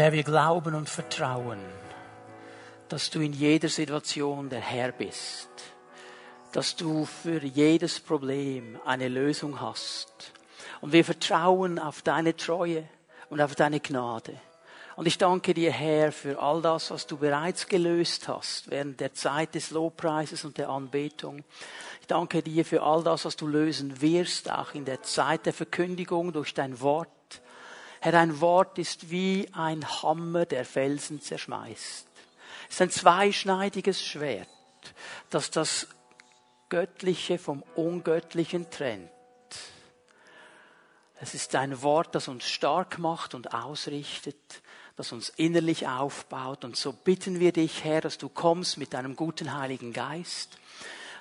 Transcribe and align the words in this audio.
Herr, 0.00 0.12
wir 0.12 0.22
glauben 0.22 0.74
und 0.74 0.88
vertrauen, 0.88 1.58
dass 2.88 3.10
du 3.10 3.20
in 3.20 3.34
jeder 3.34 3.68
Situation 3.68 4.48
der 4.48 4.62
Herr 4.62 4.92
bist, 4.92 5.50
dass 6.52 6.74
du 6.74 7.04
für 7.04 7.44
jedes 7.44 8.00
Problem 8.00 8.80
eine 8.86 9.08
Lösung 9.08 9.60
hast. 9.60 10.32
Und 10.80 10.94
wir 10.94 11.04
vertrauen 11.04 11.78
auf 11.78 12.00
deine 12.00 12.34
Treue 12.34 12.88
und 13.28 13.42
auf 13.42 13.54
deine 13.54 13.78
Gnade. 13.78 14.40
Und 14.96 15.04
ich 15.04 15.18
danke 15.18 15.52
dir, 15.52 15.70
Herr, 15.70 16.12
für 16.12 16.40
all 16.40 16.62
das, 16.62 16.90
was 16.90 17.06
du 17.06 17.18
bereits 17.18 17.68
gelöst 17.68 18.26
hast 18.26 18.70
während 18.70 19.00
der 19.00 19.12
Zeit 19.12 19.54
des 19.54 19.70
Lobpreises 19.70 20.46
und 20.46 20.56
der 20.56 20.70
Anbetung. 20.70 21.44
Ich 22.00 22.06
danke 22.06 22.42
dir 22.42 22.64
für 22.64 22.82
all 22.82 23.02
das, 23.02 23.26
was 23.26 23.36
du 23.36 23.46
lösen 23.46 24.00
wirst, 24.00 24.50
auch 24.50 24.72
in 24.72 24.86
der 24.86 25.02
Zeit 25.02 25.44
der 25.44 25.52
Verkündigung 25.52 26.32
durch 26.32 26.54
dein 26.54 26.80
Wort. 26.80 27.10
Herr, 28.02 28.12
dein 28.12 28.40
Wort 28.40 28.78
ist 28.78 29.10
wie 29.10 29.46
ein 29.52 29.86
Hammer, 30.02 30.46
der 30.46 30.64
Felsen 30.64 31.20
zerschmeißt. 31.20 32.06
Es 32.68 32.74
ist 32.74 32.80
ein 32.80 32.90
zweischneidiges 32.90 34.02
Schwert, 34.02 34.48
das 35.28 35.50
das 35.50 35.86
Göttliche 36.70 37.38
vom 37.38 37.62
Ungöttlichen 37.74 38.70
trennt. 38.70 39.10
Es 41.20 41.34
ist 41.34 41.54
ein 41.54 41.82
Wort, 41.82 42.14
das 42.14 42.28
uns 42.28 42.48
stark 42.48 42.98
macht 42.98 43.34
und 43.34 43.52
ausrichtet, 43.52 44.62
das 44.96 45.12
uns 45.12 45.28
innerlich 45.28 45.86
aufbaut. 45.86 46.64
Und 46.64 46.76
so 46.76 46.94
bitten 46.94 47.38
wir 47.38 47.52
dich, 47.52 47.84
Herr, 47.84 48.00
dass 48.00 48.16
du 48.16 48.30
kommst 48.30 48.78
mit 48.78 48.94
deinem 48.94 49.14
guten 49.14 49.52
Heiligen 49.52 49.92
Geist 49.92 50.59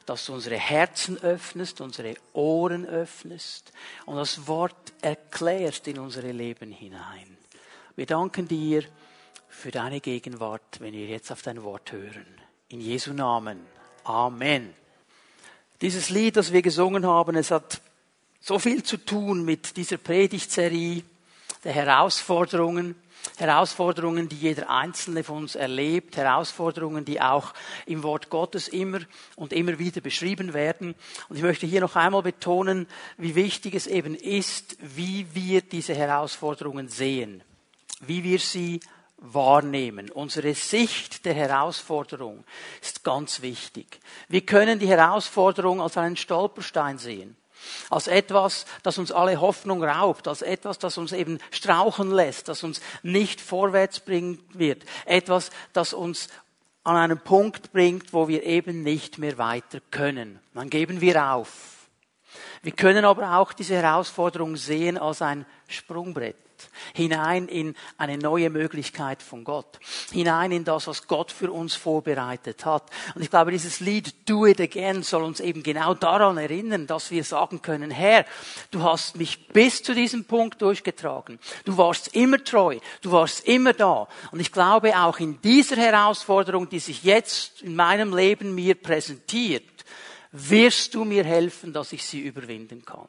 dass 0.10 0.26
du 0.26 0.34
unsere 0.34 0.58
Herzen 0.58 1.22
öffnest, 1.22 1.82
unsere 1.82 2.16
Ohren 2.34 2.84
öffnest 2.84 3.72
und 4.08 4.16
das 4.16 4.48
Wort 4.48 4.92
erklärst 5.02 5.88
in 5.88 6.00
unsere 6.00 6.32
Leben 6.32 6.72
hinein. 6.72 7.38
Wir 7.96 8.08
danken 8.08 8.48
dir 8.48 8.84
für 9.50 9.70
deine 9.70 10.02
Gegenwart, 10.02 10.80
wenn 10.80 10.94
wir 10.94 11.06
jetzt 11.06 11.32
auf 11.32 11.44
dein 11.44 11.64
Wort 11.64 11.92
hören. 11.92 12.26
In 12.70 12.82
Jesu 12.82 13.14
Namen. 13.14 13.60
Amen. 14.04 14.74
Dieses 15.80 16.10
Lied, 16.10 16.38
das 16.38 16.54
wir 16.54 16.64
gesungen 16.64 17.06
haben, 17.06 17.36
es 17.36 17.52
hat 17.52 17.80
so 18.42 18.58
viel 18.58 18.82
zu 18.82 18.98
tun 18.98 19.46
mit 19.46 19.78
dieser 19.78 19.98
Predigtserie 19.98 21.04
der 21.64 21.74
Herausforderungen. 21.74 22.96
Herausforderungen, 23.38 24.30
die 24.30 24.36
jeder 24.36 24.70
Einzelne 24.70 25.24
von 25.24 25.38
uns 25.38 25.56
erlebt, 25.56 26.18
Herausforderungen, 26.18 27.06
die 27.06 27.22
auch 27.22 27.54
im 27.86 28.04
Wort 28.04 28.30
Gottes 28.30 28.68
immer 28.68 29.00
und 29.36 29.54
immer 29.54 29.80
wieder 29.80 30.02
beschrieben 30.02 30.54
werden. 30.54 30.96
Und 31.30 31.38
ich 31.38 31.44
möchte 31.44 31.66
hier 31.66 31.82
noch 31.82 31.96
einmal 31.96 32.24
betonen, 32.24 32.88
wie 33.18 33.36
wichtig 33.36 33.76
es 33.76 33.88
eben 33.88 34.16
ist, 34.16 34.78
wie 34.82 35.28
wir 35.34 35.62
diese 35.62 35.96
Herausforderungen 35.96 36.90
sehen, 36.90 37.44
wie 38.02 38.24
wir 38.24 38.40
sie 38.40 38.80
wahrnehmen. 39.18 40.10
Unsere 40.12 40.54
Sicht 40.54 41.26
der 41.26 41.34
Herausforderung 41.34 42.44
ist 42.82 43.04
ganz 43.04 43.42
wichtig. 43.42 44.00
Wir 44.28 44.46
können 44.46 44.80
die 44.80 44.88
Herausforderung 44.88 45.82
als 45.82 45.98
einen 45.98 46.16
Stolperstein 46.16 46.98
sehen 46.98 47.36
als 47.90 48.08
etwas, 48.08 48.66
das 48.84 48.98
uns 48.98 49.12
alle 49.12 49.40
Hoffnung 49.42 49.84
raubt, 49.84 50.28
als 50.28 50.42
etwas, 50.42 50.80
das 50.80 50.98
uns 50.98 51.12
eben 51.12 51.40
strauchen 51.52 52.12
lässt, 52.12 52.48
das 52.48 52.64
uns 52.64 52.82
nicht 53.04 53.42
vorwärts 53.42 54.00
bringen 54.00 54.40
wird, 54.54 54.84
etwas, 55.06 55.50
das 55.74 55.94
uns 55.94 56.30
an 56.84 56.96
einen 56.96 57.20
Punkt 57.20 57.72
bringt, 57.72 58.14
wo 58.14 58.28
wir 58.28 58.44
eben 58.44 58.84
nicht 58.84 59.18
mehr 59.18 59.38
weiter 59.38 59.80
können. 59.92 60.40
Dann 60.54 60.70
geben 60.70 61.02
wir 61.02 61.32
auf. 61.32 61.88
Wir 62.62 62.72
können 62.72 63.06
aber 63.06 63.38
auch 63.38 63.54
diese 63.54 63.76
Herausforderung 63.76 64.56
sehen 64.56 64.98
als 64.98 65.22
ein 65.22 65.46
Sprungbrett 65.68 66.36
hinein 66.94 67.48
in 67.48 67.76
eine 67.98 68.18
neue 68.18 68.50
Möglichkeit 68.50 69.22
von 69.22 69.44
Gott, 69.44 69.80
hinein 70.12 70.52
in 70.52 70.64
das, 70.64 70.88
was 70.88 71.08
Gott 71.08 71.32
für 71.32 71.52
uns 71.52 71.76
vorbereitet 71.76 72.66
hat. 72.66 72.84
Und 73.16 73.22
ich 73.22 73.30
glaube, 73.30 73.52
dieses 73.52 73.80
Lied 73.80 74.30
Do 74.30 74.46
It 74.46 74.60
Again 74.60 75.04
soll 75.04 75.24
uns 75.24 75.40
eben 75.40 75.64
genau 75.64 75.94
daran 75.94 76.38
erinnern, 76.38 76.88
dass 76.88 77.12
wir 77.12 77.24
sagen 77.24 77.62
können, 77.62 77.92
Herr, 77.92 78.26
du 78.72 78.84
hast 78.84 79.18
mich 79.18 79.48
bis 79.50 79.84
zu 79.84 79.94
diesem 79.94 80.26
Punkt 80.26 80.62
durchgetragen. 80.62 81.40
Du 81.66 81.78
warst 81.78 82.16
immer 82.16 82.44
treu. 82.44 82.80
Du 83.02 83.12
warst 83.12 83.48
immer 83.48 83.74
da. 83.74 84.08
Und 84.32 84.40
ich 84.40 84.52
glaube, 84.52 84.98
auch 84.98 85.20
in 85.20 85.42
dieser 85.42 85.78
Herausforderung, 85.78 86.70
die 86.70 86.80
sich 86.80 87.04
jetzt 87.04 87.62
in 87.62 87.76
meinem 87.76 88.16
Leben 88.16 88.56
mir 88.56 88.76
präsentiert, 88.76 89.64
wirst 90.32 90.94
du 90.94 91.06
mir 91.06 91.24
helfen, 91.24 91.74
dass 91.74 91.94
ich 91.94 92.06
sie 92.06 92.22
überwinden 92.22 92.86
kann. 92.86 93.08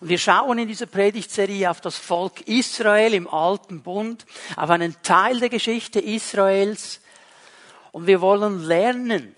Und 0.00 0.08
wir 0.08 0.18
schauen 0.18 0.58
in 0.58 0.68
dieser 0.68 0.86
Predigtserie 0.86 1.70
auf 1.70 1.80
das 1.80 1.96
Volk 1.96 2.42
Israel 2.42 3.14
im 3.14 3.28
alten 3.28 3.82
Bund, 3.82 4.26
auf 4.56 4.70
einen 4.70 4.94
Teil 5.02 5.40
der 5.40 5.48
Geschichte 5.48 6.00
Israels. 6.00 7.00
Und 7.90 8.06
wir 8.06 8.20
wollen 8.20 8.64
lernen 8.64 9.34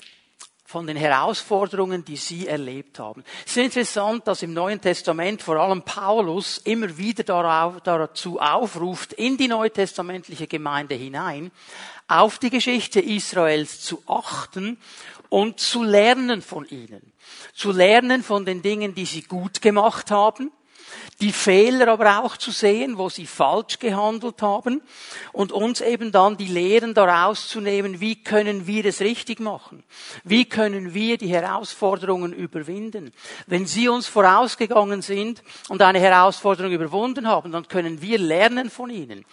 von 0.71 0.87
den 0.87 0.97
Herausforderungen, 0.97 2.05
die 2.05 2.17
sie 2.17 2.47
erlebt 2.47 3.01
haben. 3.01 3.25
Es 3.45 3.57
ist 3.57 3.65
interessant, 3.65 4.29
dass 4.29 4.43
im 4.43 4.55
Neuen 4.55 4.81
Testament 4.81 5.43
vor 5.43 5.57
allem 5.57 5.83
Paulus 5.83 6.59
immer 6.59 6.97
wieder 6.97 7.25
dazu 7.83 8.39
aufruft, 8.39 9.15
in 9.15 9.37
die 9.37 9.49
neutestamentliche 9.49 10.47
Gemeinde 10.47 10.95
hinein, 10.95 11.51
auf 12.07 12.39
die 12.39 12.51
Geschichte 12.51 13.01
Israels 13.01 13.81
zu 13.81 14.03
achten 14.07 14.79
und 15.31 15.59
zu 15.61 15.83
lernen 15.83 16.43
von 16.43 16.67
ihnen. 16.69 17.13
Zu 17.55 17.73
lernen 17.73 18.23
von 18.23 18.45
den 18.45 18.61
Dingen, 18.61 18.95
die 18.95 19.07
sie 19.07 19.23
gut 19.23 19.63
gemacht 19.63 20.11
haben, 20.11 20.53
die 21.21 21.33
Fehler 21.33 21.89
aber 21.89 22.25
auch 22.25 22.37
zu 22.37 22.51
sehen, 22.51 22.97
wo 22.97 23.09
sie 23.09 23.27
falsch 23.27 23.79
gehandelt 23.79 24.41
haben 24.43 24.81
und 25.33 25.53
uns 25.53 25.81
eben 25.81 26.13
dann 26.13 26.37
die 26.37 26.47
Lehren 26.47 26.95
daraus 26.95 27.49
zu 27.49 27.61
nehmen, 27.61 28.01
wie 28.01 28.17
können 28.17 28.67
wir 28.67 28.85
es 28.87 29.01
richtig 29.01 29.41
machen? 29.41 29.83
Wie 30.25 30.47
können 30.47 30.95
wir 30.95 31.19
die 31.19 31.29
Herausforderungen 31.29 32.33
überwinden? 32.33 33.13
Wenn 33.47 33.67
sie 33.67 33.89
uns 33.89 34.07
vorausgegangen 34.07 35.03
sind 35.03 35.43
und 35.69 35.83
eine 35.83 36.01
Herausforderung 36.01 36.73
überwunden 36.73 37.29
haben, 37.29 37.53
dann 37.53 37.69
können 37.69 38.01
wir 38.01 38.19
lernen 38.19 38.71
von 38.71 38.91
ihnen. 38.91 39.25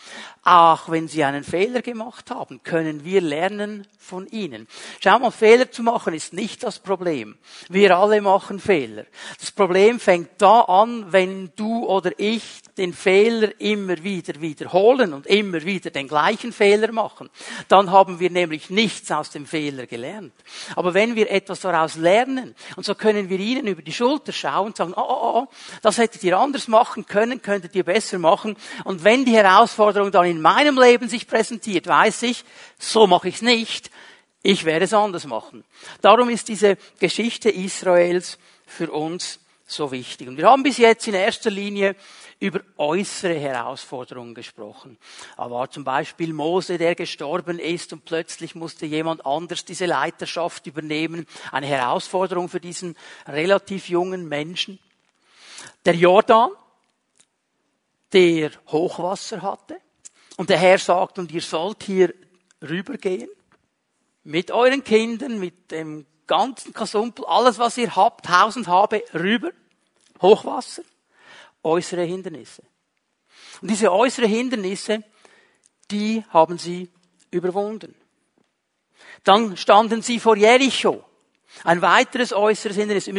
Auch 0.44 0.90
wenn 0.90 1.08
sie 1.08 1.24
einen 1.24 1.44
Fehler 1.44 1.82
gemacht 1.82 2.32
haben, 2.32 2.62
können 2.64 3.06
wir 3.06 3.22
lernen 3.22 3.88
von 3.98 4.28
ihnen. 4.28 4.68
Schau 5.02 5.20
mal, 5.20 5.32
Fehler 5.32 5.70
zu 5.72 5.84
machen 5.84 6.14
ist 6.14 6.34
nicht 6.34 6.64
das 6.64 6.80
Problem. 6.80 7.38
Wir 7.70 7.98
alle 7.98 8.22
machen 8.22 8.60
Fehler. 8.60 9.06
Das 9.40 9.52
Problem 9.52 10.00
fängt 10.00 10.30
da 10.38 10.62
an, 10.62 11.12
wenn 11.12 11.52
du 11.56 11.77
oder 11.86 12.12
ich 12.18 12.44
den 12.78 12.94
Fehler 12.94 13.50
immer 13.60 14.04
wieder 14.04 14.40
wiederholen 14.40 15.14
und 15.14 15.28
immer 15.28 15.64
wieder 15.64 15.90
den 15.90 16.08
gleichen 16.08 16.54
Fehler 16.54 16.92
machen, 16.92 17.30
dann 17.68 17.92
haben 17.92 18.20
wir 18.20 18.30
nämlich 18.30 18.70
nichts 18.70 19.12
aus 19.12 19.30
dem 19.30 19.46
Fehler 19.46 19.86
gelernt. 19.88 20.34
Aber 20.76 20.94
wenn 20.94 21.16
wir 21.16 21.30
etwas 21.32 21.62
daraus 21.62 21.96
lernen, 21.96 22.56
und 22.76 22.86
so 22.86 22.96
können 22.96 23.30
wir 23.30 23.40
ihnen 23.40 23.68
über 23.68 23.82
die 23.82 23.94
Schulter 23.94 24.32
schauen 24.32 24.68
und 24.68 24.78
sagen, 24.78 24.94
oh, 24.96 25.02
oh, 25.02 25.32
oh, 25.40 25.48
das 25.82 25.98
hättet 25.98 26.24
ihr 26.24 26.38
anders 26.38 26.68
machen 26.68 27.06
können, 27.06 27.42
könntet 27.42 27.76
ihr 27.76 27.84
besser 27.84 28.20
machen. 28.20 28.56
Und 28.84 29.04
wenn 29.04 29.26
die 29.26 29.36
Herausforderung 29.36 30.12
dann 30.12 30.26
in 30.26 30.42
meinem 30.42 30.80
Leben 30.80 31.10
sich 31.10 31.28
präsentiert, 31.28 31.88
weiß 31.88 32.24
ich, 32.24 32.44
so 32.80 33.08
mache 33.08 33.30
ich 33.30 33.36
es 33.36 33.42
nicht, 33.42 33.92
ich 34.44 34.66
werde 34.66 34.86
es 34.86 34.94
anders 34.94 35.26
machen. 35.26 35.64
Darum 36.02 36.30
ist 36.30 36.48
diese 36.48 36.78
Geschichte 37.00 37.50
Israels 37.50 38.38
für 38.66 38.92
uns 38.92 39.40
so 39.68 39.92
wichtig. 39.92 40.28
Und 40.28 40.38
wir 40.38 40.50
haben 40.50 40.64
bis 40.64 40.78
jetzt 40.78 41.08
in 41.08 41.14
erster 41.14 41.52
Linie 41.52 41.96
über 42.40 42.62
äußere 42.78 43.36
Herausforderungen 43.36 44.34
gesprochen. 44.34 44.98
Da 45.36 45.52
war 45.52 45.70
zum 45.70 45.84
Beispiel 45.84 46.34
Mose, 46.34 46.78
der 46.78 46.96
gestorben 46.96 47.60
ist 47.60 47.92
und 47.92 48.06
plötzlich 48.06 48.56
musste 48.56 48.86
jemand 48.86 49.26
anders 49.26 49.66
diese 49.66 49.86
Leiterschaft 49.86 50.66
übernehmen. 50.68 51.28
Eine 51.52 51.68
Herausforderung 51.68 52.48
für 52.48 52.62
diesen 52.62 52.96
relativ 53.28 53.90
jungen 53.90 54.28
Menschen. 54.30 54.80
Der 55.86 55.96
Jordan, 55.96 56.52
der 58.14 58.52
Hochwasser 58.68 59.42
hatte. 59.42 59.82
Und 60.38 60.50
der 60.50 60.60
Herr 60.60 60.78
sagt, 60.78 61.20
und 61.20 61.32
ihr 61.32 61.42
sollt 61.42 61.84
hier 61.84 62.14
rübergehen. 62.62 63.30
Mit 64.24 64.52
euren 64.52 64.84
Kindern, 64.84 65.40
mit 65.40 65.72
dem 65.72 66.06
ganzen 66.28 66.74
Kasumpel, 66.74 67.26
alles 67.26 67.58
was 67.58 67.78
ihr 67.78 67.96
habt, 67.96 68.30
Haus 68.30 68.58
und 68.58 68.68
Habe, 68.68 69.04
rüber. 69.14 69.52
Hochwasser, 70.22 70.84
äußere 71.64 72.04
Hindernisse. 72.04 72.64
Und 73.62 73.70
diese 73.70 73.92
äußeren 73.92 74.30
Hindernisse, 74.30 75.04
die 75.90 76.24
haben 76.30 76.58
sie 76.58 76.92
überwunden. 77.32 77.96
Dann 79.24 79.58
standen 79.58 80.02
sie 80.02 80.20
vor 80.20 80.38
Jericho. 80.38 81.04
Ein 81.64 81.82
weiteres 81.82 82.34
äußeres 82.34 82.76
Hindernis. 82.76 83.10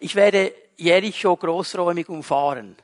Ich 0.00 0.14
werde 0.14 0.54
Jericho 0.76 1.36
großräumig 1.36 2.08
umfahren. 2.08 2.76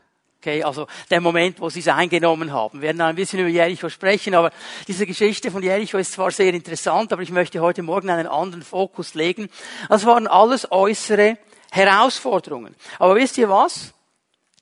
Okay, 0.45 0.63
also 0.63 0.87
der 1.09 1.23
Moment, 1.23 1.59
wo 1.59 1.71
sie 1.71 1.81
es 1.81 1.89
eingenommen 1.89 2.53
haben. 2.53 2.83
Wir 2.83 2.89
werden 2.89 3.01
ein 3.01 3.15
bisschen 3.15 3.41
über 3.41 3.49
Jericho 3.49 3.89
sprechen, 3.89 4.35
aber 4.35 4.53
diese 4.87 5.07
Geschichte 5.07 5.51
von 5.51 5.63
Jericho 5.63 5.97
ist 5.97 6.13
zwar 6.13 6.31
sehr 6.33 6.53
interessant, 6.53 7.15
aber 7.15 7.23
ich 7.23 7.31
möchte 7.31 7.61
heute 7.61 7.83
Morgen 7.83 8.11
einen 8.11 8.27
anderen 8.27 8.63
Fokus 8.63 9.15
legen. 9.15 9.49
Das 9.89 10.05
waren 10.05 10.27
alles 10.27 10.71
äußere 10.71 11.39
Herausforderungen. 11.71 12.75
Aber 12.99 13.15
wisst 13.15 13.39
ihr 13.39 13.49
was? 13.49 13.95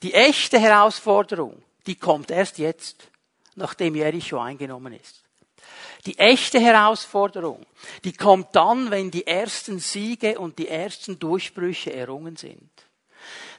Die 0.04 0.14
echte 0.14 0.60
Herausforderung, 0.60 1.60
die 1.88 1.96
kommt 1.96 2.30
erst 2.30 2.58
jetzt. 2.58 3.08
nachdem 3.56 3.96
Jericho 3.96 4.38
eingenommen 4.38 4.92
ist. 4.92 5.24
Die 6.06 6.16
echte 6.16 6.60
Herausforderung, 6.60 7.66
die 8.04 8.12
kommt 8.12 8.54
dann, 8.54 8.92
wenn 8.92 9.10
die 9.10 9.26
ersten 9.26 9.80
Siege 9.80 10.38
und 10.38 10.60
die 10.60 10.68
ersten 10.68 11.18
Durchbrüche 11.18 11.92
errungen 11.92 12.36
sind. 12.36 12.71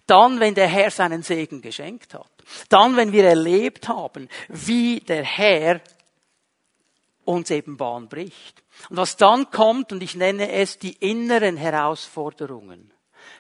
Dann, 0.06 0.40
wenn 0.40 0.56
der 0.56 0.68
Herr 0.68 0.92
seinen 0.92 1.24
Segen 1.24 1.62
geschenkt 1.62 2.14
hat. 2.14 2.32
Dann, 2.70 2.96
wenn 2.98 3.12
wir 3.12 3.24
erlebt 3.24 3.88
haben, 3.88 4.28
wie 4.50 5.00
der 5.00 5.24
Herr 5.24 5.82
uns 7.26 7.52
eben 7.52 7.78
Bahn 7.78 8.10
bricht. 8.10 8.64
Und 8.90 8.98
was 8.98 9.16
dann 9.16 9.50
kommt, 9.50 9.92
und 9.92 10.04
ich 10.04 10.16
nenne 10.16 10.52
es 10.52 10.78
die 10.78 10.94
inneren 10.94 11.58
Herausforderungen, 11.58 12.94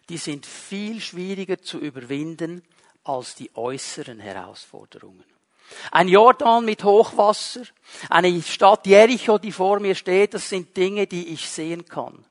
die 0.09 0.17
sind 0.17 0.45
viel 0.45 1.01
schwieriger 1.01 1.61
zu 1.61 1.79
überwinden 1.79 2.63
als 3.03 3.35
die 3.35 3.51
äußeren 3.55 4.19
Herausforderungen. 4.19 5.25
Ein 5.91 6.07
Jordan 6.07 6.65
mit 6.65 6.83
Hochwasser, 6.83 7.63
eine 8.09 8.41
Stadt 8.41 8.85
Jericho, 8.85 9.37
die 9.37 9.51
vor 9.51 9.79
mir 9.79 9.95
steht, 9.95 10.33
das 10.33 10.49
sind 10.49 10.75
Dinge, 10.75 11.07
die 11.07 11.29
ich 11.29 11.49
sehen 11.49 11.85
kann. 11.85 12.25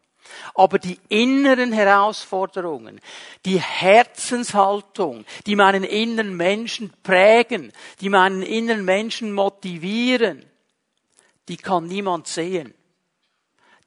Aber 0.55 0.79
die 0.79 0.99
inneren 1.09 1.73
Herausforderungen, 1.73 3.01
die 3.45 3.61
Herzenshaltung, 3.61 5.25
die 5.47 5.57
meinen 5.57 5.85
inneren 5.85 6.37
Menschen 6.37 6.93
prägen, 7.03 7.73
die 8.01 8.09
meinen 8.09 8.43
inneren 8.43 8.85
Menschen 8.85 9.33
motivieren, 9.33 10.45
die 11.49 11.57
kann 11.57 11.87
niemand 11.87 12.27
sehen. 12.27 12.75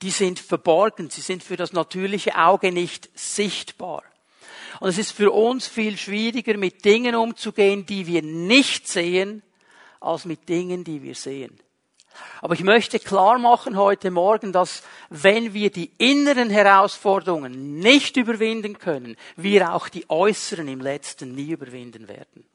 Die 0.01 0.11
sind 0.11 0.39
verborgen, 0.39 1.09
sie 1.09 1.21
sind 1.21 1.43
für 1.43 1.55
das 1.55 1.73
natürliche 1.73 2.37
Auge 2.37 2.71
nicht 2.71 3.09
sichtbar. 3.17 4.03
Und 4.79 4.89
es 4.89 4.97
ist 4.97 5.11
für 5.11 5.31
uns 5.31 5.67
viel 5.67 5.97
schwieriger, 5.97 6.57
mit 6.57 6.83
Dingen 6.83 7.15
umzugehen, 7.15 7.85
die 7.85 8.05
wir 8.07 8.21
nicht 8.21 8.87
sehen, 8.87 9.41
als 10.01 10.25
mit 10.25 10.49
Dingen, 10.49 10.83
die 10.83 11.01
wir 11.01 11.15
sehen. 11.15 11.59
Aber 12.41 12.53
ich 12.53 12.63
möchte 12.63 12.99
klar 12.99 13.37
machen 13.37 13.77
heute 13.77 14.11
Morgen, 14.11 14.51
dass 14.51 14.83
wenn 15.09 15.53
wir 15.53 15.71
die 15.71 15.91
inneren 15.97 16.49
Herausforderungen 16.49 17.79
nicht 17.79 18.17
überwinden 18.17 18.77
können, 18.79 19.15
wir 19.35 19.73
auch 19.73 19.89
die 19.89 20.09
äußeren 20.09 20.67
im 20.67 20.81
letzten 20.81 21.35
nie 21.35 21.51
überwinden 21.51 22.07
werden. 22.07 22.45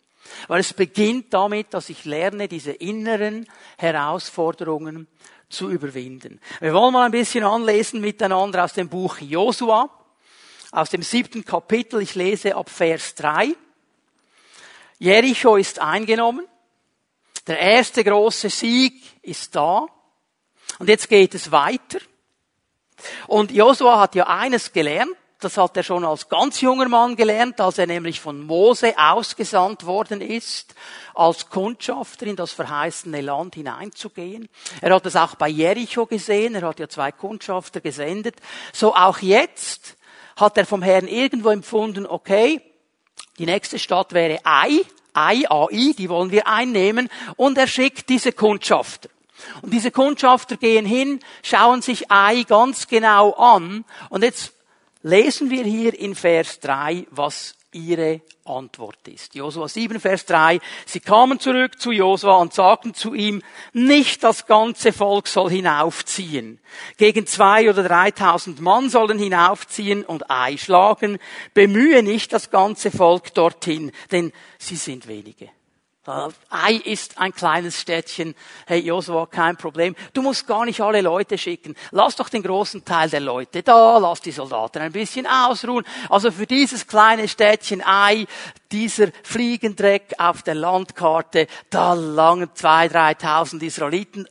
Weil 0.48 0.60
es 0.60 0.72
beginnt 0.72 1.32
damit, 1.34 1.74
dass 1.74 1.88
ich 1.88 2.04
lerne, 2.04 2.48
diese 2.48 2.72
inneren 2.72 3.46
Herausforderungen 3.78 5.06
zu 5.48 5.68
überwinden. 5.68 6.40
Wir 6.60 6.72
wollen 6.72 6.92
mal 6.92 7.06
ein 7.06 7.10
bisschen 7.10 7.44
anlesen 7.44 8.00
miteinander 8.00 8.64
aus 8.64 8.72
dem 8.72 8.88
Buch 8.88 9.18
Josua, 9.18 9.90
aus 10.70 10.90
dem 10.90 11.02
siebten 11.02 11.44
Kapitel. 11.44 12.00
Ich 12.00 12.14
lese 12.14 12.54
ab 12.54 12.70
Vers 12.70 13.14
3. 13.16 13.54
Jericho 14.98 15.56
ist 15.56 15.80
eingenommen. 15.80 16.46
Der 17.50 17.58
erste 17.58 18.04
große 18.04 18.48
Sieg 18.48 19.02
ist 19.22 19.56
da. 19.56 19.88
Und 20.78 20.88
jetzt 20.88 21.08
geht 21.08 21.34
es 21.34 21.50
weiter. 21.50 21.98
Und 23.26 23.50
Josua 23.50 23.98
hat 23.98 24.14
ja 24.14 24.28
eines 24.28 24.72
gelernt. 24.72 25.16
Das 25.40 25.56
hat 25.56 25.76
er 25.76 25.82
schon 25.82 26.04
als 26.04 26.28
ganz 26.28 26.60
junger 26.60 26.88
Mann 26.88 27.16
gelernt, 27.16 27.60
als 27.60 27.78
er 27.78 27.88
nämlich 27.88 28.20
von 28.20 28.40
Mose 28.46 28.96
ausgesandt 28.96 29.84
worden 29.84 30.20
ist, 30.20 30.76
als 31.12 31.50
Kundschafter 31.50 32.28
in 32.28 32.36
das 32.36 32.52
verheißene 32.52 33.20
Land 33.20 33.56
hineinzugehen. 33.56 34.48
Er 34.80 34.94
hat 34.94 35.04
das 35.04 35.16
auch 35.16 35.34
bei 35.34 35.48
Jericho 35.48 36.06
gesehen. 36.06 36.54
Er 36.54 36.62
hat 36.62 36.78
ja 36.78 36.88
zwei 36.88 37.10
Kundschafter 37.10 37.80
gesendet. 37.80 38.36
So 38.72 38.94
auch 38.94 39.18
jetzt 39.18 39.96
hat 40.36 40.56
er 40.56 40.66
vom 40.66 40.82
Herrn 40.82 41.08
irgendwo 41.08 41.48
empfunden, 41.48 42.06
okay, 42.06 42.62
die 43.38 43.46
nächste 43.46 43.80
Stadt 43.80 44.12
wäre 44.12 44.38
Ai. 44.44 44.84
Ai, 45.14 45.44
die 45.70 46.08
wollen 46.08 46.30
wir 46.30 46.46
einnehmen. 46.46 47.08
Und 47.36 47.58
er 47.58 47.66
schickt 47.66 48.08
diese 48.08 48.32
Kundschafter. 48.32 49.08
Und 49.62 49.72
diese 49.72 49.90
Kundschafter 49.90 50.56
gehen 50.56 50.84
hin, 50.84 51.20
schauen 51.42 51.82
sich 51.82 52.10
Ai 52.10 52.42
ganz 52.42 52.88
genau 52.88 53.32
an. 53.32 53.84
Und 54.10 54.22
jetzt 54.22 54.52
lesen 55.02 55.50
wir 55.50 55.64
hier 55.64 55.98
in 55.98 56.14
Vers 56.14 56.60
3, 56.60 57.06
was 57.10 57.54
ihre 57.72 58.20
Antwort 58.44 59.06
ist. 59.06 59.34
Josua 59.34 59.68
7, 59.68 60.00
Vers 60.00 60.26
3. 60.26 60.58
Sie 60.86 61.00
kamen 61.00 61.38
zurück 61.38 61.80
zu 61.80 61.92
Josua 61.92 62.36
und 62.36 62.52
sagten 62.52 62.94
zu 62.94 63.14
ihm, 63.14 63.42
nicht 63.72 64.24
das 64.24 64.46
ganze 64.46 64.92
Volk 64.92 65.28
soll 65.28 65.50
hinaufziehen. 65.50 66.60
Gegen 66.96 67.26
zwei 67.26 67.70
oder 67.70 67.82
dreitausend 67.82 68.60
Mann 68.60 68.90
sollen 68.90 69.18
hinaufziehen 69.18 70.04
und 70.04 70.30
Ei 70.30 70.56
schlagen. 70.56 71.18
Bemühe 71.54 72.02
nicht 72.02 72.32
das 72.32 72.50
ganze 72.50 72.90
Volk 72.90 73.34
dorthin, 73.34 73.92
denn 74.10 74.32
sie 74.58 74.76
sind 74.76 75.06
wenige. 75.06 75.48
Ei 76.48 76.80
ist 76.86 77.18
ein 77.18 77.34
kleines 77.34 77.78
Städtchen. 77.78 78.34
Hey 78.66 78.80
Josua, 78.80 79.26
kein 79.26 79.58
Problem. 79.58 79.94
Du 80.14 80.22
musst 80.22 80.46
gar 80.46 80.64
nicht 80.64 80.80
alle 80.80 81.02
Leute 81.02 81.36
schicken. 81.36 81.76
Lass 81.90 82.16
doch 82.16 82.30
den 82.30 82.42
großen 82.42 82.86
Teil 82.86 83.10
der 83.10 83.20
Leute 83.20 83.62
da. 83.62 83.98
Lass 83.98 84.22
die 84.22 84.32
Soldaten 84.32 84.78
ein 84.78 84.92
bisschen 84.92 85.26
ausruhen. 85.26 85.84
Also 86.08 86.30
für 86.30 86.46
dieses 86.46 86.86
kleine 86.86 87.28
Städtchen 87.28 87.82
Ei, 87.84 88.26
dieser 88.72 89.08
Fliegendreck 89.22 90.14
auf 90.16 90.42
der 90.42 90.54
Landkarte, 90.54 91.46
da 91.68 91.92
langen 91.92 92.48
zwei, 92.54 92.88
dreitausend 92.88 93.62
Israeliten. 93.62 94.26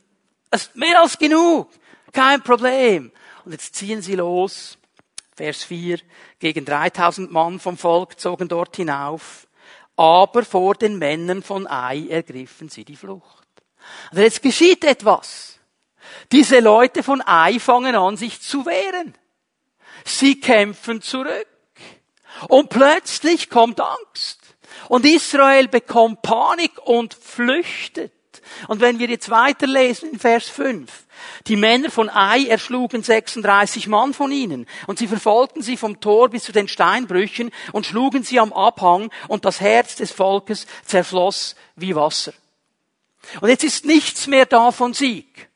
Das 0.50 0.62
ist 0.62 0.76
mehr 0.76 1.00
als 1.00 1.18
genug. 1.18 1.70
Kein 2.12 2.42
Problem. 2.42 3.12
Und 3.44 3.52
jetzt 3.52 3.76
ziehen 3.76 4.02
sie 4.02 4.16
los. 4.16 4.76
Vers 5.36 5.62
4. 5.62 6.00
Gegen 6.40 6.64
3000 6.64 7.30
Mann 7.30 7.60
vom 7.60 7.78
Volk 7.78 8.18
zogen 8.18 8.48
dort 8.48 8.74
hinauf 8.74 9.46
aber 10.00 10.46
vor 10.46 10.76
den 10.76 10.98
Männern 10.98 11.42
von 11.42 11.66
Ai 11.66 12.06
ergriffen 12.08 12.70
sie 12.70 12.86
die 12.86 12.96
Flucht. 12.96 13.46
Also 14.10 14.22
jetzt 14.22 14.40
geschieht 14.40 14.82
etwas. 14.82 15.58
Diese 16.32 16.60
Leute 16.60 17.02
von 17.02 17.20
Ai 17.20 17.58
fangen 17.58 17.94
an, 17.94 18.16
sich 18.16 18.40
zu 18.40 18.64
wehren. 18.64 19.14
Sie 20.06 20.40
kämpfen 20.40 21.02
zurück. 21.02 21.46
Und 22.48 22.70
plötzlich 22.70 23.50
kommt 23.50 23.78
Angst. 23.78 24.40
Und 24.88 25.04
Israel 25.04 25.68
bekommt 25.68 26.22
Panik 26.22 26.78
und 26.86 27.12
flüchtet. 27.12 28.10
Und 28.68 28.80
wenn 28.80 28.98
wir 28.98 29.08
jetzt 29.08 29.30
weiterlesen 29.30 30.10
in 30.12 30.18
Vers 30.18 30.48
5, 30.48 30.90
die 31.46 31.56
Männer 31.56 31.90
von 31.90 32.08
Ai 32.08 32.46
erschlugen 32.46 33.02
36 33.02 33.86
Mann 33.88 34.14
von 34.14 34.32
ihnen 34.32 34.66
und 34.86 34.98
sie 34.98 35.06
verfolgten 35.06 35.62
sie 35.62 35.76
vom 35.76 36.00
Tor 36.00 36.28
bis 36.30 36.44
zu 36.44 36.52
den 36.52 36.68
Steinbrüchen 36.68 37.50
und 37.72 37.86
schlugen 37.86 38.22
sie 38.22 38.40
am 38.40 38.52
Abhang 38.52 39.10
und 39.28 39.44
das 39.44 39.60
Herz 39.60 39.96
des 39.96 40.12
Volkes 40.12 40.66
zerfloss 40.84 41.56
wie 41.76 41.94
Wasser. 41.94 42.32
Und 43.40 43.48
jetzt 43.48 43.64
ist 43.64 43.84
nichts 43.84 44.26
mehr 44.26 44.46
da 44.46 44.72
von 44.72 44.94
Sieg. 44.94 45.48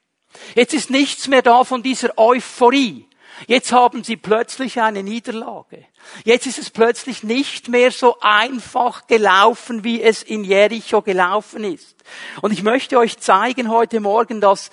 Jetzt 0.54 0.74
ist 0.74 0.90
nichts 0.90 1.28
mehr 1.28 1.42
da 1.42 1.64
von 1.64 1.82
dieser 1.82 2.18
Euphorie. 2.18 3.06
Jetzt 3.46 3.72
haben 3.72 4.04
sie 4.04 4.16
plötzlich 4.16 4.80
eine 4.80 5.02
Niederlage. 5.02 5.84
Jetzt 6.24 6.46
ist 6.46 6.58
es 6.58 6.70
plötzlich 6.70 7.22
nicht 7.22 7.68
mehr 7.68 7.90
so 7.90 8.18
einfach 8.20 9.06
gelaufen, 9.06 9.84
wie 9.84 10.02
es 10.02 10.22
in 10.22 10.44
Jericho 10.44 11.02
gelaufen 11.02 11.64
ist. 11.64 11.96
Und 12.42 12.52
ich 12.52 12.62
möchte 12.62 12.98
euch 12.98 13.18
zeigen 13.18 13.70
heute 13.70 14.00
Morgen, 14.00 14.40
dass 14.40 14.70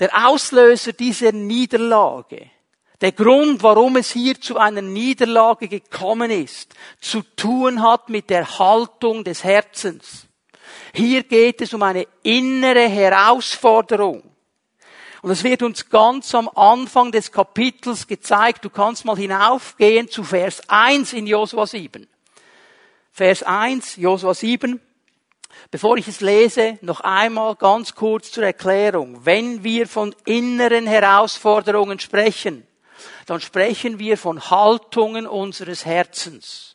der 0.00 0.26
Auslöser 0.26 0.92
dieser 0.92 1.32
Niederlage, 1.32 2.50
der 3.00 3.12
Grund, 3.12 3.62
warum 3.62 3.96
es 3.96 4.12
hier 4.12 4.40
zu 4.40 4.56
einer 4.56 4.82
Niederlage 4.82 5.68
gekommen 5.68 6.30
ist, 6.30 6.74
zu 7.00 7.22
tun 7.36 7.82
hat 7.82 8.08
mit 8.08 8.30
der 8.30 8.58
Haltung 8.58 9.24
des 9.24 9.44
Herzens. 9.44 10.26
Hier 10.92 11.22
geht 11.22 11.60
es 11.60 11.74
um 11.74 11.82
eine 11.82 12.06
innere 12.22 12.88
Herausforderung. 12.88 14.33
Und 15.24 15.30
es 15.30 15.42
wird 15.42 15.62
uns 15.62 15.88
ganz 15.88 16.34
am 16.34 16.50
Anfang 16.50 17.10
des 17.10 17.32
Kapitels 17.32 18.06
gezeigt. 18.06 18.62
Du 18.62 18.68
kannst 18.68 19.06
mal 19.06 19.16
hinaufgehen 19.16 20.06
zu 20.10 20.22
Vers 20.22 20.60
1 20.68 21.14
in 21.14 21.26
Josua 21.26 21.66
7. 21.66 22.06
Vers 23.10 23.42
1, 23.42 23.96
Josua 23.96 24.34
7. 24.34 24.78
Bevor 25.70 25.96
ich 25.96 26.08
es 26.08 26.20
lese, 26.20 26.78
noch 26.82 27.00
einmal 27.00 27.54
ganz 27.54 27.94
kurz 27.94 28.32
zur 28.32 28.44
Erklärung. 28.44 29.24
Wenn 29.24 29.64
wir 29.64 29.88
von 29.88 30.14
inneren 30.26 30.86
Herausforderungen 30.86 31.98
sprechen, 32.00 32.66
dann 33.24 33.40
sprechen 33.40 33.98
wir 33.98 34.18
von 34.18 34.50
Haltungen 34.50 35.26
unseres 35.26 35.86
Herzens. 35.86 36.73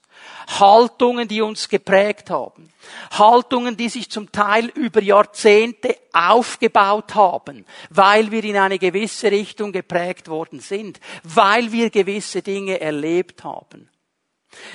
Haltungen, 0.57 1.27
die 1.27 1.41
uns 1.41 1.69
geprägt 1.69 2.29
haben. 2.29 2.69
Haltungen, 3.11 3.77
die 3.77 3.89
sich 3.89 4.09
zum 4.09 4.31
Teil 4.31 4.65
über 4.67 5.01
Jahrzehnte 5.01 5.95
aufgebaut 6.11 7.13
haben, 7.13 7.65
weil 7.89 8.31
wir 8.31 8.43
in 8.43 8.57
eine 8.57 8.79
gewisse 8.79 9.31
Richtung 9.31 9.71
geprägt 9.71 10.27
worden 10.27 10.59
sind, 10.59 10.99
weil 11.23 11.71
wir 11.71 11.89
gewisse 11.91 12.41
Dinge 12.41 12.81
erlebt 12.81 13.43
haben. 13.43 13.89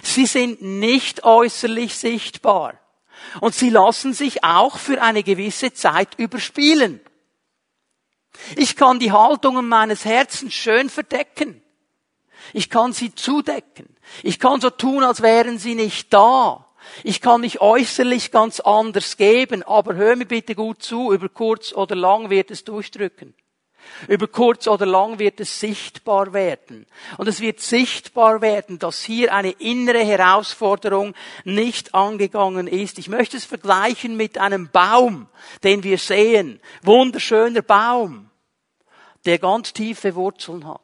Sie 0.03 0.27
sind 0.27 0.63
nicht 0.63 1.25
äußerlich 1.25 1.97
sichtbar. 1.97 2.79
Und 3.41 3.55
sie 3.55 3.71
lassen 3.71 4.13
sich 4.13 4.45
auch 4.45 4.79
für 4.79 5.03
eine 5.03 5.23
gewisse 5.23 5.73
Zeit 5.73 6.19
überspielen. 6.19 7.01
Ich 8.57 8.77
kann 8.77 8.99
die 8.99 9.13
Haltungen 9.13 9.69
meines 9.69 10.05
Herzens 10.05 10.55
schön 10.55 10.91
verdecken. 10.91 11.64
Ich 12.53 12.71
kann 12.71 12.93
sie 12.93 13.15
zudecken. 13.15 13.97
Ich 14.23 14.39
kann 14.39 14.61
so 14.61 14.71
tun, 14.71 15.03
als 15.03 15.23
wären 15.23 15.59
sie 15.59 15.75
nicht 15.75 16.13
da. 16.13 16.67
Ich 17.03 17.21
kann 17.21 17.41
mich 17.41 17.61
äußerlich 17.61 18.31
ganz 18.31 18.61
anders 18.61 19.17
geben, 19.17 19.63
aber 19.63 19.95
hör 19.95 20.17
mir 20.17 20.27
bitte 20.27 20.55
gut 20.55 20.83
zu, 20.83 21.13
über 21.13 21.29
kurz 21.29 21.73
oder 21.73 21.95
lang 21.95 22.31
wird 22.31 22.51
es 22.51 22.65
durchdrücken. 22.65 23.35
Über 24.09 24.29
kurz 24.29 24.67
oder 24.67 24.87
lang 24.87 25.19
wird 25.19 25.41
es 25.41 25.61
sichtbar 25.61 26.33
werden. 26.33 26.87
Und 27.19 27.29
es 27.29 27.41
wird 27.41 27.61
sichtbar 27.61 28.41
werden, 28.41 28.79
dass 28.79 29.03
hier 29.03 29.33
eine 29.35 29.51
innere 29.51 30.05
Herausforderung 30.05 31.15
nicht 31.45 31.95
angegangen 31.95 32.67
ist. 32.67 32.99
Ich 32.99 33.09
möchte 33.09 33.37
es 33.37 33.45
vergleichen 33.45 34.17
mit 34.17 34.39
einem 34.39 34.71
Baum, 34.71 35.29
den 35.63 35.83
wir 35.83 35.99
sehen. 35.99 36.61
Wunderschöner 36.83 37.63
Baum, 37.63 38.31
der 39.27 39.39
ganz 39.39 39.73
tiefe 39.73 40.15
Wurzeln 40.15 40.67
hat. 40.67 40.81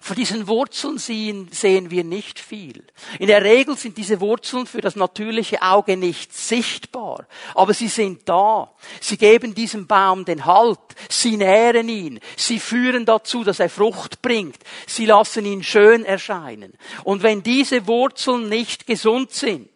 Von 0.00 0.16
diesen 0.16 0.48
Wurzeln 0.48 0.98
sehen, 0.98 1.48
sehen 1.52 1.90
wir 1.90 2.04
nicht 2.04 2.38
viel. 2.38 2.84
In 3.18 3.28
der 3.28 3.42
Regel 3.42 3.76
sind 3.76 3.96
diese 3.96 4.20
Wurzeln 4.20 4.66
für 4.66 4.80
das 4.80 4.96
natürliche 4.96 5.62
Auge 5.62 5.96
nicht 5.96 6.34
sichtbar, 6.34 7.26
aber 7.54 7.74
sie 7.74 7.88
sind 7.88 8.28
da. 8.28 8.72
Sie 9.00 9.16
geben 9.16 9.54
diesem 9.54 9.86
Baum 9.86 10.24
den 10.24 10.44
Halt, 10.46 10.80
sie 11.08 11.36
nähren 11.36 11.88
ihn, 11.88 12.20
sie 12.36 12.58
führen 12.58 13.04
dazu, 13.04 13.44
dass 13.44 13.60
er 13.60 13.70
Frucht 13.70 14.22
bringt, 14.22 14.58
sie 14.86 15.06
lassen 15.06 15.44
ihn 15.44 15.62
schön 15.62 16.04
erscheinen. 16.04 16.72
Und 17.04 17.22
wenn 17.22 17.42
diese 17.42 17.86
Wurzeln 17.86 18.48
nicht 18.48 18.86
gesund 18.86 19.32
sind, 19.32 19.68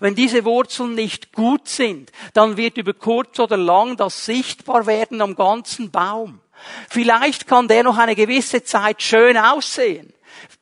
wenn 0.00 0.14
diese 0.14 0.44
Wurzeln 0.44 0.94
nicht 0.94 1.32
gut 1.32 1.68
sind, 1.68 2.10
dann 2.32 2.56
wird 2.56 2.76
über 2.76 2.94
kurz 2.94 3.38
oder 3.38 3.56
lang 3.56 3.96
das 3.96 4.24
sichtbar 4.24 4.86
werden 4.86 5.20
am 5.20 5.34
ganzen 5.34 5.90
Baum. 5.90 6.40
Vielleicht 6.88 7.46
kann 7.46 7.68
der 7.68 7.82
noch 7.82 7.98
eine 7.98 8.14
gewisse 8.14 8.62
Zeit 8.64 9.02
schön 9.02 9.36
aussehen, 9.36 10.12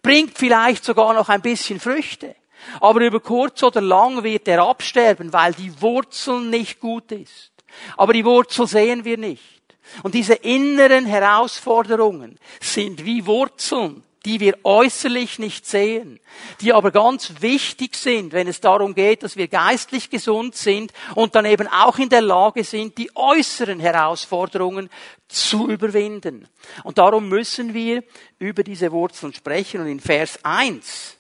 bringt 0.03 0.39
vielleicht 0.39 0.85
sogar 0.85 1.15
noch 1.15 1.29
ein 1.29 1.43
bisschen 1.43 1.81
Früchte. 1.81 2.35
Aber 2.81 3.01
über 3.01 3.21
kurz 3.21 3.63
oder 3.63 3.81
lang 3.81 4.23
wird 4.23 4.47
er 4.47 4.63
absterben, 4.63 5.33
weil 5.33 5.53
die 5.53 5.81
Wurzel 5.81 6.41
nicht 6.43 6.81
gut 6.81 7.11
ist. 7.11 7.53
Aber 7.97 8.13
die 8.13 8.25
Wurzel 8.25 8.67
sehen 8.67 9.05
wir 9.05 9.19
nicht. 9.19 9.63
Und 10.03 10.15
diese 10.15 10.35
inneren 10.35 11.07
Herausforderungen 11.07 12.39
sind 12.61 13.05
wie 13.05 13.27
Wurzeln, 13.27 14.05
die 14.25 14.39
wir 14.39 14.59
äußerlich 14.65 15.39
nicht 15.39 15.67
sehen, 15.67 16.21
die 16.61 16.73
aber 16.73 16.91
ganz 16.91 17.35
wichtig 17.41 17.97
sind, 17.97 18.33
wenn 18.33 18.47
es 18.47 18.61
darum 18.61 18.95
geht, 18.95 19.23
dass 19.23 19.37
wir 19.37 19.49
geistlich 19.49 20.11
gesund 20.11 20.55
sind 20.55 20.93
und 21.15 21.35
dann 21.35 21.45
eben 21.45 21.67
auch 21.67 21.99
in 21.99 22.09
der 22.09 22.23
Lage 22.23 22.63
sind, 22.63 22.99
die 22.99 23.11
äußeren 23.15 23.81
Herausforderungen 23.81 24.91
zu 25.29 25.69
überwinden. 25.69 26.47
Und 26.85 26.99
darum 26.99 27.29
müssen 27.29 27.75
wir 27.75 28.05
über 28.39 28.63
diese 28.63 28.93
Wurzeln 28.93 29.33
sprechen. 29.33 29.81
Und 29.81 29.89
in 29.89 30.01
Vers 30.01 30.39
1 30.45 31.17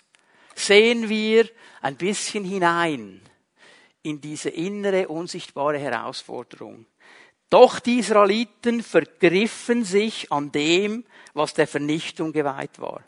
sehen 0.55 1.09
wir 1.09 1.49
ein 1.81 1.97
bisschen 1.97 2.45
hinein 2.45 3.21
in 4.03 4.21
diese 4.21 4.51
innere, 4.51 5.09
unsichtbare 5.09 5.79
Herausforderung. 5.79 6.87
Doch 7.51 7.81
die 7.81 7.99
Israeliten 7.99 8.83
vergriffen 8.83 9.85
sich 9.85 10.33
an 10.33 10.53
dem, 10.53 11.05
was 11.35 11.55
der 11.55 11.67
Vernichtung 11.67 12.33
geweiht 12.33 12.81
war. 12.81 13.03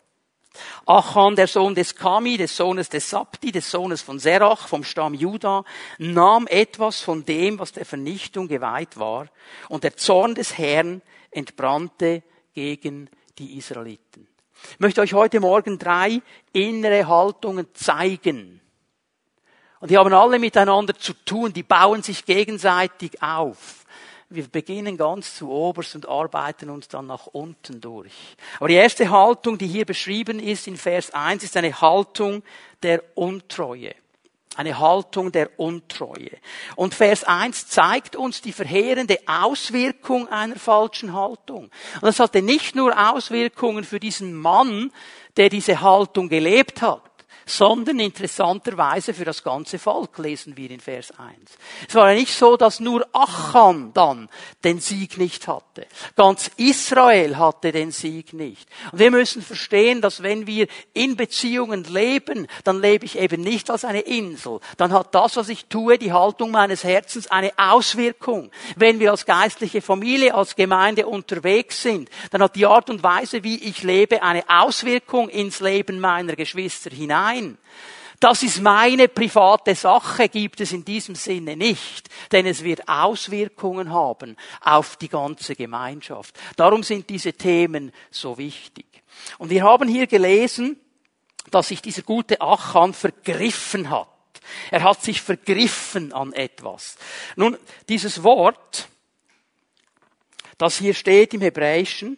Achan, 0.85 1.35
der 1.35 1.47
Sohn 1.47 1.75
des 1.75 1.95
Kami, 1.95 2.37
des 2.37 2.55
Sohnes 2.55 2.89
des 2.89 3.09
Sabti, 3.09 3.51
des 3.51 3.69
Sohnes 3.69 4.01
von 4.01 4.19
Serach, 4.19 4.67
vom 4.67 4.83
Stamm 4.83 5.13
Juda, 5.13 5.63
nahm 5.97 6.47
etwas 6.47 7.01
von 7.01 7.25
dem, 7.25 7.59
was 7.59 7.73
der 7.73 7.85
Vernichtung 7.85 8.47
geweiht 8.47 8.97
war, 8.97 9.27
und 9.69 9.83
der 9.83 9.97
Zorn 9.97 10.35
des 10.35 10.57
Herrn 10.57 11.01
entbrannte 11.31 12.23
gegen 12.53 13.09
die 13.37 13.57
Israeliten. 13.57 14.27
Ich 14.71 14.79
möchte 14.79 15.01
euch 15.01 15.13
heute 15.13 15.39
Morgen 15.39 15.77
drei 15.77 16.21
innere 16.53 17.07
Haltungen 17.07 17.67
zeigen. 17.73 18.61
Und 19.81 19.91
die 19.91 19.97
haben 19.97 20.13
alle 20.13 20.39
miteinander 20.39 20.95
zu 20.95 21.13
tun, 21.13 21.51
die 21.51 21.63
bauen 21.63 22.01
sich 22.01 22.25
gegenseitig 22.25 23.21
auf 23.21 23.84
wir 24.35 24.47
beginnen 24.47 24.97
ganz 24.97 25.35
zu 25.35 25.49
oberst 25.49 25.95
und 25.95 26.07
arbeiten 26.07 26.69
uns 26.69 26.87
dann 26.87 27.07
nach 27.07 27.27
unten 27.27 27.81
durch. 27.81 28.13
Aber 28.59 28.67
die 28.67 28.75
erste 28.75 29.09
Haltung, 29.09 29.57
die 29.57 29.67
hier 29.67 29.85
beschrieben 29.85 30.39
ist 30.39 30.67
in 30.67 30.77
Vers 30.77 31.11
1, 31.11 31.43
ist 31.43 31.57
eine 31.57 31.79
Haltung 31.79 32.43
der 32.83 33.03
Untreue. 33.15 33.95
Eine 34.55 34.79
Haltung 34.79 35.31
der 35.31 35.59
Untreue. 35.59 36.31
Und 36.75 36.93
Vers 36.93 37.25
1 37.25 37.67
zeigt 37.67 38.15
uns 38.15 38.41
die 38.41 38.53
verheerende 38.53 39.19
Auswirkung 39.25 40.29
einer 40.29 40.55
falschen 40.55 41.13
Haltung. 41.13 41.65
Und 41.95 42.03
das 42.03 42.19
hatte 42.19 42.41
nicht 42.41 42.75
nur 42.75 42.93
Auswirkungen 43.11 43.83
für 43.83 43.99
diesen 43.99 44.33
Mann, 44.33 44.91
der 45.35 45.49
diese 45.49 45.81
Haltung 45.81 46.29
gelebt 46.29 46.81
hat 46.81 47.14
sondern 47.45 47.99
interessanterweise 47.99 49.13
für 49.13 49.25
das 49.25 49.43
ganze 49.43 49.77
Volk, 49.77 50.17
lesen 50.17 50.57
wir 50.57 50.71
in 50.71 50.79
Vers 50.79 51.11
1. 51.11 51.33
Es 51.87 51.95
war 51.95 52.11
ja 52.11 52.19
nicht 52.19 52.33
so, 52.33 52.57
dass 52.57 52.79
nur 52.79 53.07
Achan 53.13 53.91
dann 53.93 54.29
den 54.63 54.79
Sieg 54.79 55.17
nicht 55.17 55.47
hatte. 55.47 55.85
Ganz 56.15 56.49
Israel 56.57 57.37
hatte 57.37 57.71
den 57.71 57.91
Sieg 57.91 58.33
nicht. 58.33 58.67
Und 58.91 58.99
wir 58.99 59.11
müssen 59.11 59.41
verstehen, 59.41 60.01
dass 60.01 60.23
wenn 60.23 60.47
wir 60.47 60.67
in 60.93 61.15
Beziehungen 61.15 61.83
leben, 61.83 62.47
dann 62.63 62.81
lebe 62.81 63.05
ich 63.05 63.19
eben 63.19 63.41
nicht 63.41 63.69
als 63.69 63.85
eine 63.85 64.01
Insel. 64.01 64.59
Dann 64.77 64.91
hat 64.91 65.13
das, 65.13 65.37
was 65.37 65.49
ich 65.49 65.65
tue, 65.65 65.97
die 65.97 66.13
Haltung 66.13 66.51
meines 66.51 66.83
Herzens 66.83 67.27
eine 67.27 67.51
Auswirkung. 67.57 68.49
Wenn 68.75 68.99
wir 68.99 69.11
als 69.11 69.25
geistliche 69.25 69.81
Familie, 69.81 70.33
als 70.33 70.55
Gemeinde 70.55 71.05
unterwegs 71.05 71.81
sind, 71.81 72.09
dann 72.31 72.41
hat 72.41 72.55
die 72.55 72.65
Art 72.65 72.89
und 72.89 73.03
Weise, 73.03 73.43
wie 73.43 73.57
ich 73.63 73.83
lebe, 73.83 74.23
eine 74.23 74.43
Auswirkung 74.47 75.29
ins 75.29 75.59
Leben 75.59 75.99
meiner 75.99 76.35
Geschwister 76.35 76.89
hinein. 76.89 77.34
Nein. 77.35 77.57
Das 78.21 78.43
ist 78.43 78.61
meine 78.61 79.09
private 79.09 79.75
Sache, 79.75 80.29
gibt 80.29 80.61
es 80.61 80.71
in 80.71 80.85
diesem 80.85 81.15
Sinne 81.15 81.57
nicht, 81.57 82.07
denn 82.31 82.45
es 82.45 82.63
wird 82.63 82.87
Auswirkungen 82.87 83.91
haben 83.91 84.37
auf 84.61 84.95
die 84.95 85.09
ganze 85.09 85.53
Gemeinschaft. 85.53 86.33
Darum 86.55 86.81
sind 86.81 87.09
diese 87.09 87.33
Themen 87.33 87.91
so 88.09 88.37
wichtig. 88.37 88.85
Und 89.37 89.49
wir 89.49 89.63
haben 89.63 89.89
hier 89.89 90.07
gelesen, 90.07 90.79
dass 91.51 91.67
sich 91.67 91.81
dieser 91.81 92.03
gute 92.03 92.39
Achan 92.39 92.93
vergriffen 92.93 93.89
hat. 93.89 94.07
Er 94.71 94.83
hat 94.83 95.03
sich 95.03 95.21
vergriffen 95.21 96.13
an 96.13 96.31
etwas. 96.31 96.97
Nun, 97.35 97.57
dieses 97.89 98.23
Wort, 98.23 98.87
das 100.57 100.77
hier 100.77 100.93
steht 100.93 101.33
im 101.33 101.41
Hebräischen, 101.41 102.17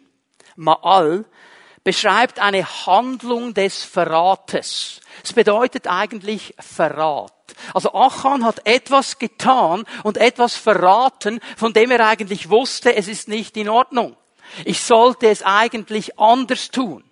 Ma'al, 0.56 1.24
beschreibt 1.88 2.38
eine 2.38 2.66
Handlung 2.84 3.54
des 3.54 3.82
Verrates. 3.82 5.00
Es 5.24 5.32
bedeutet 5.32 5.86
eigentlich 5.86 6.54
Verrat. 6.58 7.32
Also 7.72 7.94
Achan 7.94 8.44
hat 8.44 8.66
etwas 8.66 9.18
getan 9.18 9.86
und 10.02 10.18
etwas 10.18 10.54
verraten, 10.54 11.40
von 11.56 11.72
dem 11.72 11.90
er 11.90 12.06
eigentlich 12.06 12.50
wusste, 12.50 12.94
es 12.94 13.08
ist 13.08 13.28
nicht 13.28 13.56
in 13.56 13.70
Ordnung. 13.70 14.18
Ich 14.66 14.82
sollte 14.82 15.28
es 15.28 15.42
eigentlich 15.42 16.18
anders 16.18 16.70
tun. 16.70 17.07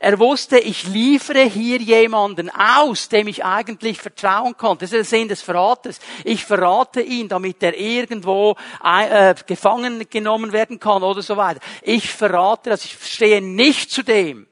Er 0.00 0.18
wusste, 0.18 0.58
ich 0.58 0.86
liefere 0.86 1.42
hier 1.44 1.78
jemanden 1.78 2.50
aus, 2.50 3.08
dem 3.08 3.28
ich 3.28 3.44
eigentlich 3.44 4.00
vertrauen 4.00 4.56
konnte. 4.56 4.84
Das 4.84 4.92
ist 4.92 5.10
der 5.10 5.18
Sinn 5.18 5.28
des 5.28 5.42
Verrates. 5.42 6.00
Ich 6.24 6.44
verrate 6.44 7.00
ihn, 7.00 7.28
damit 7.28 7.62
er 7.62 7.78
irgendwo 7.78 8.56
äh, 8.82 9.34
gefangen 9.46 10.08
genommen 10.10 10.52
werden 10.52 10.78
kann 10.80 11.02
oder 11.02 11.22
so 11.22 11.36
weiter. 11.36 11.60
Ich 11.82 12.10
verrate 12.10 12.70
das. 12.70 12.84
Ich 12.84 12.96
stehe 13.02 13.40
nicht 13.40 13.90
zu 13.90 14.02
dem, 14.02 14.46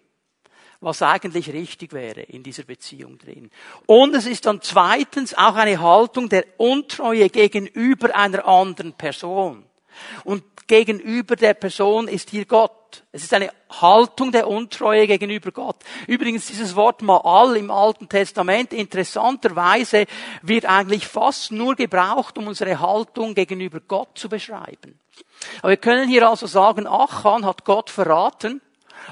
was 0.81 1.03
eigentlich 1.03 1.53
richtig 1.53 1.93
wäre 1.93 2.21
in 2.21 2.43
dieser 2.43 2.65
Beziehung 2.65 3.19
drin. 3.19 3.51
Und 3.87 4.15
es 4.15 4.27
ist 4.27 4.47
dann 4.47 4.61
zweitens 4.61 5.35
auch 5.35 5.55
eine 5.55 5.81
Haltung 5.81 6.29
der 6.29 6.45
Untreue 6.59 7.29
gegenüber 7.31 8.15
einer 8.15 8.47
anderen 8.47 8.93
Person. 8.93 9.65
Und 10.25 10.43
gegenüber 10.67 11.37
der 11.37 11.55
Person 11.55 12.09
ist 12.09 12.31
hier 12.31 12.45
Gott. 12.45 13.05
Es 13.13 13.25
ist 13.25 13.35
eine 13.35 13.51
Haltung 13.71 14.33
der 14.33 14.49
Untreue 14.49 15.07
gegenüber 15.07 15.51
Gott. 15.51 15.77
Übrigens, 16.07 16.47
dieses 16.47 16.77
Wort 16.77 17.03
Maal 17.03 17.57
im 17.57 17.71
Alten 17.71 18.09
Testament 18.09 18.73
interessanterweise 18.73 20.07
wird 20.43 20.67
eigentlich 20.67 21.07
fast 21.07 21.53
nur 21.53 21.75
gebraucht, 21.75 22.39
um 22.39 22.47
unsere 22.47 22.81
Haltung 22.81 23.35
gegenüber 23.35 23.81
Gott 23.81 24.17
zu 24.17 24.29
beschreiben. 24.29 24.99
Aber 25.61 25.71
wir 25.71 25.77
können 25.77 26.09
hier 26.09 26.29
also 26.29 26.47
sagen, 26.47 26.87
Achan 26.87 27.45
hat 27.45 27.65
Gott 27.65 27.91
verraten 27.91 28.61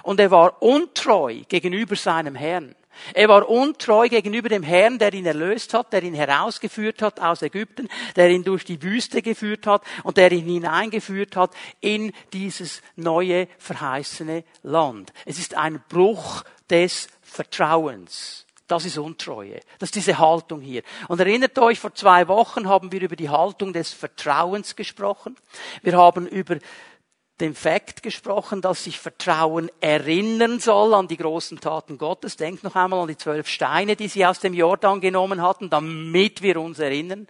und 0.03 0.21
er 0.21 0.31
war 0.31 0.63
untreu 0.63 1.43
gegenüber 1.49 1.97
seinem 1.97 2.35
Herrn. 2.35 2.75
Er 3.15 3.29
war 3.29 3.49
untreu 3.49 4.09
gegenüber 4.09 4.49
dem 4.49 4.63
Herrn, 4.63 4.99
der 4.99 5.13
ihn 5.13 5.27
erlöst 5.27 5.75
hat, 5.75 5.93
der 5.93 6.03
ihn 6.03 6.15
herausgeführt 6.15 7.03
hat 7.03 7.21
aus 7.21 7.43
Ägypten, 7.43 7.89
der 8.17 8.31
ihn 8.31 8.45
durch 8.45 8.65
die 8.65 8.83
Wüste 8.83 9.23
geführt 9.23 9.67
hat 9.67 9.83
und 10.05 10.17
der 10.17 10.33
ihn 10.33 10.47
hineingeführt 10.47 11.37
hat 11.37 11.53
in 11.81 12.13
dieses 12.33 12.83
neue 12.97 13.49
verheißene 13.59 14.45
Land. 14.63 15.13
Es 15.25 15.39
ist 15.39 15.57
ein 15.57 15.83
Bruch 15.89 16.45
des 16.71 17.09
Vertrauens. 17.23 18.47
Das 18.73 18.87
ist 18.87 18.97
Untreue. 18.97 19.61
Das 19.79 19.89
ist 19.89 19.97
diese 19.97 20.19
Haltung 20.19 20.63
hier. 20.63 20.83
Und 21.09 21.21
erinnert 21.21 21.59
euch, 21.59 21.79
vor 21.79 21.95
zwei 21.95 22.27
Wochen 22.29 22.69
haben 22.69 22.91
wir 22.91 23.03
über 23.03 23.17
die 23.17 23.29
Haltung 23.29 23.75
des 23.75 23.93
Vertrauens 23.93 24.77
gesprochen. 24.77 25.37
Wir 25.83 25.97
haben 25.99 26.27
über 26.27 26.57
dem 27.41 27.55
Fakt 27.55 28.03
gesprochen, 28.03 28.61
dass 28.61 28.85
sich 28.85 29.01
Vertrauen 29.01 29.71
erinnern 29.81 30.61
soll 30.61 30.95
an 30.95 31.09
die 31.09 31.17
großen 31.17 31.59
Taten 31.59 31.99
Gottes. 31.99 32.37
Denkt 32.37 32.63
noch 32.63 32.77
einmal 32.77 33.01
an 33.01 33.09
die 33.09 33.17
zwölf 33.17 33.49
Steine, 33.49 33.97
die 33.97 34.07
sie 34.07 34.25
aus 34.25 34.39
dem 34.39 34.55
Jordan 34.55 35.01
genommen 35.01 35.43
hatten, 35.43 35.69
damit 35.69 36.43
wir 36.43 36.61
uns 36.61 36.79
erinnern. 36.79 37.27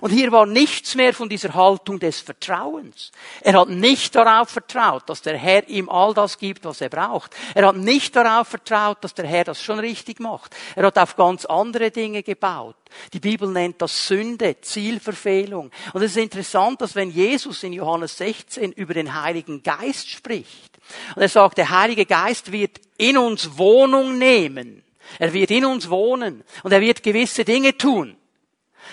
Und 0.00 0.10
hier 0.10 0.32
war 0.32 0.46
nichts 0.46 0.94
mehr 0.96 1.14
von 1.14 1.28
dieser 1.28 1.54
Haltung 1.54 2.00
des 2.00 2.20
Vertrauens. 2.20 3.12
Er 3.40 3.60
hat 3.60 3.68
nicht 3.68 4.14
darauf 4.16 4.48
vertraut, 4.48 5.08
dass 5.08 5.22
der 5.22 5.36
Herr 5.36 5.68
ihm 5.68 5.88
all 5.88 6.12
das 6.12 6.38
gibt, 6.38 6.64
was 6.64 6.80
er 6.80 6.88
braucht. 6.88 7.36
Er 7.54 7.66
hat 7.66 7.76
nicht 7.76 8.16
darauf 8.16 8.48
vertraut, 8.48 8.98
dass 9.04 9.14
der 9.14 9.26
Herr 9.26 9.44
das 9.44 9.62
schon 9.62 9.78
richtig 9.78 10.18
macht. 10.18 10.56
Er 10.74 10.86
hat 10.86 10.98
auf 10.98 11.14
ganz 11.14 11.44
andere 11.44 11.90
Dinge 11.92 12.24
gebaut. 12.24 12.76
Die 13.12 13.20
Bibel 13.20 13.48
nennt 13.48 13.80
das 13.80 14.06
Sünde, 14.06 14.60
Zielverfehlung. 14.60 15.70
Und 15.92 16.02
es 16.02 16.12
ist 16.12 16.22
interessant, 16.22 16.80
dass 16.80 16.94
wenn 16.94 17.10
Jesus 17.10 17.62
in 17.62 17.72
Johannes 17.72 18.16
16 18.18 18.72
über 18.72 18.94
den 18.94 19.20
Heiligen 19.20 19.62
Geist 19.62 20.08
spricht, 20.10 20.78
und 21.14 21.22
er 21.22 21.28
sagt, 21.28 21.58
der 21.58 21.70
Heilige 21.70 22.06
Geist 22.06 22.52
wird 22.52 22.80
in 22.98 23.16
uns 23.16 23.56
Wohnung 23.56 24.18
nehmen. 24.18 24.82
Er 25.18 25.32
wird 25.32 25.50
in 25.50 25.64
uns 25.64 25.90
wohnen 25.90 26.44
und 26.62 26.72
er 26.72 26.80
wird 26.80 27.02
gewisse 27.02 27.44
Dinge 27.44 27.76
tun. 27.76 28.16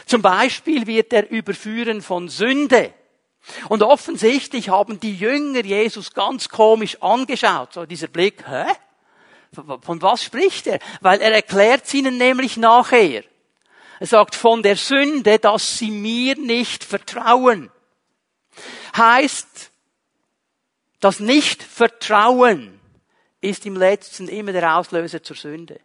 Zum 0.05 0.21
Beispiel 0.21 0.87
wird 0.87 1.13
er 1.13 1.29
überführen 1.29 2.01
von 2.01 2.29
Sünde. 2.29 2.93
Und 3.69 3.83
offensichtlich 3.83 4.69
haben 4.69 4.99
die 4.99 5.15
Jünger 5.15 5.63
Jesus 5.63 6.13
ganz 6.13 6.49
komisch 6.49 7.01
angeschaut. 7.01 7.73
So 7.73 7.85
dieser 7.85 8.07
Blick, 8.07 8.43
hä? 8.47 8.65
Von 9.51 10.01
was 10.01 10.23
spricht 10.23 10.67
er? 10.67 10.79
Weil 11.01 11.21
er 11.21 11.33
erklärt 11.33 11.91
ihnen 11.93 12.17
nämlich 12.17 12.57
nachher. 12.57 13.23
Er 13.99 14.07
sagt 14.07 14.35
von 14.35 14.63
der 14.63 14.77
Sünde, 14.77 15.39
dass 15.39 15.77
sie 15.77 15.91
mir 15.91 16.35
nicht 16.37 16.83
vertrauen. 16.83 17.69
Heißt, 18.95 19.71
das 20.99 21.19
Nicht-Vertrauen 21.19 22.79
ist 23.41 23.65
im 23.65 23.75
letzten 23.75 24.27
immer 24.27 24.51
der 24.51 24.77
Auslöser 24.77 25.23
zur 25.23 25.35
Sünde. 25.35 25.79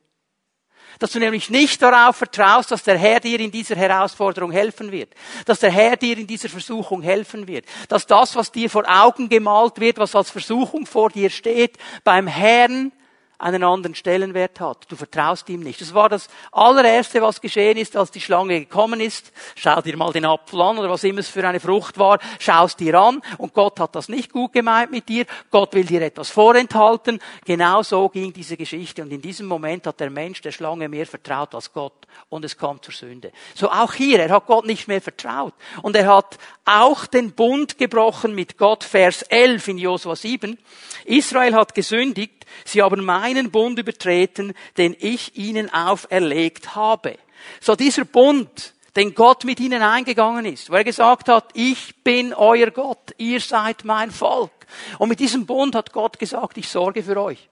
Dass 1.00 1.11
du 1.11 1.18
nämlich 1.18 1.50
nicht 1.50 1.83
darauf 1.83 2.16
vertraust, 2.16 2.71
dass 2.71 2.85
der 2.85 2.97
Herr 2.97 3.18
dir 3.18 3.40
in 3.40 3.50
dieser 3.50 3.75
Herausforderung 3.75 4.52
helfen 4.52 4.92
wird. 4.92 5.12
Dass 5.44 5.59
der 5.59 5.73
Herr 5.73 5.97
dir 5.97 6.16
in 6.16 6.26
dieser 6.26 6.49
Versuchung 6.49 7.02
helfen 7.02 7.49
wird. 7.49 7.66
Dass 7.88 8.06
das, 8.06 8.37
was 8.37 8.52
dir 8.52 8.71
vor 8.71 8.85
Augen 8.87 9.28
gemalt 9.28 9.80
wird, 9.80 9.99
was 9.99 10.14
als 10.14 10.30
Versuchung 10.30 10.87
vor 10.87 11.11
dir 11.11 11.30
steht, 11.30 11.78
beim 12.04 12.28
Herrn 12.28 12.92
einen 13.38 13.64
anderen 13.64 13.95
Stellenwert 13.95 14.61
hat. 14.61 14.87
Du 14.88 14.97
vertraust 14.97 15.49
ihm 15.49 15.61
nicht. 15.61 15.81
Das 15.81 15.95
war 15.95 16.09
das 16.09 16.29
allererste, 16.53 17.21
was 17.21 17.41
geschehen 17.41 17.76
ist, 17.76 17.97
als 17.97 18.11
die 18.11 18.21
Schlange 18.21 18.61
gekommen 18.61 19.00
ist. 19.00 19.33
Schau 19.57 19.81
dir 19.81 19.97
mal 19.97 20.12
den 20.12 20.25
Apfel 20.25 20.61
an 20.61 20.79
oder 20.79 20.88
was 20.88 21.05
immer 21.05 21.21
es 21.21 21.29
für 21.29 21.47
eine 21.47 21.61
Frucht 21.61 21.99
war. 21.99 22.19
Schaust 22.38 22.81
dir 22.81 22.99
an 22.99 23.21
und 23.38 23.53
Gott 23.53 23.81
hat 23.81 23.95
das 23.97 24.09
nicht 24.09 24.33
gut 24.33 24.53
gemeint 24.53 24.91
mit 24.91 25.09
dir. 25.09 25.26
Gott 25.50 25.75
will 25.75 25.85
dir 25.85 26.03
etwas 26.03 26.31
vorenthalten. 26.31 27.19
Genau 27.45 27.83
so 27.83 28.09
ging 28.09 28.33
diese 28.33 28.57
Geschichte 28.57 29.03
und 29.03 29.12
in 29.12 29.21
diesem 29.21 29.47
Moment 29.47 29.87
hat 29.87 30.00
der 30.00 30.11
Mensch 30.11 30.41
der 30.41 30.53
Schlange 30.53 30.88
mehr 30.88 31.07
vertraut 31.07 31.55
als 31.55 31.73
Gott 31.73 32.07
und 32.29 32.45
es 32.45 32.57
kam 32.57 32.81
zur 32.83 32.95
Sünde. 32.95 33.33
So 33.55 33.71
auch 33.71 33.95
hier, 33.95 34.21
er 34.21 34.31
hat 34.31 34.47
Gott 34.47 34.67
nicht 34.67 34.87
mehr 34.87 35.00
vertraut 35.00 35.55
und 35.83 35.97
er 35.97 36.07
hat 36.07 36.38
auch 36.64 37.07
den 37.07 37.33
Bund 37.33 37.79
gebrochen 37.79 38.35
mit 38.35 38.57
Gott. 38.59 38.85
Vers 38.85 39.23
11 39.23 39.69
in 39.69 39.79
Josua 39.79 40.17
7. 40.17 40.59
Israel 41.05 41.55
hat 41.55 41.75
gesündigt 41.75 42.43
Sie 42.64 42.82
haben 42.82 43.04
meinen 43.04 43.50
Bund 43.50 43.78
übertreten, 43.78 44.54
den 44.76 44.96
ich 44.98 45.36
ihnen 45.36 45.72
auferlegt 45.72 46.74
habe. 46.74 47.18
So 47.60 47.76
dieser 47.76 48.04
Bund, 48.04 48.74
den 48.96 49.14
Gott 49.14 49.44
mit 49.44 49.60
ihnen 49.60 49.82
eingegangen 49.82 50.46
ist, 50.46 50.70
wo 50.70 50.74
er 50.74 50.84
gesagt 50.84 51.28
hat, 51.28 51.50
ich 51.54 52.02
bin 52.04 52.32
euer 52.32 52.70
Gott, 52.70 53.14
ihr 53.18 53.40
seid 53.40 53.84
mein 53.84 54.10
Volk. 54.10 54.52
Und 54.98 55.08
mit 55.08 55.20
diesem 55.20 55.46
Bund 55.46 55.74
hat 55.74 55.92
Gott 55.92 56.18
gesagt, 56.18 56.56
ich 56.58 56.68
sorge 56.68 57.02
für 57.02 57.20
euch. 57.20 57.48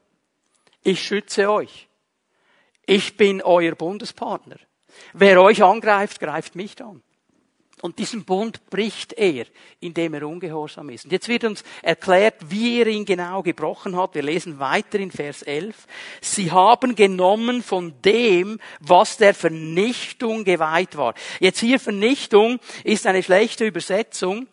Ich 0.82 1.02
schütze 1.02 1.50
euch. 1.50 1.88
Ich 2.86 3.16
bin 3.16 3.42
euer 3.42 3.74
Bundespartner. 3.74 4.56
Wer 5.12 5.40
euch 5.40 5.62
angreift, 5.62 6.20
greift 6.20 6.54
mich 6.54 6.80
an. 6.82 7.02
Und 7.82 7.98
diesen 7.98 8.24
Bund 8.24 8.70
bricht 8.70 9.12
er, 9.14 9.44
indem 9.80 10.14
er 10.14 10.28
ungehorsam 10.28 10.88
ist. 10.90 11.04
Und 11.04 11.10
jetzt 11.10 11.26
wird 11.26 11.42
uns 11.42 11.64
erklärt, 11.82 12.36
wie 12.48 12.80
er 12.80 12.86
ihn 12.86 13.04
genau 13.04 13.42
gebrochen 13.42 13.96
hat. 13.96 14.14
Wir 14.14 14.22
lesen 14.22 14.60
weiter 14.60 15.00
in 15.00 15.10
Vers 15.10 15.42
11. 15.42 15.88
Sie 16.20 16.52
haben 16.52 16.94
genommen 16.94 17.60
von 17.60 17.92
dem, 18.04 18.60
was 18.78 19.16
der 19.16 19.34
Vernichtung 19.34 20.44
geweiht 20.44 20.96
war. 20.96 21.14
Jetzt 21.40 21.58
hier 21.58 21.80
Vernichtung 21.80 22.60
ist 22.84 23.04
eine 23.04 23.20
schlechte 23.20 23.66
Übersetzung. 23.66 24.46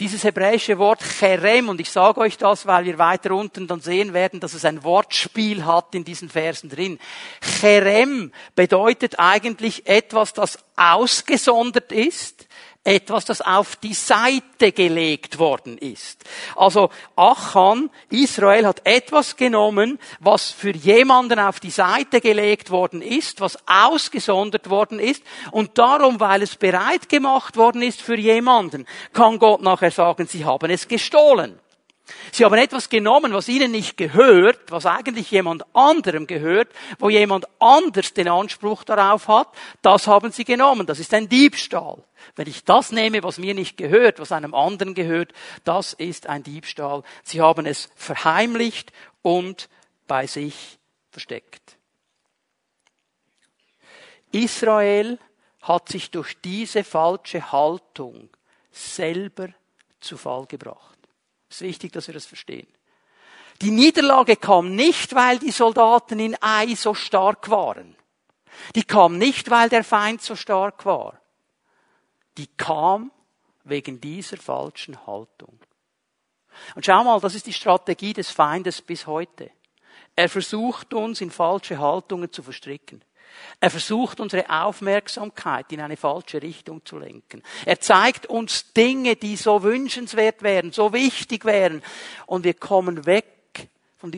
Dieses 0.00 0.24
hebräische 0.24 0.76
Wort 0.78 1.00
Cherem, 1.00 1.68
und 1.68 1.80
ich 1.80 1.92
sage 1.92 2.20
euch 2.20 2.36
das, 2.36 2.66
weil 2.66 2.84
wir 2.84 2.98
weiter 2.98 3.30
unten 3.30 3.68
dann 3.68 3.80
sehen 3.80 4.12
werden, 4.12 4.40
dass 4.40 4.52
es 4.52 4.64
ein 4.64 4.82
Wortspiel 4.82 5.64
hat 5.64 5.94
in 5.94 6.02
diesen 6.02 6.28
Versen 6.28 6.68
drin. 6.68 6.98
Cherem 7.40 8.32
bedeutet 8.56 9.20
eigentlich 9.20 9.86
etwas, 9.86 10.32
das 10.32 10.58
ausgesondert 10.74 11.92
ist, 11.92 12.48
etwas, 12.84 13.24
das 13.24 13.40
auf 13.40 13.76
die 13.76 13.94
Seite 13.94 14.72
gelegt 14.72 15.38
worden 15.38 15.78
ist. 15.78 16.22
Also 16.54 16.90
Achan, 17.16 17.90
Israel 18.10 18.66
hat 18.66 18.82
etwas 18.84 19.36
genommen, 19.36 19.98
was 20.20 20.50
für 20.50 20.72
jemanden 20.72 21.38
auf 21.38 21.60
die 21.60 21.70
Seite 21.70 22.20
gelegt 22.20 22.70
worden 22.70 23.00
ist, 23.00 23.40
was 23.40 23.58
ausgesondert 23.66 24.68
worden 24.68 24.98
ist 24.98 25.22
und 25.50 25.78
darum, 25.78 26.20
weil 26.20 26.42
es 26.42 26.56
bereit 26.56 27.08
gemacht 27.08 27.56
worden 27.56 27.82
ist 27.82 28.02
für 28.02 28.18
jemanden, 28.18 28.86
kann 29.14 29.38
Gott 29.38 29.62
nachher 29.62 29.90
sagen, 29.90 30.26
sie 30.26 30.44
haben 30.44 30.70
es 30.70 30.86
gestohlen. 30.86 31.58
Sie 32.32 32.44
haben 32.44 32.58
etwas 32.58 32.90
genommen, 32.90 33.32
was 33.32 33.48
ihnen 33.48 33.70
nicht 33.70 33.96
gehört, 33.96 34.70
was 34.70 34.84
eigentlich 34.84 35.30
jemand 35.30 35.64
anderem 35.74 36.26
gehört, 36.26 36.68
wo 36.98 37.08
jemand 37.08 37.46
anders 37.60 38.12
den 38.12 38.28
Anspruch 38.28 38.84
darauf 38.84 39.28
hat, 39.28 39.48
das 39.80 40.06
haben 40.06 40.30
sie 40.30 40.44
genommen. 40.44 40.86
Das 40.86 40.98
ist 40.98 41.14
ein 41.14 41.28
Diebstahl. 41.28 42.04
Wenn 42.36 42.48
ich 42.48 42.64
das 42.64 42.92
nehme, 42.92 43.22
was 43.22 43.38
mir 43.38 43.54
nicht 43.54 43.78
gehört, 43.78 44.18
was 44.18 44.32
einem 44.32 44.54
anderen 44.54 44.94
gehört, 44.94 45.32
das 45.64 45.94
ist 45.94 46.26
ein 46.26 46.42
Diebstahl. 46.42 47.02
Sie 47.22 47.40
haben 47.40 47.64
es 47.64 47.88
verheimlicht 47.96 48.92
und 49.22 49.70
bei 50.06 50.26
sich 50.26 50.78
versteckt. 51.10 51.78
Israel 54.32 55.18
hat 55.62 55.88
sich 55.88 56.10
durch 56.10 56.36
diese 56.42 56.84
falsche 56.84 57.52
Haltung 57.52 58.28
selber 58.72 59.48
zu 60.00 60.18
Fall 60.18 60.44
gebracht. 60.46 60.93
Es 61.54 61.60
ist 61.60 61.68
wichtig, 61.68 61.92
dass 61.92 62.08
wir 62.08 62.14
das 62.14 62.26
verstehen. 62.26 62.66
Die 63.62 63.70
Niederlage 63.70 64.34
kam 64.34 64.74
nicht, 64.74 65.14
weil 65.14 65.38
die 65.38 65.52
Soldaten 65.52 66.18
in 66.18 66.36
Ai 66.42 66.74
so 66.74 66.94
stark 66.94 67.48
waren. 67.48 67.94
Die 68.74 68.82
kam 68.82 69.18
nicht, 69.18 69.48
weil 69.50 69.68
der 69.68 69.84
Feind 69.84 70.20
so 70.20 70.34
stark 70.34 70.84
war. 70.84 71.20
Die 72.38 72.48
kam 72.48 73.12
wegen 73.62 74.00
dieser 74.00 74.36
falschen 74.36 75.06
Haltung. 75.06 75.60
Und 76.74 76.86
schau 76.86 77.04
mal, 77.04 77.20
das 77.20 77.36
ist 77.36 77.46
die 77.46 77.52
Strategie 77.52 78.14
des 78.14 78.32
Feindes 78.32 78.82
bis 78.82 79.06
heute. 79.06 79.52
Er 80.16 80.28
versucht 80.28 80.92
uns 80.92 81.20
in 81.20 81.30
falsche 81.30 81.78
Haltungen 81.78 82.32
zu 82.32 82.42
verstricken. 82.42 83.04
Er 83.60 83.70
versucht 83.70 84.20
unsere 84.20 84.48
Aufmerksamkeit 84.50 85.72
in 85.72 85.80
eine 85.80 85.96
falsche 85.96 86.42
Richtung 86.42 86.84
zu 86.84 86.98
lenken. 86.98 87.42
Er 87.64 87.80
zeigt 87.80 88.26
uns 88.26 88.72
Dinge, 88.72 89.16
die 89.16 89.36
so 89.36 89.62
wünschenswert 89.62 90.42
wären, 90.42 90.72
so 90.72 90.92
wichtig 90.92 91.44
wären. 91.44 91.82
Und 92.26 92.44
wir 92.44 92.54
kommen 92.54 93.06
weg 93.06 93.34
von, 93.96 94.10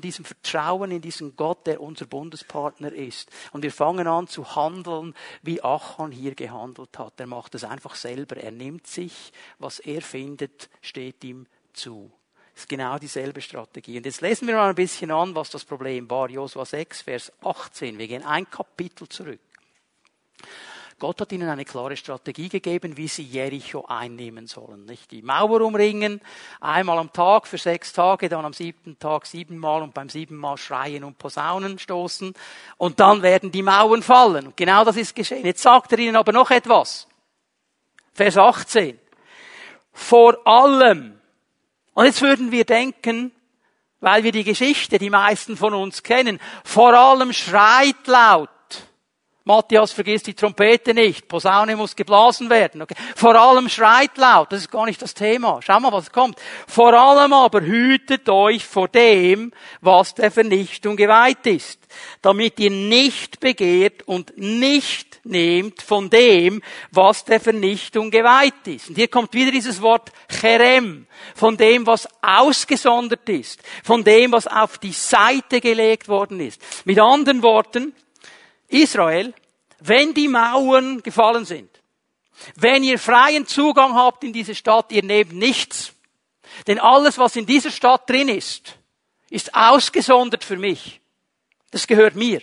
diesem 0.00 0.24
Vertrauen 0.24 0.90
in 0.90 1.00
diesen 1.00 1.34
Gott, 1.34 1.66
der 1.66 1.80
unser 1.80 2.04
Bundespartner 2.04 2.92
ist. 2.92 3.30
Und 3.52 3.62
wir 3.62 3.72
fangen 3.72 4.06
an 4.06 4.26
zu 4.26 4.54
handeln, 4.54 5.14
wie 5.42 5.62
Achan 5.62 6.12
hier 6.12 6.34
gehandelt 6.34 6.98
hat. 6.98 7.18
Er 7.18 7.26
macht 7.26 7.54
es 7.54 7.64
einfach 7.64 7.94
selber. 7.94 8.36
Er 8.36 8.50
nimmt 8.50 8.86
sich, 8.86 9.32
was 9.58 9.78
er 9.78 10.02
findet, 10.02 10.68
steht 10.82 11.24
ihm 11.24 11.46
zu. 11.72 12.10
Das 12.58 12.64
ist 12.64 12.70
genau 12.70 12.98
dieselbe 12.98 13.40
Strategie. 13.40 13.98
Und 13.98 14.06
jetzt 14.06 14.20
lesen 14.20 14.48
wir 14.48 14.56
mal 14.56 14.70
ein 14.70 14.74
bisschen 14.74 15.12
an, 15.12 15.32
was 15.36 15.48
das 15.48 15.64
Problem 15.64 16.10
war. 16.10 16.28
Josua 16.28 16.64
6, 16.64 17.02
Vers 17.02 17.32
18. 17.44 17.96
Wir 17.96 18.08
gehen 18.08 18.24
ein 18.24 18.50
Kapitel 18.50 19.08
zurück. 19.08 19.38
Gott 20.98 21.20
hat 21.20 21.30
ihnen 21.30 21.48
eine 21.48 21.64
klare 21.64 21.96
Strategie 21.96 22.48
gegeben, 22.48 22.96
wie 22.96 23.06
sie 23.06 23.22
Jericho 23.22 23.84
einnehmen 23.86 24.48
sollen. 24.48 24.86
Nicht 24.86 25.12
die 25.12 25.22
Mauer 25.22 25.60
umringen, 25.60 26.20
einmal 26.60 26.98
am 26.98 27.12
Tag 27.12 27.46
für 27.46 27.58
sechs 27.58 27.92
Tage, 27.92 28.28
dann 28.28 28.44
am 28.44 28.52
siebten 28.52 28.98
Tag 28.98 29.26
siebenmal 29.26 29.80
und 29.82 29.94
beim 29.94 30.08
siebenmal 30.08 30.56
schreien 30.56 31.04
und 31.04 31.16
Posaunen 31.16 31.78
stoßen 31.78 32.34
und 32.76 32.98
dann 32.98 33.22
werden 33.22 33.52
die 33.52 33.62
Mauern 33.62 34.02
fallen. 34.02 34.48
Und 34.48 34.56
genau 34.56 34.84
das 34.84 34.96
ist 34.96 35.14
geschehen. 35.14 35.46
Jetzt 35.46 35.62
sagt 35.62 35.92
er 35.92 36.00
ihnen 36.00 36.16
aber 36.16 36.32
noch 36.32 36.50
etwas. 36.50 37.06
Vers 38.14 38.36
18. 38.36 38.98
Vor 39.92 40.44
allem 40.44 41.17
und 41.98 42.04
jetzt 42.04 42.22
würden 42.22 42.52
wir 42.52 42.64
denken, 42.64 43.32
weil 43.98 44.22
wir 44.22 44.30
die 44.30 44.44
Geschichte, 44.44 45.00
die 45.00 45.10
meisten 45.10 45.56
von 45.56 45.74
uns 45.74 46.04
kennen, 46.04 46.38
vor 46.62 46.94
allem 46.94 47.32
schreit 47.32 48.06
laut. 48.06 48.50
Matthias, 49.48 49.92
vergiss 49.92 50.22
die 50.22 50.34
Trompete 50.34 50.92
nicht. 50.92 51.26
Posaune 51.26 51.74
muss 51.74 51.96
geblasen 51.96 52.50
werden. 52.50 52.82
Okay. 52.82 52.94
Vor 53.16 53.34
allem 53.34 53.70
schreit 53.70 54.18
laut. 54.18 54.52
Das 54.52 54.60
ist 54.60 54.70
gar 54.70 54.84
nicht 54.84 55.00
das 55.00 55.14
Thema. 55.14 55.60
Schau 55.62 55.80
mal, 55.80 55.90
was 55.90 56.12
kommt. 56.12 56.38
Vor 56.66 56.92
allem 56.92 57.32
aber 57.32 57.62
hütet 57.62 58.28
euch 58.28 58.66
vor 58.66 58.88
dem, 58.88 59.50
was 59.80 60.14
der 60.14 60.30
Vernichtung 60.30 60.98
geweiht 60.98 61.46
ist. 61.46 61.80
Damit 62.20 62.60
ihr 62.60 62.68
nicht 62.68 63.40
begehrt 63.40 64.06
und 64.06 64.36
nicht 64.36 65.20
nehmt 65.24 65.80
von 65.80 66.10
dem, 66.10 66.62
was 66.90 67.24
der 67.24 67.40
Vernichtung 67.40 68.10
geweiht 68.10 68.66
ist. 68.66 68.90
Und 68.90 68.96
hier 68.96 69.08
kommt 69.08 69.32
wieder 69.32 69.50
dieses 69.50 69.80
Wort 69.80 70.12
Cherem. 70.28 71.06
Von 71.34 71.56
dem, 71.56 71.86
was 71.86 72.06
ausgesondert 72.20 73.26
ist. 73.30 73.62
Von 73.82 74.04
dem, 74.04 74.30
was 74.30 74.46
auf 74.46 74.76
die 74.76 74.92
Seite 74.92 75.62
gelegt 75.62 76.06
worden 76.08 76.38
ist. 76.38 76.60
Mit 76.84 77.00
anderen 77.00 77.42
Worten, 77.42 77.94
Israel, 78.68 79.32
wenn 79.80 80.14
die 80.14 80.28
Mauern 80.28 81.02
gefallen 81.02 81.44
sind, 81.44 81.70
wenn 82.56 82.84
ihr 82.84 82.98
freien 82.98 83.46
Zugang 83.46 83.94
habt 83.94 84.24
in 84.24 84.32
diese 84.32 84.54
Stadt, 84.54 84.92
ihr 84.92 85.02
nehmt 85.02 85.32
nichts. 85.32 85.92
Denn 86.66 86.78
alles, 86.78 87.18
was 87.18 87.36
in 87.36 87.46
dieser 87.46 87.70
Stadt 87.70 88.08
drin 88.08 88.28
ist, 88.28 88.78
ist 89.30 89.54
ausgesondert 89.54 90.44
für 90.44 90.56
mich. 90.56 91.00
Das 91.70 91.86
gehört 91.86 92.14
mir. 92.14 92.42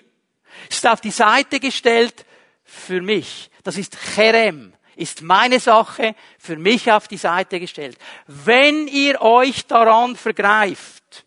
Ist 0.69 0.85
auf 0.87 1.01
die 1.01 1.11
Seite 1.11 1.59
gestellt 1.59 2.25
für 2.63 3.01
mich. 3.01 3.49
Das 3.63 3.77
ist 3.77 3.97
Cherem. 3.97 4.73
Ist 4.95 5.21
meine 5.21 5.59
Sache 5.59 6.15
für 6.39 6.55
mich 6.55 6.91
auf 6.91 7.07
die 7.07 7.17
Seite 7.17 7.59
gestellt. 7.59 7.97
Wenn 8.27 8.87
ihr 8.87 9.21
euch 9.21 9.65
daran 9.65 10.15
vergreift, 10.15 11.24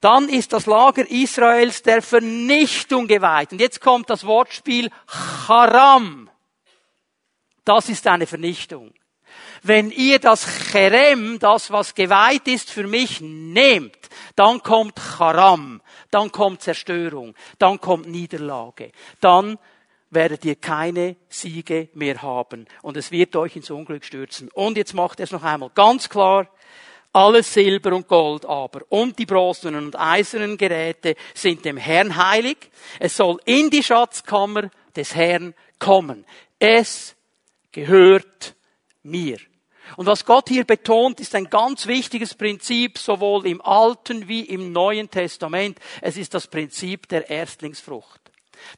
dann 0.00 0.28
ist 0.28 0.52
das 0.52 0.66
Lager 0.66 1.08
Israels 1.10 1.82
der 1.82 2.02
Vernichtung 2.02 3.06
geweiht. 3.06 3.52
Und 3.52 3.60
jetzt 3.60 3.80
kommt 3.80 4.10
das 4.10 4.24
Wortspiel 4.24 4.90
Haram. 5.48 6.30
Das 7.64 7.88
ist 7.88 8.06
eine 8.06 8.26
Vernichtung. 8.26 8.92
Wenn 9.62 9.90
ihr 9.90 10.18
das 10.18 10.46
Cherem, 10.70 11.38
das 11.38 11.70
was 11.70 11.94
geweiht 11.94 12.46
ist, 12.46 12.70
für 12.70 12.86
mich 12.86 13.20
nehmt, 13.20 13.98
dann 14.36 14.62
kommt 14.62 15.18
Haram, 15.18 15.82
dann 16.10 16.30
kommt 16.30 16.62
Zerstörung, 16.62 17.34
dann 17.58 17.80
kommt 17.80 18.06
Niederlage, 18.06 18.92
dann 19.20 19.58
werdet 20.10 20.44
ihr 20.44 20.54
keine 20.54 21.16
Siege 21.28 21.88
mehr 21.94 22.22
haben 22.22 22.66
und 22.82 22.96
es 22.96 23.10
wird 23.10 23.34
euch 23.34 23.56
ins 23.56 23.70
Unglück 23.70 24.04
stürzen. 24.04 24.48
Und 24.52 24.76
jetzt 24.76 24.94
macht 24.94 25.20
es 25.20 25.32
noch 25.32 25.42
einmal 25.42 25.70
ganz 25.74 26.08
klar, 26.08 26.48
alles 27.16 27.52
Silber 27.52 27.94
und 27.94 28.08
Gold 28.08 28.44
aber 28.44 28.82
und 28.90 29.18
die 29.18 29.24
bronzenen 29.24 29.86
und 29.86 29.98
eisernen 29.98 30.58
Geräte 30.58 31.16
sind 31.32 31.64
dem 31.64 31.78
Herrn 31.78 32.14
heilig. 32.16 32.70
Es 33.00 33.16
soll 33.16 33.40
in 33.46 33.70
die 33.70 33.82
Schatzkammer 33.82 34.70
des 34.94 35.14
Herrn 35.14 35.54
kommen. 35.78 36.26
Es 36.58 37.16
gehört 37.72 38.54
mir. 39.02 39.38
Und 39.96 40.06
was 40.06 40.26
Gott 40.26 40.50
hier 40.50 40.64
betont, 40.64 41.20
ist 41.20 41.34
ein 41.34 41.48
ganz 41.48 41.86
wichtiges 41.86 42.34
Prinzip, 42.34 42.98
sowohl 42.98 43.46
im 43.46 43.62
Alten 43.62 44.28
wie 44.28 44.42
im 44.42 44.72
Neuen 44.72 45.10
Testament. 45.10 45.78
Es 46.02 46.18
ist 46.18 46.34
das 46.34 46.48
Prinzip 46.48 47.08
der 47.08 47.30
Erstlingsfrucht 47.30 48.25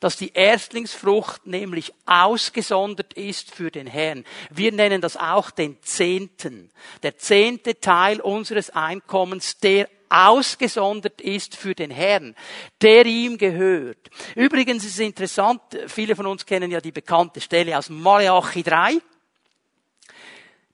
dass 0.01 0.17
die 0.17 0.33
Erstlingsfrucht 0.33 1.47
nämlich 1.47 1.93
ausgesondert 2.07 3.15
ist 3.15 3.55
für 3.55 3.71
den 3.71 3.87
Herrn. 3.87 4.25
Wir 4.51 4.73
nennen 4.73 5.01
das 5.01 5.17
auch 5.17 5.51
den 5.51 5.83
Zehnten. 5.83 6.71
Der 7.03 7.17
zehnte 7.19 7.81
Teil 7.81 8.21
unseres 8.21 8.71
Einkommens, 8.71 9.59
der 9.59 9.89
ausgesondert 10.09 11.21
ist 11.21 11.57
für 11.57 11.75
den 11.75 11.91
Herrn, 11.91 12.35
der 12.81 13.07
ihm 13.07 13.39
gehört. 13.39 14.11
Übrigens 14.35 14.85
ist 14.85 14.95
es 14.95 15.01
interessant, 15.01 15.61
viele 15.87 16.17
von 16.17 16.27
uns 16.27 16.47
kennen 16.47 16.71
ja 16.71 16.81
die 16.81 16.93
bekannte 16.93 17.41
Stelle 17.41 17.77
aus 17.77 17.91
Malachi 17.91 18.63
3. 18.63 18.99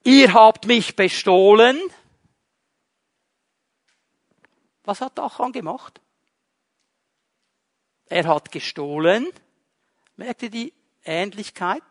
Ihr 0.03 0.33
habt 0.33 0.67
mich 0.67 0.95
bestohlen. 0.95 1.79
Was 4.83 5.01
hat 5.01 5.19
Achan 5.19 5.51
gemacht? 5.51 5.99
Er 8.07 8.27
hat 8.27 8.51
gestohlen. 8.51 9.27
Merkt 10.15 10.43
ihr 10.43 10.49
die 10.49 10.73
Ähnlichkeit? 11.03 11.83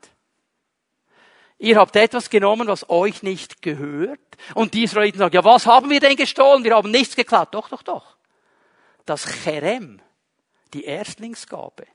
Ihr 1.59 1.77
habt 1.77 1.97
etwas 1.97 2.31
genommen, 2.31 2.67
was 2.67 2.89
euch 2.91 3.23
nicht 3.23 3.63
gehört. 3.63 4.21
Und 4.55 4.75
die 4.75 4.85
Israeliten 4.85 5.19
sagen, 5.19 5.35
ja, 5.35 5.45
was 5.45 5.67
haben 5.67 5.91
wir 5.91 6.01
denn 6.01 6.17
gestohlen? 6.17 6.65
Wir 6.65 6.75
haben 6.75 6.91
nichts 6.91 7.17
geklaut. 7.17 7.55
Doch, 7.55 7.69
doch, 7.69 7.83
doch. 7.83 8.17
Das 9.07 9.25
Cherem, 9.27 10.01
die 10.73 10.85
Erstlingsgabe, 10.85 11.87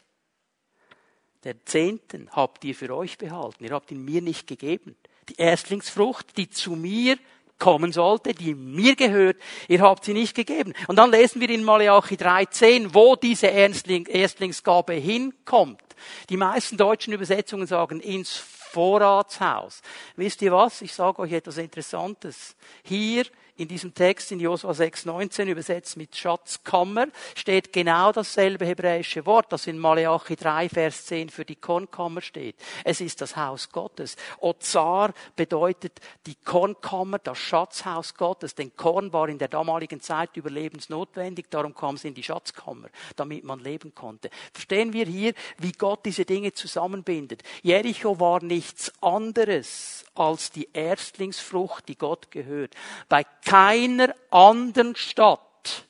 der 1.43 1.65
Zehnten 1.65 2.29
habt 2.31 2.63
ihr 2.63 2.75
für 2.75 2.95
euch 2.95 3.17
behalten. 3.17 3.63
Ihr 3.63 3.71
habt 3.71 3.91
ihn 3.91 4.03
mir 4.03 4.21
nicht 4.21 4.47
gegeben. 4.47 4.95
Die 5.29 5.35
Erstlingsfrucht, 5.35 6.37
die 6.37 6.49
zu 6.49 6.71
mir 6.71 7.17
kommen 7.59 7.91
sollte, 7.91 8.33
die 8.33 8.55
mir 8.55 8.95
gehört, 8.95 9.37
ihr 9.67 9.81
habt 9.81 10.05
sie 10.05 10.13
nicht 10.13 10.35
gegeben. 10.35 10.73
Und 10.87 10.95
dann 10.95 11.11
lesen 11.11 11.41
wir 11.41 11.49
in 11.49 11.63
Malachi 11.63 12.15
3,10, 12.15 12.93
wo 12.93 13.15
diese 13.15 13.47
Erstling, 13.47 14.05
Erstlingsgabe 14.07 14.93
hinkommt. 14.93 15.83
Die 16.29 16.37
meisten 16.37 16.77
deutschen 16.77 17.13
Übersetzungen 17.13 17.67
sagen 17.67 17.99
ins 17.99 18.35
Vorratshaus. 18.37 19.81
Wisst 20.15 20.41
ihr 20.41 20.51
was? 20.51 20.81
Ich 20.81 20.93
sage 20.93 21.19
euch 21.19 21.33
etwas 21.33 21.57
Interessantes. 21.57 22.55
Hier 22.83 23.25
in 23.59 23.67
diesem 23.67 23.93
Text 23.93 24.31
in 24.31 24.39
Josua 24.39 24.71
6,19 24.71 25.47
übersetzt 25.47 25.97
mit 25.97 26.15
Schatzkammer 26.15 27.07
steht 27.35 27.73
genau 27.73 28.13
dasselbe 28.13 28.65
hebräische 28.65 29.25
Wort, 29.25 29.51
das 29.51 29.67
in 29.67 29.77
Maleachi 29.77 30.37
3, 30.37 30.69
Vers 30.69 31.05
10 31.07 31.29
für 31.29 31.43
die 31.43 31.57
Kornkammer 31.57 32.21
steht. 32.21 32.55
Es 32.85 33.01
ist 33.01 33.19
das 33.19 33.35
Haus 33.35 33.69
Gottes. 33.69 34.15
Ozar 34.39 35.13
bedeutet 35.35 35.99
die 36.25 36.35
Kornkammer, 36.35 37.19
das 37.19 37.37
Schatzhaus 37.37 38.15
Gottes. 38.15 38.55
Denn 38.55 38.73
Korn 38.77 39.11
war 39.11 39.27
in 39.27 39.37
der 39.37 39.49
damaligen 39.49 39.99
Zeit 39.99 40.37
überlebensnotwendig, 40.37 41.47
darum 41.49 41.75
kam 41.75 41.95
es 41.95 42.05
in 42.05 42.13
die 42.13 42.23
Schatzkammer, 42.23 42.87
damit 43.17 43.43
man 43.43 43.59
leben 43.59 43.93
konnte. 43.93 44.29
Verstehen 44.53 44.93
wir 44.93 45.05
hier, 45.05 45.33
wie 45.57 45.73
Gott 45.73 46.05
diese 46.05 46.23
Dinge 46.23 46.53
zusammenbindet. 46.53 47.43
Jericho 47.61 48.21
war 48.21 48.41
nichts 48.41 48.93
anderes 49.01 50.05
als 50.19 50.51
die 50.51 50.69
Erstlingsfrucht, 50.73 51.87
die 51.87 51.97
Gott 51.97 52.29
gehört. 52.31 52.75
Bei 53.07 53.23
keiner 53.45 54.13
anderen 54.29 54.95
Stadt, 54.95 55.85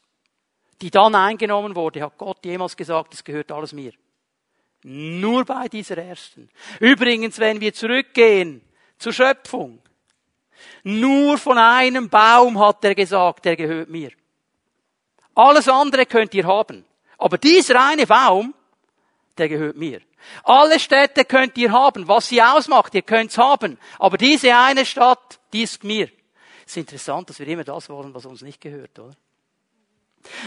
die 0.81 0.91
dann 0.91 1.15
eingenommen 1.15 1.75
wurde, 1.75 2.01
hat 2.01 2.17
Gott 2.17 2.45
jemals 2.45 2.77
gesagt, 2.77 3.13
es 3.13 3.23
gehört 3.23 3.51
alles 3.51 3.73
mir. 3.73 3.91
Nur 4.83 5.43
bei 5.45 5.67
dieser 5.67 5.97
ersten. 5.97 6.49
Übrigens, 6.79 7.39
wenn 7.39 7.59
wir 7.59 7.73
zurückgehen 7.73 8.61
zur 8.97 9.11
Schöpfung, 9.11 9.81
nur 10.83 11.37
von 11.37 11.57
einem 11.57 12.09
Baum 12.09 12.59
hat 12.59 12.83
er 12.85 12.95
gesagt, 12.95 13.45
der 13.45 13.55
gehört 13.55 13.89
mir. 13.89 14.11
Alles 15.35 15.67
andere 15.67 16.05
könnt 16.05 16.33
ihr 16.33 16.45
haben. 16.45 16.85
Aber 17.17 17.37
dieser 17.37 17.87
eine 17.87 18.05
Baum, 18.07 18.53
der 19.37 19.49
gehört 19.49 19.75
mir. 19.75 20.01
Alle 20.43 20.79
Städte 20.79 21.25
könnt 21.25 21.57
ihr 21.57 21.71
haben, 21.71 22.07
was 22.07 22.29
sie 22.29 22.41
ausmacht, 22.41 22.93
ihr 22.95 23.01
könnt's 23.01 23.37
haben. 23.37 23.77
Aber 23.97 24.17
diese 24.17 24.55
eine 24.55 24.85
Stadt, 24.85 25.39
die 25.53 25.63
ist 25.63 25.83
mir. 25.83 26.09
Es 26.65 26.73
ist 26.73 26.77
interessant, 26.77 27.29
dass 27.29 27.39
wir 27.39 27.47
immer 27.47 27.63
das 27.63 27.89
wollen, 27.89 28.13
was 28.13 28.25
uns 28.25 28.41
nicht 28.41 28.61
gehört, 28.61 28.97
oder? 28.99 29.15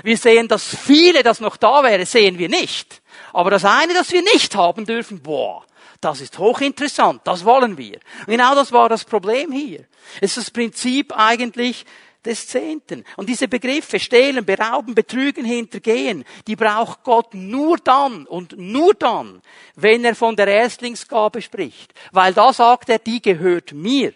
Wir 0.02 0.16
sehen, 0.16 0.48
dass 0.48 0.64
viele, 0.64 1.22
das 1.22 1.40
noch 1.40 1.56
da 1.56 1.82
wäre, 1.82 2.06
sehen 2.06 2.38
wir 2.38 2.48
nicht. 2.48 3.02
Aber 3.32 3.50
das 3.50 3.64
eine, 3.64 3.94
das 3.94 4.12
wir 4.12 4.22
nicht 4.22 4.54
haben 4.54 4.84
dürfen, 4.84 5.22
boah, 5.22 5.64
das 6.00 6.20
ist 6.20 6.38
hochinteressant, 6.38 7.22
das 7.24 7.44
wollen 7.44 7.78
wir. 7.78 7.98
Und 8.20 8.26
genau 8.26 8.54
das 8.54 8.72
war 8.72 8.88
das 8.88 9.04
Problem 9.04 9.52
hier. 9.52 9.86
Es 10.20 10.36
ist 10.36 10.48
das 10.48 10.50
Prinzip 10.50 11.16
eigentlich, 11.16 11.86
des 12.24 12.46
Zehnten. 12.46 13.04
Und 13.16 13.28
diese 13.28 13.48
Begriffe 13.48 13.98
stehlen, 13.98 14.44
berauben, 14.44 14.94
betrügen, 14.94 15.44
hintergehen, 15.44 16.24
die 16.46 16.56
braucht 16.56 17.02
Gott 17.02 17.34
nur 17.34 17.78
dann 17.78 18.26
und 18.26 18.56
nur 18.58 18.94
dann, 18.94 19.42
wenn 19.74 20.04
er 20.04 20.14
von 20.14 20.36
der 20.36 20.48
Erstlingsgabe 20.48 21.42
spricht. 21.42 21.92
Weil 22.12 22.34
da 22.34 22.52
sagt 22.52 22.88
er, 22.88 22.98
die 22.98 23.20
gehört 23.20 23.72
mir. 23.72 24.12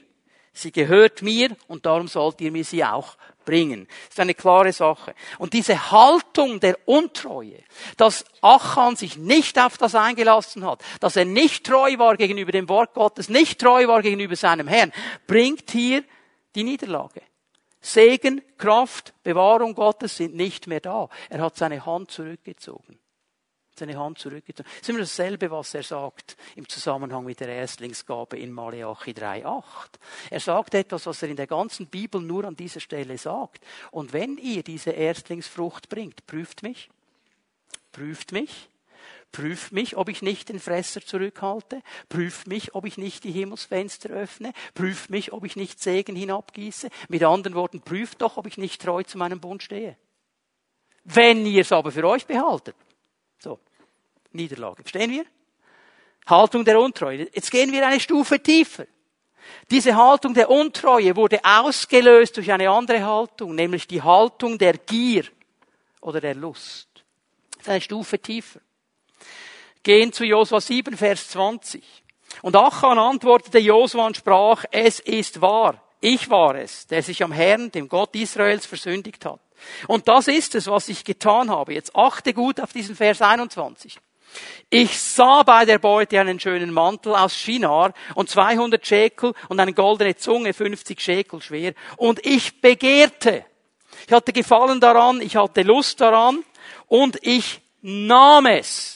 Sie 0.52 0.72
gehört 0.72 1.20
mir 1.20 1.54
und 1.68 1.84
darum 1.84 2.08
sollt 2.08 2.40
ihr 2.40 2.50
mir 2.50 2.64
sie 2.64 2.82
auch 2.82 3.16
bringen. 3.44 3.86
Das 3.86 4.14
ist 4.14 4.20
eine 4.20 4.34
klare 4.34 4.72
Sache. 4.72 5.14
Und 5.38 5.52
diese 5.52 5.90
Haltung 5.90 6.60
der 6.60 6.78
Untreue, 6.86 7.62
dass 7.96 8.24
Achan 8.42 8.96
sich 8.96 9.18
nicht 9.18 9.58
auf 9.58 9.78
das 9.78 9.94
eingelassen 9.94 10.66
hat, 10.66 10.82
dass 11.00 11.16
er 11.16 11.24
nicht 11.24 11.64
treu 11.64 11.98
war 11.98 12.16
gegenüber 12.16 12.52
dem 12.52 12.68
Wort 12.68 12.94
Gottes, 12.94 13.28
nicht 13.28 13.60
treu 13.60 13.86
war 13.86 14.02
gegenüber 14.02 14.36
seinem 14.36 14.68
Herrn, 14.68 14.92
bringt 15.26 15.70
hier 15.70 16.04
die 16.54 16.64
Niederlage. 16.64 17.22
Segen, 17.86 18.42
Kraft, 18.58 19.14
Bewahrung 19.22 19.72
Gottes 19.72 20.16
sind 20.16 20.34
nicht 20.34 20.66
mehr 20.66 20.80
da. 20.80 21.08
Er 21.30 21.40
hat 21.40 21.56
seine 21.56 21.86
Hand 21.86 22.10
zurückgezogen. 22.10 22.98
Seine 23.78 23.96
Hand 23.96 24.18
zurückgezogen. 24.18 24.68
Das 24.68 24.82
ist 24.82 24.88
immer 24.88 24.98
dasselbe, 24.98 25.50
was 25.52 25.72
er 25.72 25.84
sagt 25.84 26.36
im 26.56 26.68
Zusammenhang 26.68 27.24
mit 27.24 27.38
der 27.38 27.48
Erstlingsgabe 27.48 28.38
in 28.38 28.50
Maleachi 28.50 29.12
3,8. 29.12 29.62
Er 30.30 30.40
sagt 30.40 30.74
etwas, 30.74 31.06
was 31.06 31.22
er 31.22 31.28
in 31.28 31.36
der 31.36 31.46
ganzen 31.46 31.86
Bibel 31.86 32.20
nur 32.20 32.44
an 32.44 32.56
dieser 32.56 32.80
Stelle 32.80 33.18
sagt. 33.18 33.64
Und 33.92 34.12
wenn 34.12 34.36
ihr 34.36 34.64
diese 34.64 34.90
Erstlingsfrucht 34.90 35.88
bringt, 35.88 36.26
prüft 36.26 36.64
mich, 36.64 36.90
prüft 37.92 38.32
mich, 38.32 38.68
Prüft 39.32 39.72
mich, 39.72 39.96
ob 39.96 40.08
ich 40.08 40.22
nicht 40.22 40.48
den 40.48 40.58
Fresser 40.58 41.02
zurückhalte. 41.02 41.82
Prüft 42.08 42.46
mich, 42.46 42.74
ob 42.74 42.86
ich 42.86 42.96
nicht 42.96 43.24
die 43.24 43.32
Himmelsfenster 43.32 44.10
öffne. 44.10 44.52
Prüft 44.74 45.10
mich, 45.10 45.32
ob 45.32 45.44
ich 45.44 45.56
nicht 45.56 45.80
Segen 45.80 46.16
hinabgieße. 46.16 46.88
Mit 47.08 47.22
anderen 47.22 47.54
Worten, 47.54 47.82
prüft 47.82 48.22
doch, 48.22 48.36
ob 48.36 48.46
ich 48.46 48.56
nicht 48.56 48.80
treu 48.80 49.02
zu 49.02 49.18
meinem 49.18 49.40
Bund 49.40 49.62
stehe. 49.62 49.96
Wenn 51.04 51.44
ihr 51.44 51.60
es 51.60 51.72
aber 51.72 51.92
für 51.92 52.04
euch 52.04 52.26
behaltet. 52.26 52.76
So. 53.38 53.58
Niederlage. 54.32 54.82
Verstehen 54.82 55.10
wir? 55.10 55.24
Haltung 56.26 56.64
der 56.64 56.80
Untreue. 56.80 57.28
Jetzt 57.32 57.50
gehen 57.50 57.72
wir 57.72 57.86
eine 57.86 58.00
Stufe 58.00 58.42
tiefer. 58.42 58.86
Diese 59.70 59.94
Haltung 59.94 60.34
der 60.34 60.50
Untreue 60.50 61.14
wurde 61.14 61.40
ausgelöst 61.44 62.36
durch 62.36 62.50
eine 62.50 62.68
andere 62.70 63.04
Haltung, 63.04 63.54
nämlich 63.54 63.86
die 63.86 64.02
Haltung 64.02 64.58
der 64.58 64.78
Gier 64.78 65.24
oder 66.00 66.20
der 66.20 66.34
Lust. 66.34 66.88
Das 67.52 67.62
ist 67.62 67.68
eine 67.68 67.80
Stufe 67.80 68.18
tiefer 68.18 68.60
gehen 69.86 70.12
zu 70.12 70.24
Josua 70.24 70.60
7, 70.60 70.96
Vers 70.96 71.28
20. 71.28 71.82
Und 72.42 72.56
Achan 72.56 72.98
antwortete 72.98 73.60
Josua 73.60 74.08
und 74.08 74.16
sprach, 74.16 74.64
es 74.72 74.98
ist 74.98 75.40
wahr, 75.40 75.80
ich 76.00 76.28
war 76.28 76.56
es, 76.56 76.88
der 76.88 77.04
sich 77.04 77.22
am 77.22 77.30
Herrn, 77.30 77.70
dem 77.70 77.88
Gott 77.88 78.14
Israels, 78.16 78.66
versündigt 78.66 79.24
hat. 79.24 79.40
Und 79.86 80.08
das 80.08 80.26
ist 80.26 80.56
es, 80.56 80.66
was 80.66 80.88
ich 80.88 81.04
getan 81.04 81.50
habe. 81.50 81.72
Jetzt 81.72 81.94
achte 81.94 82.34
gut 82.34 82.60
auf 82.60 82.72
diesen 82.72 82.96
Vers 82.96 83.22
21. 83.22 83.96
Ich 84.70 85.00
sah 85.00 85.44
bei 85.44 85.64
der 85.64 85.78
Beute 85.78 86.18
einen 86.18 86.40
schönen 86.40 86.72
Mantel 86.72 87.14
aus 87.14 87.36
Shinar 87.36 87.94
und 88.16 88.28
200 88.28 88.84
Schekel 88.84 89.34
und 89.48 89.60
eine 89.60 89.72
goldene 89.72 90.16
Zunge, 90.16 90.52
50 90.52 91.00
Schekel 91.00 91.40
schwer. 91.40 91.74
Und 91.96 92.26
ich 92.26 92.60
begehrte. 92.60 93.44
Ich 94.06 94.12
hatte 94.12 94.32
Gefallen 94.32 94.80
daran, 94.80 95.20
ich 95.20 95.36
hatte 95.36 95.62
Lust 95.62 96.00
daran 96.00 96.44
und 96.88 97.18
ich 97.22 97.60
nahm 97.82 98.46
es. 98.46 98.95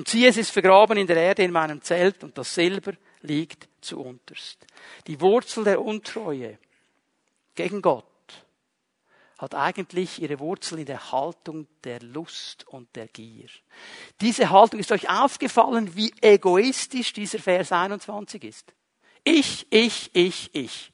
Und 0.00 0.08
siehe, 0.08 0.30
es 0.30 0.38
ist 0.38 0.50
vergraben 0.50 0.96
in 0.96 1.06
der 1.06 1.18
Erde 1.18 1.42
in 1.42 1.52
meinem 1.52 1.82
Zelt 1.82 2.24
und 2.24 2.38
das 2.38 2.54
Silber 2.54 2.94
liegt 3.20 3.68
zu 3.82 4.00
unterst. 4.00 4.66
Die 5.06 5.20
Wurzel 5.20 5.62
der 5.62 5.82
Untreue 5.82 6.58
gegen 7.54 7.82
Gott 7.82 8.06
hat 9.36 9.54
eigentlich 9.54 10.22
ihre 10.22 10.38
Wurzel 10.38 10.78
in 10.78 10.86
der 10.86 11.12
Haltung 11.12 11.66
der 11.84 12.00
Lust 12.00 12.66
und 12.68 12.96
der 12.96 13.08
Gier. 13.08 13.50
Diese 14.22 14.48
Haltung 14.48 14.80
ist 14.80 14.90
euch 14.90 15.10
aufgefallen, 15.10 15.94
wie 15.94 16.14
egoistisch 16.22 17.12
dieser 17.12 17.38
Vers 17.38 17.70
21 17.70 18.42
ist. 18.42 18.72
Ich, 19.22 19.66
ich, 19.68 20.08
ich, 20.14 20.48
ich. 20.54 20.92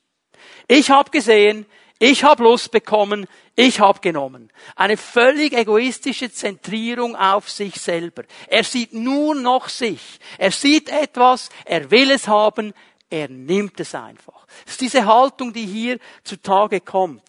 Ich 0.66 0.90
habe 0.90 1.12
gesehen, 1.12 1.64
ich 1.99 2.25
habe 2.25 2.43
Lust 2.43 2.71
bekommen, 2.71 3.27
ich 3.55 3.81
habe 3.81 4.01
genommen. 4.01 4.53
Eine 4.75 4.97
völlig 4.97 5.55
egoistische 5.55 6.31
Zentrierung 6.31 7.17
auf 7.17 7.51
sich 7.51 7.81
selber. 7.81 8.25
Er 8.49 8.65
sieht 8.65 8.93
nur 8.93 9.35
noch 9.35 9.69
sich. 9.69 10.19
Er 10.37 10.51
sieht 10.51 10.91
etwas, 10.91 11.49
er 11.65 11.91
will 11.91 12.11
es 12.11 12.29
haben, 12.29 12.75
er 13.09 13.29
nimmt 13.29 13.81
es 13.81 13.95
einfach. 13.95 14.47
Das 14.65 14.75
ist 14.75 14.81
diese 14.81 15.07
Haltung, 15.07 15.53
die 15.53 15.65
hier 15.65 15.99
zutage 16.23 16.81
kommt. 16.81 17.23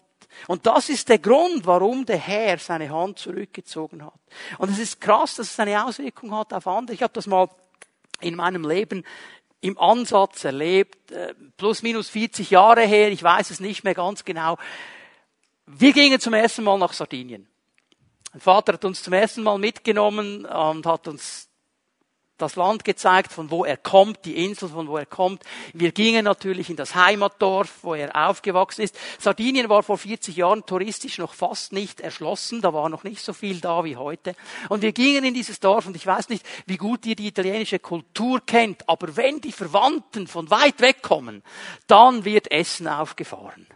Und 0.46 0.66
das 0.66 0.88
ist 0.88 1.08
der 1.08 1.18
Grund, 1.18 1.66
warum 1.66 2.04
der 2.04 2.18
Herr 2.18 2.58
seine 2.58 2.90
Hand 2.90 3.18
zurückgezogen 3.18 4.04
hat. 4.04 4.20
Und 4.58 4.70
es 4.70 4.78
ist 4.78 5.00
krass, 5.00 5.36
dass 5.36 5.50
es 5.50 5.60
eine 5.60 5.84
Auswirkung 5.84 6.34
hat 6.34 6.52
auf 6.52 6.66
andere. 6.66 6.94
Ich 6.94 7.02
habe 7.02 7.12
das 7.12 7.26
mal 7.26 7.48
in 8.20 8.36
meinem 8.36 8.68
Leben 8.68 9.04
im 9.60 9.78
Ansatz 9.78 10.44
erlebt, 10.44 11.10
äh, 11.10 11.34
plus 11.56 11.82
minus 11.82 12.08
40 12.08 12.50
Jahre 12.50 12.86
her, 12.86 13.10
ich 13.10 13.22
weiß 13.22 13.50
es 13.50 13.60
nicht 13.60 13.84
mehr 13.84 13.94
ganz 13.94 14.24
genau. 14.24 14.58
Wir 15.66 15.92
gingen 15.92 16.20
zum 16.20 16.34
ersten 16.34 16.64
Mal 16.64 16.78
nach 16.78 16.92
Sardinien. 16.92 17.48
Mein 18.32 18.40
Vater 18.40 18.74
hat 18.74 18.84
uns 18.84 19.02
zum 19.02 19.12
ersten 19.12 19.42
Mal 19.42 19.58
mitgenommen 19.58 20.44
und 20.44 20.86
hat 20.86 21.08
uns 21.08 21.47
das 22.38 22.56
Land 22.56 22.84
gezeigt, 22.84 23.32
von 23.32 23.50
wo 23.50 23.64
er 23.64 23.76
kommt, 23.76 24.24
die 24.24 24.44
Insel, 24.44 24.68
von 24.68 24.88
wo 24.88 24.96
er 24.96 25.06
kommt. 25.06 25.42
Wir 25.72 25.92
gingen 25.92 26.24
natürlich 26.24 26.70
in 26.70 26.76
das 26.76 26.94
Heimatdorf, 26.94 27.78
wo 27.82 27.94
er 27.94 28.28
aufgewachsen 28.28 28.82
ist. 28.82 28.98
Sardinien 29.18 29.68
war 29.68 29.82
vor 29.82 29.98
40 29.98 30.36
Jahren 30.36 30.64
touristisch 30.64 31.18
noch 31.18 31.34
fast 31.34 31.72
nicht 31.72 32.00
erschlossen, 32.00 32.60
da 32.60 32.72
war 32.72 32.88
noch 32.88 33.04
nicht 33.04 33.22
so 33.22 33.32
viel 33.32 33.60
da 33.60 33.84
wie 33.84 33.96
heute. 33.96 34.34
Und 34.68 34.82
wir 34.82 34.92
gingen 34.92 35.24
in 35.24 35.34
dieses 35.34 35.60
Dorf 35.60 35.86
und 35.86 35.96
ich 35.96 36.06
weiß 36.06 36.28
nicht, 36.28 36.44
wie 36.66 36.76
gut 36.76 37.04
ihr 37.06 37.16
die 37.16 37.26
italienische 37.26 37.78
Kultur 37.78 38.40
kennt, 38.44 38.88
aber 38.88 39.16
wenn 39.16 39.40
die 39.40 39.52
Verwandten 39.52 40.26
von 40.26 40.50
weit 40.50 40.80
weg 40.80 41.02
kommen, 41.02 41.42
dann 41.86 42.24
wird 42.24 42.50
Essen 42.50 42.88
aufgefahren. 42.88 43.66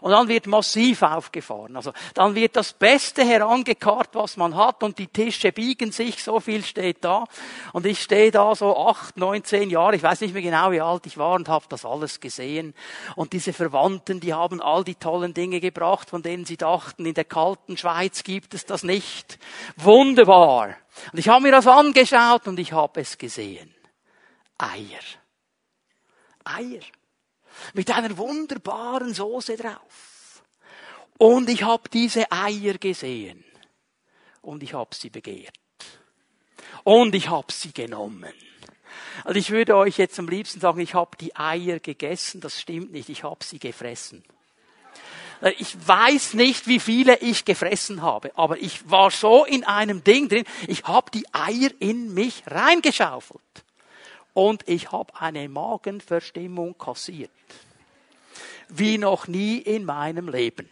Und 0.00 0.12
dann 0.12 0.28
wird 0.28 0.46
massiv 0.46 1.02
aufgefahren. 1.02 1.76
Also 1.76 1.92
dann 2.14 2.34
wird 2.34 2.56
das 2.56 2.72
Beste 2.72 3.24
herangekarrt, 3.24 4.10
was 4.12 4.36
man 4.36 4.56
hat, 4.56 4.82
und 4.82 4.98
die 4.98 5.08
Tische 5.08 5.52
biegen 5.52 5.92
sich, 5.92 6.22
so 6.22 6.40
viel 6.40 6.64
steht 6.64 7.04
da. 7.04 7.24
Und 7.72 7.86
ich 7.86 8.02
stehe 8.02 8.30
da 8.30 8.54
so 8.54 8.76
acht, 8.76 9.16
neun, 9.16 9.44
zehn 9.44 9.70
Jahre, 9.70 9.96
ich 9.96 10.02
weiß 10.02 10.20
nicht 10.22 10.34
mehr 10.34 10.42
genau, 10.42 10.70
wie 10.70 10.80
alt 10.80 11.06
ich 11.06 11.18
war, 11.18 11.34
und 11.34 11.48
habe 11.48 11.66
das 11.68 11.84
alles 11.84 12.20
gesehen. 12.20 12.74
Und 13.16 13.32
diese 13.32 13.52
Verwandten, 13.52 14.20
die 14.20 14.34
haben 14.34 14.60
all 14.60 14.84
die 14.84 14.94
tollen 14.94 15.34
Dinge 15.34 15.60
gebracht, 15.60 16.10
von 16.10 16.22
denen 16.22 16.44
sie 16.44 16.56
dachten, 16.56 17.06
in 17.06 17.14
der 17.14 17.24
kalten 17.24 17.76
Schweiz 17.76 18.24
gibt 18.24 18.54
es 18.54 18.66
das 18.66 18.82
nicht. 18.82 19.38
Wunderbar. 19.76 20.76
Und 21.12 21.18
ich 21.18 21.28
habe 21.28 21.42
mir 21.42 21.52
das 21.52 21.66
angeschaut 21.66 22.46
und 22.48 22.58
ich 22.58 22.72
habe 22.72 23.00
es 23.00 23.18
gesehen. 23.18 23.74
Eier. 24.58 25.00
Eier 26.44 26.80
mit 27.74 27.90
einer 27.90 28.16
wunderbaren 28.16 29.14
Soße 29.14 29.56
drauf. 29.56 30.42
Und 31.18 31.48
ich 31.48 31.62
habe 31.62 31.88
diese 31.88 32.30
Eier 32.32 32.74
gesehen 32.78 33.44
und 34.40 34.62
ich 34.62 34.74
habe 34.74 34.94
sie 34.94 35.10
begehrt. 35.10 35.52
Und 36.84 37.14
ich 37.14 37.28
habe 37.28 37.52
sie 37.52 37.72
genommen. 37.72 38.32
Also 39.24 39.38
ich 39.38 39.50
würde 39.50 39.76
euch 39.76 39.98
jetzt 39.98 40.18
am 40.18 40.28
liebsten 40.28 40.60
sagen, 40.60 40.80
ich 40.80 40.94
habe 40.94 41.16
die 41.16 41.36
Eier 41.36 41.78
gegessen. 41.78 42.40
Das 42.40 42.60
stimmt 42.60 42.92
nicht, 42.92 43.08
ich 43.08 43.24
habe 43.24 43.44
sie 43.44 43.58
gefressen. 43.58 44.24
Ich 45.58 45.76
weiß 45.86 46.34
nicht, 46.34 46.68
wie 46.68 46.78
viele 46.78 47.18
ich 47.18 47.44
gefressen 47.44 48.02
habe, 48.02 48.30
aber 48.36 48.58
ich 48.58 48.88
war 48.88 49.10
so 49.10 49.44
in 49.44 49.64
einem 49.64 50.04
Ding 50.04 50.28
drin, 50.28 50.44
ich 50.68 50.84
habe 50.84 51.10
die 51.10 51.26
Eier 51.32 51.70
in 51.80 52.14
mich 52.14 52.44
reingeschaufelt 52.46 53.42
und 54.34 54.68
ich 54.68 54.92
habe 54.92 55.12
eine 55.18 55.48
Magenverstimmung 55.48 56.76
kassiert. 56.78 57.30
Wie 58.68 58.98
noch 58.98 59.26
nie 59.28 59.58
in 59.58 59.84
meinem 59.84 60.28
Leben. 60.28 60.68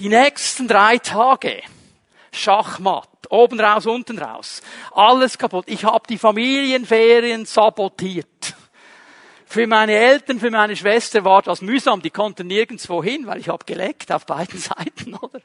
Die 0.00 0.08
nächsten 0.08 0.68
drei 0.68 0.98
Tage 0.98 1.62
Schachmatt, 2.32 3.08
oben 3.28 3.60
raus, 3.60 3.86
unten 3.86 4.18
raus, 4.18 4.62
alles 4.92 5.36
kaputt. 5.36 5.64
Ich 5.68 5.84
habe 5.84 6.06
die 6.08 6.18
Familienferien 6.18 7.44
sabotiert. 7.44 8.54
Für 9.44 9.66
meine 9.66 9.92
Eltern, 9.92 10.40
für 10.40 10.50
meine 10.50 10.74
Schwester 10.74 11.24
war 11.24 11.42
das 11.42 11.60
mühsam. 11.60 12.00
Die 12.00 12.10
konnten 12.10 12.46
nirgendwo 12.46 13.02
hin, 13.02 13.26
weil 13.26 13.38
ich 13.38 13.50
habe 13.50 13.66
geleckt 13.66 14.10
auf 14.10 14.24
beiden 14.24 14.58
Seiten, 14.58 15.14
oder? 15.14 15.40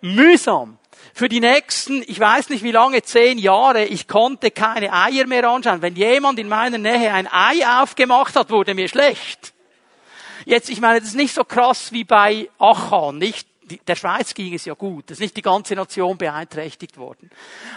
Mühsam 0.00 0.78
für 1.14 1.28
die 1.28 1.40
nächsten, 1.40 2.02
ich 2.06 2.18
weiß 2.18 2.48
nicht 2.48 2.62
wie 2.62 2.72
lange, 2.72 3.02
zehn 3.02 3.38
Jahre, 3.38 3.84
ich 3.84 4.08
konnte 4.08 4.50
keine 4.50 4.92
Eier 4.92 5.26
mehr 5.26 5.48
anschauen. 5.48 5.82
Wenn 5.82 5.96
jemand 5.96 6.38
in 6.38 6.48
meiner 6.48 6.78
Nähe 6.78 7.12
ein 7.12 7.28
Ei 7.30 7.66
aufgemacht 7.82 8.36
hat, 8.36 8.50
wurde 8.50 8.74
mir 8.74 8.88
schlecht. 8.88 9.52
Jetzt, 10.44 10.70
ich 10.70 10.80
meine, 10.80 11.00
das 11.00 11.10
ist 11.10 11.16
nicht 11.16 11.34
so 11.34 11.44
krass 11.44 11.92
wie 11.92 12.04
bei 12.04 12.48
Achan, 12.58 13.18
nicht? 13.18 13.49
Der 13.78 13.96
Schweiz 13.96 14.34
ging 14.34 14.54
es 14.54 14.64
ja 14.64 14.74
gut. 14.74 15.10
Es 15.10 15.18
ist 15.18 15.20
nicht 15.20 15.36
die 15.36 15.42
ganze 15.42 15.74
Nation 15.74 16.16
beeinträchtigt 16.18 16.96
worden. 16.96 17.30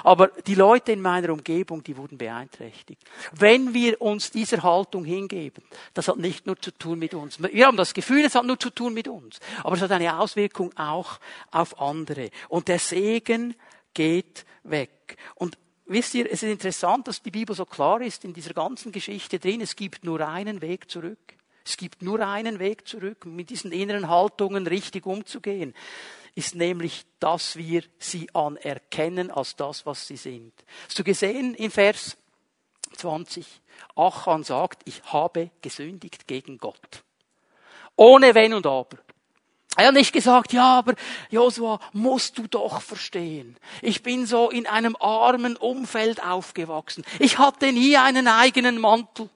Aber 0.04 0.28
die 0.28 0.56
Leute 0.56 0.92
in 0.92 1.02
meiner 1.02 1.30
Umgebung, 1.32 1.84
die 1.84 1.98
wurden 1.98 2.18
beeinträchtigt. 2.18 3.02
Wenn 3.34 3.74
wir 3.74 4.02
uns 4.02 4.32
dieser 4.32 4.64
Haltung 4.64 5.06
hingeben, 5.06 5.64
das 5.94 6.08
hat 6.08 6.18
nicht 6.18 6.46
nur 6.46 6.60
zu 6.60 6.72
tun 6.72 7.00
mit 7.00 7.14
uns. 7.14 7.42
Wir 7.42 7.68
haben 7.68 7.78
das 7.78 7.94
Gefühl, 7.94 8.26
es 8.26 8.36
hat 8.36 8.46
nur 8.46 8.60
zu 8.60 8.70
tun 8.70 8.94
mit 8.94 9.08
uns. 9.08 9.40
Aber 9.64 9.76
es 9.76 9.82
hat 9.82 9.92
eine 9.92 10.20
Auswirkung 10.20 10.76
auch 10.78 11.20
auf 11.52 11.80
andere. 11.80 12.30
Und 12.50 12.68
der 12.68 12.80
Segen 12.80 13.56
geht 13.94 14.46
weg. 14.64 15.18
Und 15.36 15.58
wisst 15.86 16.14
ihr, 16.16 16.26
es 16.26 16.44
ist 16.44 16.50
interessant, 16.50 17.08
dass 17.08 17.22
die 17.22 17.32
Bibel 17.32 17.56
so 17.56 17.66
klar 17.66 18.02
ist 18.02 18.26
in 18.26 18.34
dieser 18.34 18.54
ganzen 18.54 18.92
Geschichte 18.92 19.40
drin. 19.40 19.62
Es 19.62 19.76
gibt 19.76 20.04
nur 20.04 20.28
einen 20.28 20.62
Weg 20.62 20.90
zurück. 20.90 21.36
Es 21.66 21.78
gibt 21.78 22.02
nur 22.02 22.20
einen 22.20 22.60
Weg 22.60 22.88
zurück, 22.88 23.26
mit 23.26 23.50
diesen 23.50 23.72
inneren 23.72 24.10
Haltungen 24.10 24.68
richtig 24.68 25.06
umzugehen, 25.06 25.74
ist 26.36 26.56
nämlich, 26.56 27.06
dass 27.20 27.56
wir 27.56 27.84
sie 28.00 28.28
anerkennen 28.34 29.32
als 29.32 29.56
das, 29.56 29.86
was 29.86 30.08
sie 30.08 30.18
sind. 30.18 30.54
Hast 30.88 30.98
du 31.00 31.04
gesehen 31.04 31.54
in 31.54 31.72
Vers 31.72 32.18
20? 32.98 33.46
Achan 33.96 34.44
sagt, 34.44 34.82
ich 34.86 35.04
habe 35.06 35.52
gesündigt 35.62 36.28
gegen 36.28 36.58
Gott. 36.58 37.04
Ohne 37.96 38.34
Wenn 38.34 38.54
und 38.54 38.66
Aber. 38.66 38.98
Er 39.76 39.88
hat 39.88 39.96
nicht 39.96 40.14
gesagt, 40.14 40.54
ja, 40.54 40.78
aber 40.80 40.94
Josua, 41.32 41.80
musst 41.94 42.38
du 42.38 42.48
doch 42.48 42.82
verstehen. 42.82 43.58
Ich 43.82 44.04
bin 44.04 44.28
so 44.28 44.52
in 44.52 44.68
einem 44.68 44.96
armen 45.00 45.56
Umfeld 45.56 46.24
aufgewachsen. 46.24 47.04
Ich 47.18 47.40
hatte 47.40 47.72
nie 47.72 47.98
einen 47.98 48.28
eigenen 48.28 48.80
Mantel. 48.80 49.30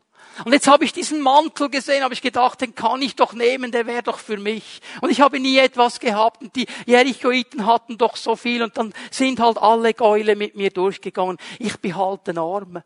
Und 0.45 0.53
jetzt 0.53 0.67
habe 0.67 0.85
ich 0.85 0.93
diesen 0.93 1.21
Mantel 1.21 1.69
gesehen, 1.69 2.03
habe 2.03 2.13
ich 2.13 2.21
gedacht, 2.21 2.61
den 2.61 2.75
kann 2.75 3.01
ich 3.01 3.15
doch 3.15 3.33
nehmen, 3.33 3.71
der 3.71 3.87
wäre 3.87 4.03
doch 4.03 4.19
für 4.19 4.37
mich. 4.37 4.81
Und 5.01 5.09
ich 5.09 5.21
habe 5.21 5.39
nie 5.39 5.57
etwas 5.57 5.99
gehabt 5.99 6.41
und 6.41 6.55
die 6.55 6.67
Jerichoiten 6.85 7.65
hatten 7.65 7.97
doch 7.97 8.15
so 8.15 8.35
viel 8.35 8.63
und 8.63 8.77
dann 8.77 8.93
sind 9.11 9.39
halt 9.39 9.57
alle 9.57 9.93
Gäule 9.93 10.35
mit 10.35 10.55
mir 10.55 10.69
durchgegangen. 10.69 11.37
Ich 11.59 11.77
behalte 11.77 12.33
den 12.33 12.39
Arme. 12.39 12.83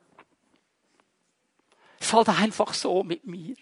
Es 1.99 2.07
ist 2.07 2.13
halt 2.13 2.29
einfach 2.29 2.73
so 2.73 3.03
mit 3.03 3.25
mir 3.25 3.55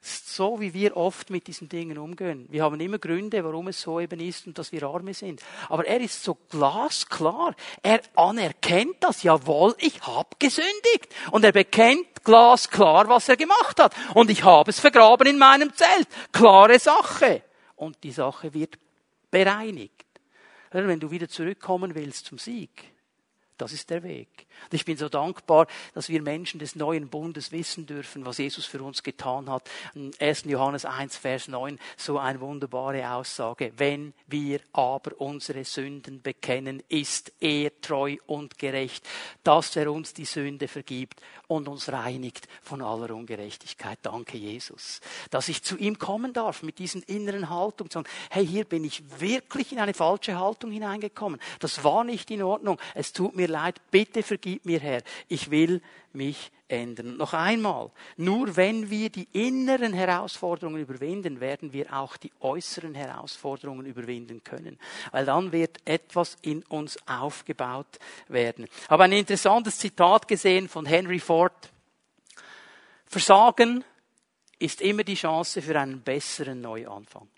so, 0.00 0.60
wie 0.60 0.74
wir 0.74 0.96
oft 0.96 1.30
mit 1.30 1.46
diesen 1.46 1.68
Dingen 1.68 1.98
umgehen. 1.98 2.46
Wir 2.50 2.62
haben 2.62 2.80
immer 2.80 2.98
Gründe, 2.98 3.44
warum 3.44 3.68
es 3.68 3.80
so 3.80 4.00
eben 4.00 4.20
ist 4.20 4.46
und 4.46 4.58
dass 4.58 4.72
wir 4.72 4.82
Arme 4.82 5.14
sind. 5.14 5.42
Aber 5.68 5.86
er 5.86 6.00
ist 6.00 6.22
so 6.22 6.36
glasklar. 6.48 7.54
Er 7.82 8.00
anerkennt 8.14 8.96
das. 9.00 9.22
Jawohl, 9.22 9.74
ich 9.78 10.00
habe 10.02 10.30
gesündigt. 10.38 11.14
Und 11.30 11.44
er 11.44 11.52
bekennt 11.52 12.24
glasklar, 12.24 13.08
was 13.08 13.28
er 13.28 13.36
gemacht 13.36 13.80
hat. 13.80 13.94
Und 14.14 14.30
ich 14.30 14.44
habe 14.44 14.70
es 14.70 14.80
vergraben 14.80 15.26
in 15.26 15.38
meinem 15.38 15.74
Zelt. 15.74 16.08
Klare 16.32 16.78
Sache. 16.78 17.42
Und 17.76 18.02
die 18.02 18.12
Sache 18.12 18.52
wird 18.54 18.78
bereinigt. 19.30 20.04
Wenn 20.70 21.00
du 21.00 21.10
wieder 21.10 21.28
zurückkommen 21.28 21.94
willst 21.94 22.26
zum 22.26 22.38
Sieg, 22.38 22.95
das 23.58 23.72
ist 23.72 23.90
der 23.90 24.02
Weg. 24.02 24.46
Und 24.64 24.74
ich 24.74 24.84
bin 24.84 24.96
so 24.96 25.08
dankbar, 25.08 25.66
dass 25.94 26.08
wir 26.08 26.22
Menschen 26.22 26.60
des 26.60 26.76
neuen 26.76 27.08
Bundes 27.08 27.52
wissen 27.52 27.86
dürfen, 27.86 28.24
was 28.26 28.38
Jesus 28.38 28.66
für 28.66 28.82
uns 28.82 29.02
getan 29.02 29.50
hat. 29.50 29.68
1. 30.18 30.44
Johannes 30.44 30.84
1, 30.84 31.16
Vers 31.16 31.48
9, 31.48 31.78
so 31.96 32.18
eine 32.18 32.40
wunderbare 32.40 33.10
Aussage. 33.10 33.72
Wenn 33.76 34.14
wir 34.26 34.60
aber 34.72 35.20
unsere 35.20 35.64
Sünden 35.64 36.22
bekennen, 36.22 36.82
ist 36.88 37.32
er 37.40 37.80
treu 37.80 38.16
und 38.26 38.58
gerecht, 38.58 39.06
dass 39.42 39.76
er 39.76 39.90
uns 39.90 40.12
die 40.12 40.24
Sünde 40.24 40.68
vergibt 40.68 41.20
und 41.46 41.68
uns 41.68 41.90
reinigt 41.90 42.48
von 42.62 42.82
aller 42.82 43.14
Ungerechtigkeit. 43.14 43.98
Danke, 44.02 44.36
Jesus. 44.36 45.00
Dass 45.30 45.48
ich 45.48 45.62
zu 45.62 45.76
ihm 45.76 45.98
kommen 45.98 46.32
darf 46.32 46.62
mit 46.62 46.78
diesen 46.78 47.02
inneren 47.02 47.48
Haltung, 47.48 47.90
sagen, 47.90 48.08
hey, 48.30 48.46
hier 48.46 48.64
bin 48.64 48.84
ich 48.84 49.20
wirklich 49.20 49.72
in 49.72 49.78
eine 49.78 49.94
falsche 49.94 50.38
Haltung 50.38 50.70
hineingekommen. 50.70 51.40
Das 51.60 51.84
war 51.84 52.04
nicht 52.04 52.30
in 52.30 52.42
Ordnung. 52.42 52.78
Es 52.94 53.12
tut 53.12 53.36
mir 53.36 53.45
leid. 53.48 53.80
Bitte 53.90 54.22
vergib 54.22 54.64
mir, 54.64 54.80
Herr. 54.80 55.02
Ich 55.28 55.50
will 55.50 55.80
mich 56.12 56.50
ändern. 56.68 57.16
Noch 57.16 57.32
einmal, 57.32 57.90
nur 58.16 58.56
wenn 58.56 58.90
wir 58.90 59.10
die 59.10 59.28
inneren 59.32 59.92
Herausforderungen 59.92 60.80
überwinden, 60.80 61.40
werden 61.40 61.72
wir 61.72 61.92
auch 61.92 62.16
die 62.16 62.32
äußeren 62.40 62.94
Herausforderungen 62.94 63.86
überwinden 63.86 64.42
können. 64.42 64.78
Weil 65.12 65.26
dann 65.26 65.52
wird 65.52 65.78
etwas 65.84 66.36
in 66.42 66.62
uns 66.64 66.98
aufgebaut 67.06 67.98
werden. 68.28 68.64
Ich 68.64 68.90
habe 68.90 69.04
ein 69.04 69.12
interessantes 69.12 69.78
Zitat 69.78 70.26
gesehen 70.26 70.68
von 70.68 70.86
Henry 70.86 71.20
Ford. 71.20 71.70
Versagen 73.06 73.84
ist 74.58 74.80
immer 74.80 75.04
die 75.04 75.14
Chance 75.14 75.62
für 75.62 75.78
einen 75.78 76.00
besseren 76.00 76.60
Neuanfang. 76.60 77.28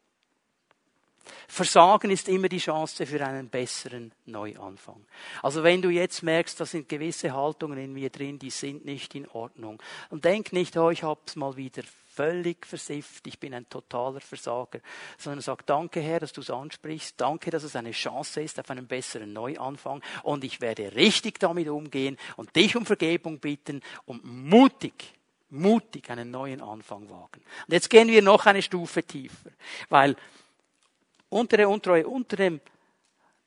Versagen 1.46 2.10
ist 2.10 2.28
immer 2.28 2.48
die 2.48 2.58
Chance 2.58 3.06
für 3.06 3.24
einen 3.24 3.48
besseren 3.48 4.12
Neuanfang. 4.26 5.04
Also 5.42 5.62
wenn 5.62 5.82
du 5.82 5.90
jetzt 5.90 6.22
merkst, 6.22 6.60
da 6.60 6.66
sind 6.66 6.88
gewisse 6.88 7.32
Haltungen 7.32 7.78
in 7.78 7.92
mir 7.92 8.10
drin, 8.10 8.38
die 8.38 8.50
sind 8.50 8.84
nicht 8.84 9.14
in 9.14 9.28
Ordnung. 9.28 9.82
Und 10.10 10.24
denk 10.24 10.52
nicht, 10.52 10.76
oh, 10.76 10.90
ich 10.90 11.02
hab's 11.02 11.36
mal 11.36 11.56
wieder 11.56 11.82
völlig 12.18 12.66
versifft, 12.66 13.26
ich 13.28 13.38
bin 13.38 13.54
ein 13.54 13.68
totaler 13.68 14.20
Versager, 14.20 14.80
sondern 15.18 15.40
sag, 15.40 15.64
danke 15.66 16.00
Herr, 16.00 16.18
dass 16.18 16.32
du 16.32 16.40
es 16.40 16.50
ansprichst, 16.50 17.14
danke, 17.16 17.50
dass 17.50 17.62
es 17.62 17.76
eine 17.76 17.92
Chance 17.92 18.40
ist 18.42 18.58
auf 18.58 18.68
einen 18.70 18.88
besseren 18.88 19.32
Neuanfang 19.32 20.02
und 20.24 20.42
ich 20.42 20.60
werde 20.60 20.96
richtig 20.96 21.38
damit 21.38 21.68
umgehen 21.68 22.16
und 22.36 22.56
dich 22.56 22.74
um 22.74 22.84
Vergebung 22.84 23.38
bitten 23.38 23.82
und 24.04 24.24
mutig 24.24 25.14
mutig 25.50 26.10
einen 26.10 26.30
neuen 26.30 26.60
Anfang 26.60 27.08
wagen. 27.08 27.40
Und 27.66 27.72
jetzt 27.72 27.88
gehen 27.88 28.08
wir 28.08 28.22
noch 28.22 28.46
eine 28.46 28.62
Stufe 28.62 29.02
tiefer, 29.02 29.50
weil 29.88 30.16
unter 31.28 31.56
der 31.56 31.68
Untreue, 31.68 32.06
unter 32.06 32.36
dem, 32.36 32.60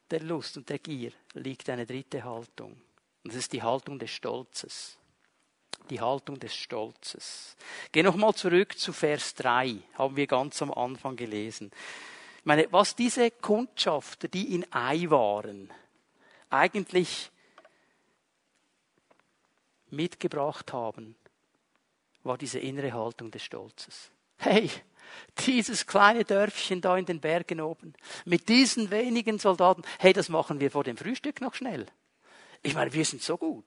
der 0.10 0.22
Lust 0.22 0.58
und 0.58 0.70
der 0.70 0.80
Gier 0.80 1.12
liegt 1.34 1.70
eine 1.70 1.86
dritte 1.86 2.24
Haltung. 2.24 2.72
Und 3.24 3.32
das 3.32 3.36
ist 3.36 3.54
die 3.54 3.62
Haltung 3.62 3.98
des 3.98 4.12
Stolzes. 4.12 4.98
Die 5.90 6.00
Haltung 6.00 6.40
des 6.40 6.56
Stolzes. 6.56 7.56
Geh 7.92 8.04
nochmal 8.04 8.34
zurück 8.34 8.78
zu 8.78 8.94
Vers 8.94 9.34
3, 9.36 9.78
haben 9.96 10.16
wir 10.16 10.28
ganz 10.28 10.62
am 10.62 10.72
Anfang 10.72 11.16
gelesen. 11.16 11.72
Ich 12.40 12.46
meine, 12.46 12.68
was 12.72 12.96
diese 12.96 13.32
Kundschafter, 13.32 14.28
die 14.28 14.54
in 14.56 14.72
Ei 14.72 15.10
waren, 15.10 15.72
eigentlich 16.50 17.32
mitgebracht 19.90 20.74
haben, 20.74 21.16
war 22.24 22.38
diese 22.38 22.60
innere 22.60 22.94
Haltung 22.94 23.32
des 23.32 23.44
Stolzes. 23.44 24.12
Hey, 24.38 24.70
dieses 25.46 25.88
kleine 25.88 26.24
Dörfchen 26.24 26.82
da 26.82 26.98
in 26.98 27.06
den 27.06 27.20
Bergen 27.20 27.62
oben, 27.62 27.94
mit 28.26 28.50
diesen 28.50 28.92
wenigen 28.92 29.40
Soldaten, 29.40 29.84
hey, 30.00 30.14
das 30.14 30.30
machen 30.30 30.60
wir 30.60 30.72
vor 30.72 30.84
dem 30.84 30.98
Frühstück 30.98 31.42
noch 31.42 31.54
schnell. 31.54 31.88
Ich 32.64 32.76
meine, 32.76 32.94
wir 32.94 33.06
sind 33.06 33.24
so 33.24 33.38
gut. 33.38 33.66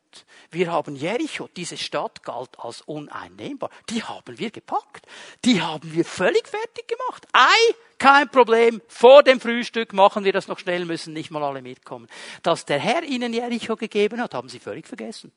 Wir 0.53 0.71
haben 0.71 0.95
Jericho, 0.95 1.49
diese 1.57 1.77
Stadt 1.77 2.23
galt 2.23 2.61
als 2.61 2.81
uneinnehmbar. 2.83 3.71
Die 3.91 4.05
haben 4.05 4.39
wir 4.39 4.53
gepackt. 4.53 5.07
Die 5.45 5.61
haben 5.61 5.93
wir 5.93 6.05
völlig 6.05 6.47
fertig 6.47 6.87
gemacht. 6.87 7.27
Ei, 7.33 7.75
kein 7.99 8.29
Problem. 8.29 8.81
Vor 8.87 9.25
dem 9.25 9.41
Frühstück 9.41 9.93
machen 9.95 10.25
wir 10.25 10.33
das 10.33 10.47
noch 10.47 10.61
schnell, 10.61 10.85
müssen 10.85 11.13
nicht 11.13 11.33
mal 11.33 11.43
alle 11.43 11.61
mitkommen. 11.61 12.07
Dass 12.45 12.67
der 12.67 12.79
Herr 12.79 13.03
ihnen 13.03 13.33
Jericho 13.33 13.75
gegeben 13.75 14.21
hat, 14.21 14.33
haben 14.33 14.49
sie 14.49 14.61
völlig 14.61 14.87
vergessen. 14.87 15.33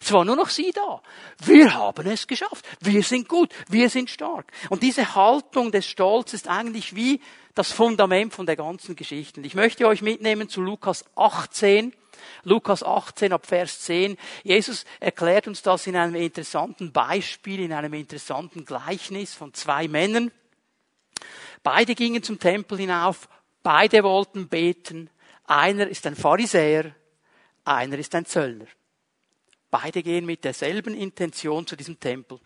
Es 0.00 0.12
war 0.12 0.24
nur 0.24 0.36
noch 0.36 0.48
sie 0.48 0.70
da. 0.72 1.02
Wir 1.44 1.74
haben 1.74 2.06
es 2.06 2.26
geschafft. 2.26 2.64
Wir 2.80 3.02
sind 3.02 3.28
gut. 3.28 3.52
Wir 3.68 3.90
sind 3.90 4.10
stark. 4.10 4.50
Und 4.70 4.82
diese 4.82 5.14
Haltung 5.14 5.72
des 5.72 5.86
Stolzes 5.86 6.42
ist 6.42 6.48
eigentlich 6.48 6.94
wie 6.94 7.20
das 7.54 7.72
Fundament 7.72 8.32
von 8.32 8.46
der 8.46 8.56
ganzen 8.56 8.94
Geschichte. 8.94 9.40
Ich 9.40 9.54
möchte 9.54 9.86
euch 9.86 10.02
mitnehmen 10.02 10.48
zu 10.48 10.60
Lukas 10.60 11.04
18. 11.16 11.92
Lukas 12.44 12.82
18 12.82 13.32
ab 13.32 13.46
Vers 13.46 13.80
10. 13.80 14.16
Jesus 14.44 14.84
erklärt 15.00 15.48
uns 15.48 15.62
das 15.62 15.86
in 15.86 15.96
einem 15.96 16.14
interessanten 16.14 16.92
Beispiel, 16.92 17.60
in 17.60 17.72
einem 17.72 17.94
interessanten 17.94 18.64
Gleichnis 18.64 19.34
von 19.34 19.52
zwei 19.54 19.88
Männern. 19.88 20.30
Beide 21.62 21.94
gingen 21.94 22.22
zum 22.22 22.38
Tempel 22.38 22.78
hinauf. 22.78 23.28
Beide 23.62 24.04
wollten 24.04 24.48
beten. 24.48 25.10
Einer 25.44 25.88
ist 25.88 26.06
ein 26.06 26.14
Pharisäer. 26.14 26.94
Einer 27.64 27.98
ist 27.98 28.14
ein 28.14 28.24
Zöllner. 28.24 28.66
Beide 29.70 30.02
gehen 30.02 30.24
mit 30.24 30.44
derselben 30.44 30.94
Intention 30.94 31.66
zu 31.66 31.76
diesem 31.76 31.98
Tempel. 32.00 32.40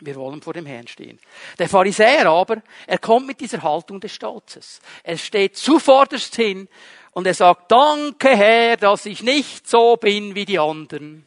Wir 0.00 0.14
wollen 0.16 0.42
vor 0.42 0.52
dem 0.52 0.66
Herrn 0.66 0.86
stehen. 0.86 1.18
Der 1.58 1.68
Pharisäer 1.68 2.26
aber, 2.26 2.62
er 2.86 2.98
kommt 2.98 3.26
mit 3.26 3.40
dieser 3.40 3.62
Haltung 3.62 3.98
des 3.98 4.12
Stolzes. 4.12 4.80
Er 5.02 5.16
steht 5.16 5.56
zuvorderst 5.56 6.36
hin 6.36 6.68
und 7.12 7.26
er 7.26 7.34
sagt, 7.34 7.72
danke 7.72 8.36
Herr, 8.36 8.76
dass 8.76 9.06
ich 9.06 9.22
nicht 9.22 9.66
so 9.66 9.96
bin 9.96 10.34
wie 10.34 10.44
die 10.44 10.58
anderen 10.58 11.24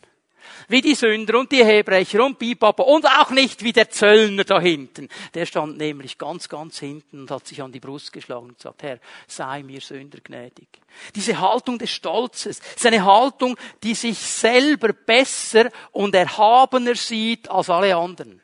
wie 0.70 0.82
die 0.82 0.96
Sünder 0.96 1.40
und 1.40 1.52
die 1.52 1.64
Hebrecher 1.64 2.24
und 2.24 2.40
Bibaba 2.40 2.84
und 2.84 3.06
auch 3.06 3.32
nicht 3.32 3.64
wie 3.64 3.74
der 3.74 3.90
Zöllner 3.90 4.44
da 4.44 4.62
hinten. 4.62 5.10
Der 5.34 5.46
stand 5.46 5.78
nämlich 5.78 6.18
ganz, 6.18 6.48
ganz 6.48 6.80
hinten 6.80 7.22
und 7.22 7.32
hat 7.32 7.48
sich 7.48 7.62
an 7.62 7.72
die 7.72 7.80
Brust 7.80 8.14
geschlagen 8.14 8.48
und 8.48 8.58
gesagt, 8.58 8.84
Herr, 8.84 9.00
sei 9.28 9.64
mir 9.64 9.82
Sünder 9.82 10.20
gnädig. 10.24 10.68
Diese 11.16 11.40
Haltung 11.40 11.78
des 11.78 11.90
Stolzes 11.90 12.62
ist 12.76 12.86
eine 12.86 13.04
Haltung, 13.04 13.58
die 13.84 13.96
sich 13.96 14.18
selber 14.18 14.94
besser 14.94 15.70
und 15.92 16.16
erhabener 16.16 16.96
sieht 16.96 17.50
als 17.50 17.70
alle 17.70 17.96
anderen. 17.96 18.42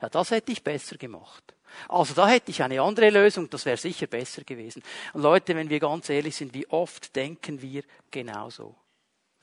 Ja, 0.00 0.08
das 0.08 0.30
hätte 0.30 0.52
ich 0.52 0.62
besser 0.62 0.96
gemacht. 0.96 1.42
Also 1.88 2.14
da 2.14 2.28
hätte 2.28 2.50
ich 2.50 2.62
eine 2.62 2.80
andere 2.82 3.10
Lösung, 3.10 3.48
das 3.48 3.64
wäre 3.64 3.76
sicher 3.76 4.06
besser 4.06 4.44
gewesen. 4.44 4.82
Und 5.14 5.22
Leute, 5.22 5.56
wenn 5.56 5.70
wir 5.70 5.80
ganz 5.80 6.08
ehrlich 6.10 6.36
sind, 6.36 6.54
wie 6.54 6.68
oft 6.68 7.14
denken 7.16 7.60
wir 7.62 7.82
genauso? 8.10 8.74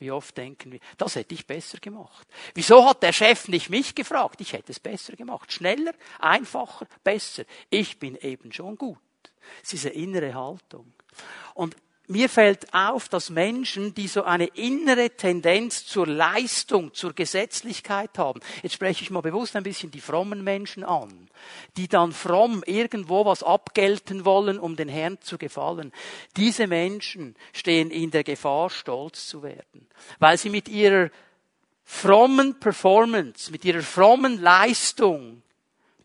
Wie 0.00 0.10
oft 0.10 0.36
denken 0.36 0.72
wir, 0.72 0.80
das 0.96 1.14
hätte 1.14 1.34
ich 1.34 1.46
besser 1.46 1.78
gemacht. 1.78 2.26
Wieso 2.54 2.88
hat 2.88 3.02
der 3.02 3.12
Chef 3.12 3.48
nicht 3.48 3.68
mich 3.68 3.94
gefragt? 3.94 4.40
Ich 4.40 4.54
hätte 4.54 4.72
es 4.72 4.80
besser 4.80 5.14
gemacht. 5.14 5.52
Schneller, 5.52 5.92
einfacher, 6.18 6.86
besser. 7.04 7.44
Ich 7.68 7.98
bin 7.98 8.16
eben 8.16 8.50
schon 8.50 8.76
gut. 8.76 8.98
Es 9.62 9.74
ist 9.74 9.84
diese 9.84 9.90
innere 9.90 10.34
Haltung. 10.34 10.94
Und 11.52 11.76
mir 12.10 12.28
fällt 12.28 12.74
auf, 12.74 13.08
dass 13.08 13.30
Menschen, 13.30 13.94
die 13.94 14.08
so 14.08 14.24
eine 14.24 14.46
innere 14.46 15.10
Tendenz 15.10 15.86
zur 15.86 16.08
Leistung, 16.08 16.92
zur 16.92 17.12
Gesetzlichkeit 17.12 18.18
haben, 18.18 18.40
jetzt 18.62 18.74
spreche 18.74 19.04
ich 19.04 19.10
mal 19.10 19.20
bewusst 19.20 19.54
ein 19.54 19.62
bisschen 19.62 19.92
die 19.92 20.00
frommen 20.00 20.42
Menschen 20.42 20.82
an, 20.82 21.28
die 21.76 21.86
dann 21.86 22.12
fromm 22.12 22.64
irgendwo 22.66 23.24
was 23.24 23.44
abgelten 23.44 24.24
wollen, 24.24 24.58
um 24.58 24.74
den 24.74 24.88
Herrn 24.88 25.20
zu 25.20 25.38
gefallen. 25.38 25.92
Diese 26.36 26.66
Menschen 26.66 27.36
stehen 27.52 27.90
in 27.90 28.10
der 28.10 28.24
Gefahr, 28.24 28.70
stolz 28.70 29.28
zu 29.28 29.44
werden, 29.44 29.86
weil 30.18 30.36
sie 30.36 30.50
mit 30.50 30.68
ihrer 30.68 31.10
frommen 31.84 32.58
Performance, 32.58 33.52
mit 33.52 33.64
ihrer 33.64 33.82
frommen 33.82 34.40
Leistung 34.42 35.42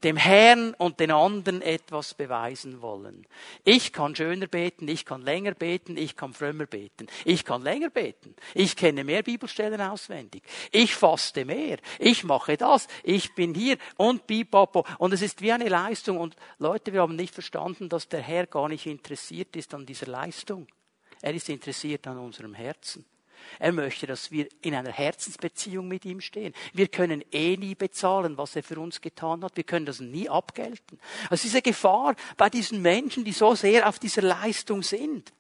dem 0.03 0.17
Herrn 0.17 0.73
und 0.73 0.99
den 0.99 1.11
anderen 1.11 1.61
etwas 1.61 2.13
beweisen 2.13 2.81
wollen. 2.81 3.25
Ich 3.63 3.93
kann 3.93 4.15
schöner 4.15 4.47
beten, 4.47 4.87
ich 4.87 5.05
kann 5.05 5.21
länger 5.21 5.53
beten, 5.53 5.97
ich 5.97 6.15
kann 6.15 6.33
frömmer 6.33 6.65
beten. 6.65 7.07
Ich 7.23 7.45
kann 7.45 7.61
länger 7.61 7.89
beten. 7.89 8.35
Ich 8.53 8.75
kenne 8.75 9.03
mehr 9.03 9.23
Bibelstellen 9.23 9.81
auswendig. 9.81 10.43
Ich 10.71 10.95
faste 10.95 11.45
mehr. 11.45 11.77
Ich 11.99 12.23
mache 12.23 12.57
das. 12.57 12.87
Ich 13.03 13.33
bin 13.35 13.53
hier 13.53 13.77
und 13.97 14.27
bipapo. 14.27 14.85
Und 14.97 15.13
es 15.13 15.21
ist 15.21 15.41
wie 15.41 15.51
eine 15.51 15.69
Leistung. 15.69 16.17
Und 16.17 16.35
Leute, 16.59 16.93
wir 16.93 17.01
haben 17.01 17.15
nicht 17.15 17.33
verstanden, 17.33 17.89
dass 17.89 18.07
der 18.07 18.21
Herr 18.21 18.47
gar 18.47 18.69
nicht 18.69 18.85
interessiert 18.85 19.55
ist 19.55 19.73
an 19.73 19.85
dieser 19.85 20.07
Leistung. 20.07 20.67
Er 21.21 21.33
ist 21.33 21.49
interessiert 21.49 22.05
an 22.07 22.17
unserem 22.17 22.53
Herzen. 22.53 23.05
Er 23.59 23.71
möchte, 23.71 24.07
dass 24.07 24.31
wir 24.31 24.47
in 24.61 24.75
einer 24.75 24.91
Herzensbeziehung 24.91 25.87
mit 25.87 26.05
ihm 26.05 26.21
stehen. 26.21 26.53
Wir 26.73 26.87
können 26.87 27.23
eh 27.31 27.57
nie 27.57 27.75
bezahlen, 27.75 28.37
was 28.37 28.55
er 28.55 28.63
für 28.63 28.79
uns 28.79 29.01
getan 29.01 29.43
hat. 29.43 29.55
Wir 29.55 29.63
können 29.63 29.85
das 29.85 29.99
nie 29.99 30.29
abgelten. 30.29 30.99
Also 31.29 31.43
diese 31.43 31.61
Gefahr 31.61 32.15
bei 32.37 32.49
diesen 32.49 32.81
Menschen, 32.81 33.23
die 33.23 33.31
so 33.31 33.55
sehr 33.55 33.87
auf 33.87 33.99
dieser 33.99 34.21
Leistung 34.21 34.83
sind. 34.83 35.33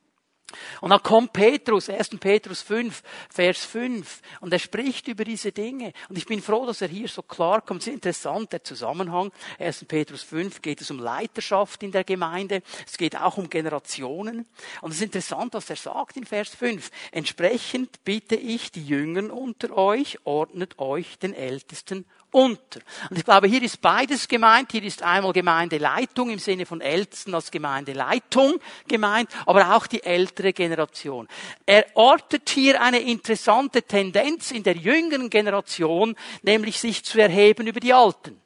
Und 0.81 0.91
dann 0.91 1.01
kommt 1.01 1.33
Petrus, 1.33 1.89
1. 1.89 2.11
Petrus 2.19 2.61
5, 2.61 3.01
Vers 3.29 3.65
5, 3.65 4.21
und 4.41 4.53
er 4.53 4.59
spricht 4.59 5.07
über 5.07 5.23
diese 5.23 5.51
Dinge. 5.51 5.91
Und 6.07 6.17
ich 6.17 6.25
bin 6.25 6.41
froh, 6.41 6.65
dass 6.65 6.81
er 6.81 6.87
hier 6.87 7.07
so 7.07 7.23
klar 7.23 7.61
kommt. 7.61 7.81
Es 7.81 7.87
ist 7.87 7.93
interessant, 7.93 8.53
der 8.53 8.63
Zusammenhang. 8.63 9.31
1. 9.59 9.85
Petrus 9.85 10.23
5 10.23 10.61
geht 10.61 10.81
es 10.81 10.91
um 10.91 10.99
Leiterschaft 10.99 11.81
in 11.83 11.91
der 11.91 12.03
Gemeinde. 12.03 12.61
Es 12.85 12.97
geht 12.97 13.15
auch 13.15 13.37
um 13.37 13.49
Generationen. 13.49 14.45
Und 14.81 14.91
es 14.91 14.97
ist 14.97 15.03
interessant, 15.03 15.53
was 15.53 15.69
er 15.69 15.77
sagt 15.77 16.17
in 16.17 16.25
Vers 16.25 16.49
5. 16.49 16.89
Entsprechend 17.11 18.03
bitte 18.03 18.35
ich 18.35 18.71
die 18.71 18.85
Jüngern 18.85 19.31
unter 19.31 19.75
euch, 19.75 20.19
ordnet 20.25 20.77
euch 20.79 21.17
den 21.17 21.33
Ältesten 21.33 22.05
unter. 22.35 22.81
Und 23.09 23.17
ich 23.17 23.23
glaube, 23.23 23.47
hier 23.47 23.63
ist 23.63 23.79
beides 23.79 24.27
gemeint. 24.27 24.73
Hier 24.73 24.83
ist 24.83 25.01
einmal 25.01 25.31
Gemeindeleitung 25.31 26.29
im 26.29 26.39
Sinne 26.39 26.65
von 26.65 26.81
Ältesten 26.81 27.33
als 27.33 27.49
Gemeindeleitung 27.49 28.59
gemeint, 28.89 29.29
aber 29.45 29.73
auch 29.75 29.87
die 29.87 30.03
ältere 30.03 30.51
Generation. 30.51 31.29
Er 31.65 31.85
ortet 31.93 32.49
hier 32.49 32.81
eine 32.81 32.99
interessante 32.99 33.83
Tendenz 33.83 34.51
in 34.51 34.63
der 34.63 34.75
jüngeren 34.75 35.29
Generation, 35.29 36.15
nämlich 36.41 36.79
sich 36.79 37.05
zu 37.05 37.21
erheben 37.21 37.67
über 37.67 37.79
die 37.79 37.93
Alten. 37.93 38.41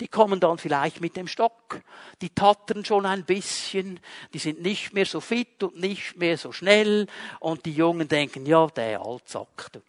Die 0.00 0.08
kommen 0.08 0.38
dann 0.38 0.58
vielleicht 0.58 1.00
mit 1.00 1.16
dem 1.16 1.26
Stock, 1.26 1.80
die 2.22 2.30
tattern 2.30 2.84
schon 2.84 3.06
ein 3.06 3.24
bisschen, 3.24 3.98
die 4.34 4.38
sind 4.38 4.62
nicht 4.62 4.92
mehr 4.92 5.06
so 5.06 5.20
fit 5.20 5.62
und 5.62 5.80
nicht 5.80 6.16
mehr 6.16 6.38
so 6.38 6.52
schnell 6.52 7.06
und 7.40 7.64
die 7.66 7.72
Jungen 7.72 8.06
denken, 8.06 8.46
ja, 8.46 8.66
der 8.68 9.00
Altsack, 9.00 9.68
du 9.72 9.80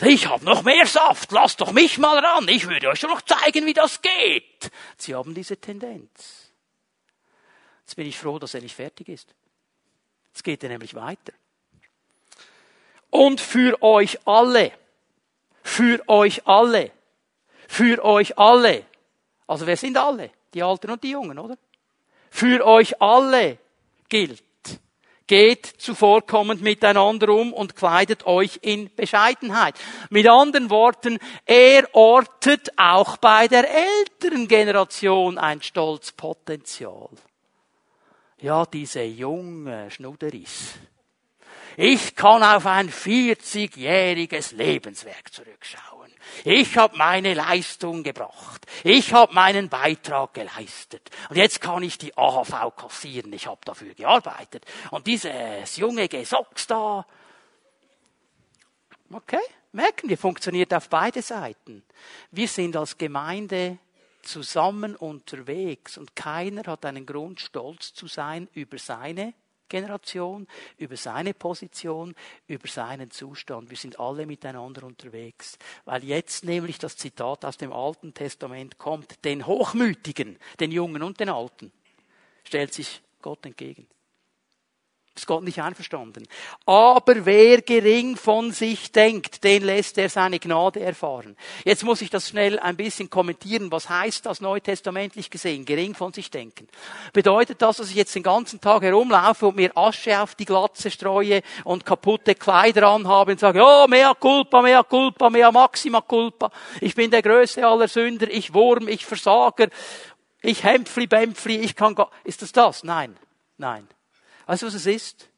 ich 0.00 0.26
habe 0.26 0.44
noch 0.44 0.62
mehr 0.62 0.86
Saft, 0.86 1.30
lasst 1.32 1.60
doch 1.60 1.72
mich 1.72 1.98
mal 1.98 2.18
ran, 2.18 2.48
ich 2.48 2.68
würde 2.68 2.88
euch 2.88 2.98
schon 2.98 3.10
noch 3.10 3.22
zeigen, 3.22 3.66
wie 3.66 3.72
das 3.72 4.00
geht. 4.02 4.70
Sie 4.96 5.14
haben 5.14 5.34
diese 5.34 5.56
Tendenz. 5.56 6.52
Jetzt 7.82 7.96
bin 7.96 8.06
ich 8.06 8.18
froh, 8.18 8.38
dass 8.38 8.54
er 8.54 8.62
nicht 8.62 8.74
fertig 8.74 9.08
ist. 9.08 9.34
Jetzt 10.28 10.42
geht 10.44 10.62
er 10.62 10.70
nämlich 10.70 10.94
weiter. 10.94 11.32
Und 13.10 13.40
für 13.40 13.82
euch 13.82 14.26
alle, 14.26 14.72
für 15.62 16.02
euch 16.08 16.46
alle, 16.46 16.90
für 17.68 18.02
euch 18.04 18.38
alle, 18.38 18.86
also 19.46 19.66
wer 19.66 19.76
sind 19.76 19.96
alle? 19.96 20.30
Die 20.54 20.62
Alten 20.62 20.90
und 20.90 21.02
die 21.02 21.10
Jungen, 21.10 21.38
oder? 21.38 21.58
Für 22.30 22.64
euch 22.66 23.00
alle 23.00 23.58
gilt, 24.08 24.42
Geht 25.26 25.66
zuvorkommend 25.66 26.62
miteinander 26.62 27.28
um 27.30 27.52
und 27.52 27.76
kleidet 27.76 28.26
euch 28.26 28.58
in 28.62 28.94
Bescheidenheit. 28.94 29.74
Mit 30.10 30.28
anderen 30.28 30.68
Worten, 30.70 31.18
er 31.46 31.88
ortet 31.94 32.70
auch 32.76 33.16
bei 33.18 33.48
der 33.48 33.64
älteren 33.68 34.48
Generation 34.48 35.38
ein 35.38 35.62
Stolzpotenzial. 35.62 37.08
Ja, 38.38 38.66
diese 38.66 39.02
junge 39.02 39.90
Schnudderis. 39.90 40.74
Ich 41.76 42.16
kann 42.16 42.42
auf 42.42 42.66
ein 42.66 42.90
40-jähriges 42.90 44.54
Lebenswerk 44.56 45.32
zurückschauen. 45.32 46.01
Ich 46.44 46.76
habe 46.76 46.96
meine 46.96 47.34
Leistung 47.34 48.02
gebracht. 48.02 48.66
Ich 48.84 49.12
habe 49.12 49.34
meinen 49.34 49.68
Beitrag 49.68 50.34
geleistet. 50.34 51.10
Und 51.28 51.36
jetzt 51.36 51.60
kann 51.60 51.82
ich 51.82 51.98
die 51.98 52.16
AHV 52.16 52.76
kassieren. 52.76 53.32
Ich 53.32 53.46
habe 53.46 53.60
dafür 53.64 53.94
gearbeitet. 53.94 54.64
Und 54.90 55.06
dieses 55.06 55.76
junge 55.76 56.08
Gesocks 56.08 56.66
da. 56.66 57.06
Okay, 59.12 59.40
merken 59.72 60.08
wir, 60.08 60.18
funktioniert 60.18 60.72
auf 60.72 60.88
beide 60.88 61.22
Seiten. 61.22 61.82
Wir 62.30 62.48
sind 62.48 62.76
als 62.76 62.96
Gemeinde 62.96 63.78
zusammen 64.22 64.96
unterwegs 64.96 65.98
und 65.98 66.14
keiner 66.16 66.62
hat 66.64 66.86
einen 66.86 67.04
Grund, 67.04 67.40
stolz 67.40 67.92
zu 67.92 68.06
sein 68.06 68.48
über 68.54 68.78
seine 68.78 69.34
Generation, 69.72 70.46
über 70.76 70.96
seine 70.96 71.32
Position, 71.32 72.14
über 72.46 72.68
seinen 72.68 73.10
Zustand. 73.10 73.70
Wir 73.70 73.78
sind 73.78 73.98
alle 73.98 74.26
miteinander 74.26 74.84
unterwegs. 74.84 75.58
Weil 75.86 76.04
jetzt 76.04 76.44
nämlich 76.44 76.78
das 76.78 76.98
Zitat 76.98 77.46
aus 77.46 77.56
dem 77.56 77.72
Alten 77.72 78.12
Testament 78.12 78.76
kommt, 78.76 79.24
den 79.24 79.46
Hochmütigen, 79.46 80.38
den 80.60 80.72
Jungen 80.72 81.02
und 81.02 81.20
den 81.20 81.30
Alten, 81.30 81.72
stellt 82.44 82.74
sich 82.74 83.00
Gott 83.22 83.46
entgegen. 83.46 83.86
Ist 85.14 85.26
Gott 85.26 85.44
nicht 85.44 85.60
einverstanden. 85.60 86.26
Aber 86.64 87.26
wer 87.26 87.60
gering 87.60 88.16
von 88.16 88.50
sich 88.50 88.92
denkt, 88.92 89.44
den 89.44 89.62
lässt 89.62 89.98
er 89.98 90.08
seine 90.08 90.38
Gnade 90.38 90.80
erfahren. 90.80 91.36
Jetzt 91.64 91.84
muss 91.84 92.00
ich 92.00 92.08
das 92.08 92.30
schnell 92.30 92.58
ein 92.58 92.76
bisschen 92.76 93.10
kommentieren. 93.10 93.70
Was 93.70 93.90
heißt 93.90 94.24
das 94.24 94.40
neutestamentlich 94.40 95.28
gesehen? 95.28 95.66
Gering 95.66 95.94
von 95.94 96.14
sich 96.14 96.30
denken. 96.30 96.66
Bedeutet 97.12 97.60
das, 97.60 97.76
dass 97.76 97.90
ich 97.90 97.96
jetzt 97.96 98.14
den 98.14 98.22
ganzen 98.22 98.58
Tag 98.62 98.82
herumlaufe 98.82 99.48
und 99.48 99.56
mir 99.56 99.76
Asche 99.76 100.18
auf 100.18 100.34
die 100.34 100.46
Glatze 100.46 100.90
streue 100.90 101.42
und 101.64 101.84
kaputte 101.84 102.34
Kleider 102.34 102.88
anhabe 102.88 103.32
und 103.32 103.40
sage, 103.40 103.62
oh, 103.62 103.86
mea 103.88 104.14
culpa, 104.14 104.62
mea 104.62 104.82
culpa, 104.82 105.28
mea 105.28 105.52
maxima 105.52 106.00
culpa. 106.00 106.50
Ich 106.80 106.94
bin 106.94 107.10
der 107.10 107.20
größte 107.20 107.66
aller 107.66 107.88
Sünder, 107.88 108.30
ich 108.30 108.54
Wurm, 108.54 108.88
ich 108.88 109.04
Versager, 109.04 109.68
ich 110.40 110.64
Hempfli, 110.64 111.06
Bempfli, 111.06 111.58
ich 111.58 111.76
kann 111.76 111.94
gar, 111.94 112.10
ist 112.24 112.40
das 112.40 112.52
das? 112.52 112.82
Nein. 112.82 113.14
Nein. 113.58 113.86
Weißt 114.46 114.62
du, 114.62 114.66
was 114.66 114.74
es 114.74 114.86
ist? 114.86 115.28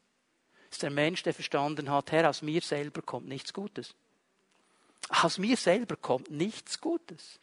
Es 0.69 0.77
ist 0.77 0.83
der 0.83 0.89
Mensch, 0.89 1.23
der 1.23 1.33
verstanden 1.33 1.89
hat, 1.89 2.11
Herr, 2.11 2.29
aus 2.29 2.41
mir 2.41 2.61
selber 2.61 3.01
kommt 3.01 3.27
nichts 3.27 3.53
Gutes. 3.53 3.93
Aus 5.09 5.37
mir 5.37 5.57
selber 5.57 5.95
kommt 5.95 6.31
nichts 6.31 6.81
Gutes. 6.81 7.39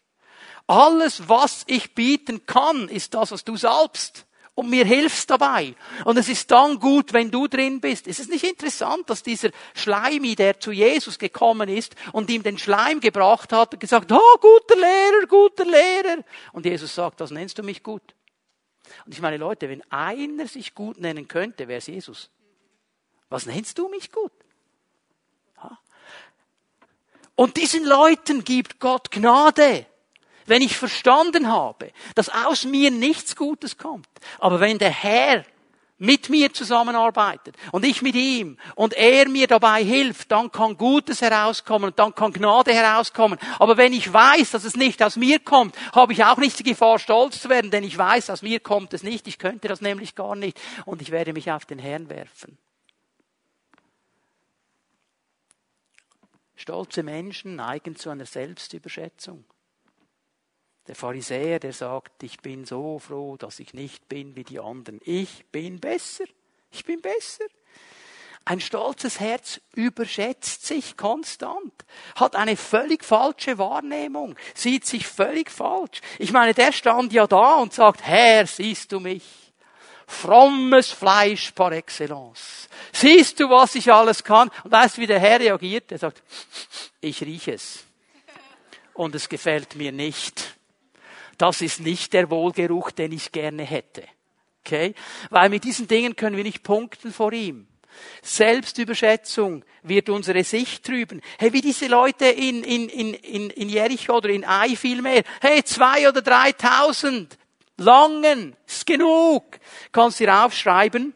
Alles, 0.67 1.29
was 1.29 1.65
ich 1.67 1.95
bieten 1.95 2.47
kann, 2.47 2.89
ist 2.89 3.15
das, 3.15 3.31
was 3.31 3.45
du 3.45 3.57
salbst. 3.57 4.27
Und 4.55 4.69
mir 4.69 4.85
hilfst 4.85 5.31
dabei. 5.31 5.75
Und 6.05 6.19
es 6.19 6.29
ist 6.29 6.51
dann 6.51 6.79
gut, 6.79 7.15
wenn 7.15 7.31
du 7.31 7.49
drin 7.49 7.81
bist. 7.81 8.07
Ist 8.07 8.21
es 8.21 8.29
nicht 8.29 8.45
interessant, 8.45 9.09
dass 9.09 9.23
dieser 9.23 9.49
Schleimi, 9.75 10.35
der 10.35 10.61
zu 10.61 10.73
Jesus 10.73 11.19
gekommen 11.19 11.71
ist 11.71 11.95
und 12.13 12.29
ihm 12.29 12.43
den 12.43 12.59
Schleim 12.59 13.01
gebracht 13.01 13.51
hat, 13.55 13.81
gesagt, 13.81 14.13
oh, 14.13 14.37
guter 14.41 14.77
Lehrer, 14.77 15.27
guter 15.27 15.65
Lehrer. 15.65 16.23
Und 16.53 16.67
Jesus 16.67 16.95
sagt, 16.95 17.23
das 17.23 17.31
nennst 17.31 17.57
du 17.57 17.63
mich 17.63 17.83
gut. 17.83 18.03
Und 19.05 19.13
ich 19.13 19.21
meine, 19.21 19.37
Leute, 19.37 19.69
wenn 19.69 19.83
einer 19.91 20.47
sich 20.47 20.75
gut 20.75 20.99
nennen 20.99 21.29
könnte, 21.29 21.69
wäre 21.69 21.79
es 21.79 21.87
Jesus. 21.87 22.31
Was 23.29 23.47
nennst 23.47 23.79
du 23.79 23.89
mich 23.89 24.13
gut? 24.13 24.33
Und 27.35 27.57
diesen 27.57 27.85
Leuten 27.85 28.45
gibt 28.45 28.79
Gott 28.79 29.11
Gnade. 29.11 29.87
Wenn 30.47 30.61
ich 30.61 30.77
verstanden 30.77 31.49
habe, 31.49 31.93
dass 32.15 32.29
aus 32.29 32.65
mir 32.65 32.91
nichts 32.91 33.37
Gutes 33.37 33.79
kommt. 33.79 34.09
Aber 34.39 34.61
wenn 34.61 34.79
der 34.79 34.91
Herr 34.91 35.45
mit 36.03 36.31
mir 36.31 36.53
zusammenarbeitet 36.53 37.57
und 37.71 37.85
ich 37.85 38.03
mit 38.03 38.17
ihm 38.17 38.59
und 38.75 38.93
er 38.93 39.29
mir 39.29 39.47
dabei 39.47 39.85
hilft, 39.85 40.33
dann 40.33 40.51
kann 40.51 40.77
Gutes 40.77 41.23
herauskommen 41.23 41.91
und 41.91 41.99
dann 41.99 42.13
kann 42.13 42.33
Gnade 42.33 42.75
herauskommen. 42.75 43.39
Aber 43.61 43.77
wenn 43.77 43.93
ich 43.93 44.13
weiß, 44.13 44.51
dass 44.51 44.65
es 44.65 44.77
nicht 44.77 45.01
aus 45.01 45.15
mir 45.15 45.39
kommt, 45.39 45.77
habe 45.93 46.13
ich 46.13 46.25
auch 46.25 46.39
nicht 46.39 46.59
die 46.59 46.65
Gefahr, 46.65 46.99
stolz 46.99 47.41
zu 47.41 47.49
werden, 47.49 47.71
denn 47.71 47.85
ich 47.85 47.97
weiß, 47.97 48.31
aus 48.31 48.43
mir 48.43 48.59
kommt 48.59 48.93
es 48.95 49.05
nicht. 49.05 49.29
Ich 49.29 49.39
könnte 49.39 49.69
das 49.69 49.81
nämlich 49.81 50.17
gar 50.17 50.35
nicht 50.35 50.61
und 50.87 51.01
ich 51.03 51.13
werde 51.13 51.33
mich 51.33 51.53
auf 51.53 51.67
den 51.67 51.79
Herrn 51.79 52.09
werfen. 52.09 52.59
Stolze 56.57 57.05
Menschen 57.05 57.55
neigen 57.55 57.95
zu 57.95 58.11
einer 58.11 58.27
Selbstüberschätzung. 58.27 59.45
Der 60.89 60.97
Pharisäer, 60.97 61.61
der 61.61 61.73
sagt, 61.73 62.23
ich 62.23 62.41
bin 62.41 62.65
so 62.65 62.99
froh, 62.99 63.37
dass 63.37 63.61
ich 63.61 63.73
nicht 63.73 64.09
bin 64.09 64.35
wie 64.35 64.45
die 64.45 64.59
anderen. 64.59 65.01
Ich 65.05 65.45
bin 65.53 65.79
besser. 65.79 66.25
Ich 66.73 66.85
bin 66.85 67.01
besser. 67.01 67.45
Ein 68.45 68.61
stolzes 68.61 69.21
Herz 69.21 69.61
überschätzt 69.75 70.67
sich 70.67 70.97
konstant, 70.97 71.73
hat 72.17 72.35
eine 72.35 72.57
völlig 72.57 73.05
falsche 73.05 73.57
Wahrnehmung, 73.57 74.35
sieht 74.55 74.85
sich 74.85 75.07
völlig 75.07 75.49
falsch. 75.49 76.01
Ich 76.19 76.33
meine, 76.33 76.53
der 76.53 76.73
stand 76.73 77.13
ja 77.13 77.29
da 77.29 77.57
und 77.57 77.73
sagt, 77.73 78.03
Herr, 78.03 78.47
siehst 78.49 78.91
du 78.91 78.99
mich? 78.99 79.23
Frommes 80.09 80.91
Fleisch 80.91 81.53
par 81.53 81.71
excellence. 81.71 82.69
Siehst 82.93 83.39
du, 83.39 83.49
was 83.49 83.77
ich 83.77 83.93
alles 83.93 84.25
kann? 84.25 84.51
Und 84.65 84.73
weißt 84.73 84.97
du, 84.97 85.03
wie 85.03 85.07
der 85.07 85.21
Herr 85.21 85.39
reagiert? 85.39 85.93
Er 85.93 85.99
sagt, 85.99 86.23
ich 87.01 87.23
rieche 87.23 87.55
es. 87.55 87.85
Und 88.93 89.15
es 89.15 89.29
gefällt 89.29 89.77
mir 89.77 89.93
nicht. 89.93 90.57
Das 91.39 91.61
ist 91.61 91.81
nicht 91.81 92.13
der 92.13 92.31
Wohlgeruch, 92.31 92.91
den 92.91 93.13
ich 93.13 93.33
gerne 93.33 93.63
hätte. 93.63 94.05
Okay? 94.65 94.95
Weil 95.31 95.49
mit 95.49 95.65
diesen 95.65 95.89
Dingen 95.89 96.17
können 96.17 96.37
wir 96.37 96.45
nicht 96.45 96.63
punkten 96.63 97.13
vor 97.13 97.33
ihm. 97.33 97.67
Selbstüberschätzung 98.23 99.65
wird 99.83 100.09
unsere 100.09 100.45
Sicht 100.45 100.85
trüben. 100.85 101.21
Hey, 101.39 101.53
wie 101.53 101.61
diese 101.61 101.87
Leute 101.89 102.27
in, 102.27 102.65
in, 102.65 102.89
in, 102.89 103.15
in, 103.15 103.51
in 103.51 103.69
Jericho 103.69 104.17
oder 104.17 104.31
in 104.31 104.45
Ai 104.45 104.77
vielmehr. 104.77 105.23
Hey, 105.41 105.63
zwei 105.65 106.09
oder 106.09 106.23
dreitausend. 106.23 107.39
Langen. 107.77 108.57
Ist 108.67 108.87
genug. 108.87 109.59
Kannst 109.91 110.21
du 110.21 110.25
dir 110.25 110.45
aufschreiben. 110.45 111.15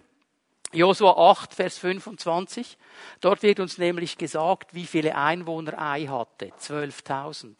Josua 0.73 1.31
8, 1.31 1.55
Vers 1.55 1.79
25. 1.79 2.77
Dort 3.21 3.43
wird 3.43 3.61
uns 3.61 3.79
nämlich 3.79 4.19
gesagt, 4.19 4.75
wie 4.75 4.87
viele 4.87 5.15
Einwohner 5.15 5.79
Ai 5.79 6.07
hatte. 6.07 6.53
12.000. 6.61 7.55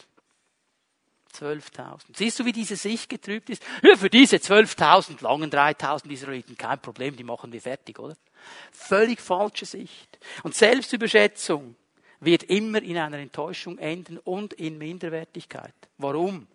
12.000. 1.43 2.01
Siehst 2.15 2.39
du, 2.39 2.45
wie 2.45 2.53
diese 2.53 2.77
Sicht 2.77 3.09
getrübt 3.09 3.51
ist? 3.51 3.63
Ja, 3.83 3.97
für 3.97 4.11
diese 4.11 4.37
12.000 4.37 5.23
langen 5.23 5.51
3.000 5.51 6.11
Israeliten 6.11 6.57
kein 6.57 6.81
Problem, 6.81 7.17
die 7.17 7.25
machen 7.25 7.53
wir 7.53 7.61
fertig, 7.61 7.99
oder? 7.99 8.17
Völlig 8.73 9.21
falsche 9.21 9.67
Sicht. 9.67 10.19
Und 10.43 10.55
Selbstüberschätzung 10.55 11.77
wird 12.21 12.45
immer 12.45 12.83
in 12.83 12.99
einer 12.99 13.19
Enttäuschung 13.19 13.79
enden 13.79 14.19
und 14.19 14.53
in 14.55 14.79
Minderwertigkeit. 14.79 15.75
Warum? 15.99 16.47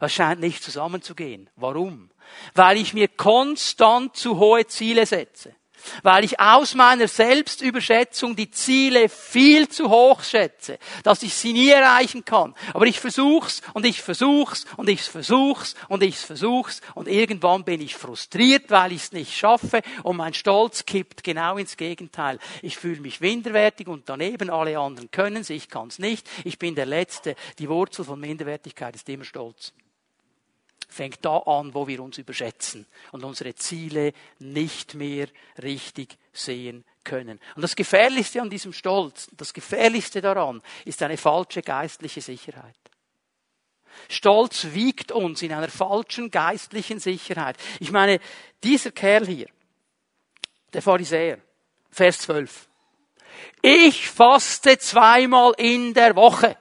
Es 0.00 0.12
scheint 0.12 0.40
nicht 0.40 0.62
zusammenzugehen. 0.62 1.50
Warum? 1.56 2.10
Weil 2.54 2.76
ich 2.76 2.94
mir 2.94 3.08
konstant 3.08 4.16
zu 4.16 4.38
hohe 4.38 4.66
Ziele 4.66 5.06
setze 5.06 5.54
weil 6.02 6.24
ich 6.24 6.40
aus 6.40 6.74
meiner 6.74 7.08
Selbstüberschätzung 7.08 8.36
die 8.36 8.50
Ziele 8.50 9.08
viel 9.08 9.68
zu 9.68 9.88
hoch 9.88 10.22
schätze, 10.22 10.78
dass 11.02 11.22
ich 11.22 11.34
sie 11.34 11.52
nie 11.52 11.70
erreichen 11.70 12.24
kann. 12.24 12.54
Aber 12.74 12.86
ich 12.86 13.00
versuch's 13.00 13.62
und 13.74 13.84
ich 13.84 14.02
versuch's 14.02 14.64
und 14.76 14.88
ich 14.88 15.02
versuch's 15.02 15.74
und 15.88 16.02
ich 16.02 16.16
versuch's 16.16 16.80
und 16.94 17.08
irgendwann 17.08 17.64
bin 17.64 17.80
ich 17.80 17.96
frustriert, 17.96 18.70
weil 18.70 18.92
ich's 18.92 19.12
nicht 19.12 19.36
schaffe 19.36 19.82
und 20.02 20.16
mein 20.16 20.34
Stolz 20.34 20.84
kippt 20.86 21.24
genau 21.24 21.56
ins 21.56 21.76
Gegenteil. 21.76 22.38
Ich 22.62 22.76
fühle 22.76 23.00
mich 23.00 23.20
minderwertig 23.20 23.88
und 23.88 24.08
daneben 24.08 24.50
alle 24.50 24.78
anderen 24.78 25.10
können's, 25.10 25.50
ich 25.50 25.68
kann's 25.68 25.98
nicht. 25.98 26.28
Ich 26.44 26.58
bin 26.58 26.74
der 26.74 26.86
Letzte. 26.86 27.36
Die 27.58 27.68
Wurzel 27.68 28.04
von 28.04 28.20
Minderwertigkeit 28.20 28.94
ist 28.94 29.08
immer 29.08 29.24
Stolz 29.24 29.72
fängt 30.88 31.24
da 31.24 31.38
an, 31.38 31.74
wo 31.74 31.86
wir 31.86 32.02
uns 32.02 32.18
überschätzen 32.18 32.86
und 33.12 33.22
unsere 33.22 33.54
Ziele 33.54 34.12
nicht 34.38 34.94
mehr 34.94 35.28
richtig 35.62 36.16
sehen 36.32 36.84
können. 37.04 37.38
Und 37.54 37.62
das 37.62 37.76
Gefährlichste 37.76 38.40
an 38.40 38.50
diesem 38.50 38.72
Stolz, 38.72 39.28
das 39.36 39.52
Gefährlichste 39.52 40.20
daran, 40.20 40.62
ist 40.84 41.02
eine 41.02 41.16
falsche 41.16 41.62
geistliche 41.62 42.22
Sicherheit. 42.22 42.74
Stolz 44.08 44.68
wiegt 44.72 45.12
uns 45.12 45.42
in 45.42 45.52
einer 45.52 45.68
falschen 45.68 46.30
geistlichen 46.30 47.00
Sicherheit. 47.00 47.56
Ich 47.80 47.90
meine, 47.90 48.20
dieser 48.62 48.92
Kerl 48.92 49.26
hier, 49.26 49.48
der 50.72 50.82
Pharisäer, 50.82 51.38
Vers 51.90 52.20
12. 52.20 52.68
Ich 53.62 54.08
faste 54.08 54.78
zweimal 54.78 55.52
in 55.58 55.94
der 55.94 56.16
Woche 56.16 56.56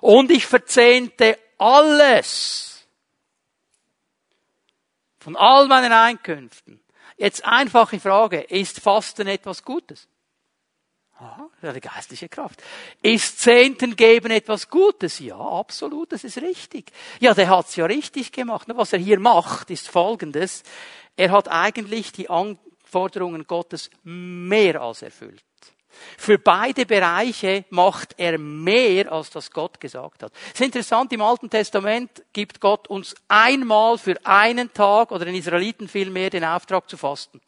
und 0.00 0.30
ich 0.30 0.46
verzehnte 0.46 1.38
alles 1.58 2.69
von 5.20 5.36
all 5.36 5.68
meinen 5.68 5.92
Einkünften. 5.92 6.80
Jetzt 7.16 7.44
einfache 7.44 8.00
Frage, 8.00 8.40
ist 8.40 8.80
Fasten 8.80 9.26
etwas 9.26 9.62
Gutes? 9.62 10.08
Aha, 11.18 11.50
eine 11.60 11.80
geistliche 11.80 12.30
Kraft. 12.30 12.62
Ist 13.02 13.40
Zehnten 13.40 13.94
geben 13.94 14.30
etwas 14.30 14.70
Gutes? 14.70 15.18
Ja, 15.18 15.36
absolut, 15.38 16.12
das 16.12 16.24
ist 16.24 16.38
richtig. 16.38 16.92
Ja, 17.20 17.34
der 17.34 17.50
hat's 17.50 17.76
ja 17.76 17.84
richtig 17.84 18.32
gemacht. 18.32 18.66
Was 18.68 18.94
er 18.94 19.00
hier 19.00 19.20
macht, 19.20 19.68
ist 19.70 19.90
Folgendes. 19.90 20.62
Er 21.16 21.30
hat 21.30 21.48
eigentlich 21.48 22.12
die 22.12 22.30
Anforderungen 22.30 23.46
Gottes 23.46 23.90
mehr 24.02 24.80
als 24.80 25.02
erfüllt. 25.02 25.44
Für 26.16 26.38
beide 26.38 26.86
Bereiche 26.86 27.64
macht 27.70 28.14
er 28.16 28.38
mehr, 28.38 29.10
als 29.10 29.30
das 29.30 29.50
Gott 29.50 29.80
gesagt 29.80 30.22
hat. 30.22 30.32
Es 30.46 30.60
ist 30.60 30.66
interessant, 30.66 31.12
im 31.12 31.22
Alten 31.22 31.50
Testament 31.50 32.24
gibt 32.32 32.60
Gott 32.60 32.88
uns 32.88 33.14
einmal 33.28 33.98
für 33.98 34.16
einen 34.24 34.72
Tag 34.72 35.10
oder 35.10 35.24
den 35.24 35.34
Israeliten 35.34 35.88
vielmehr 35.88 36.30
den 36.30 36.44
Auftrag 36.44 36.88
zu 36.88 36.96
fasten. 36.96 37.40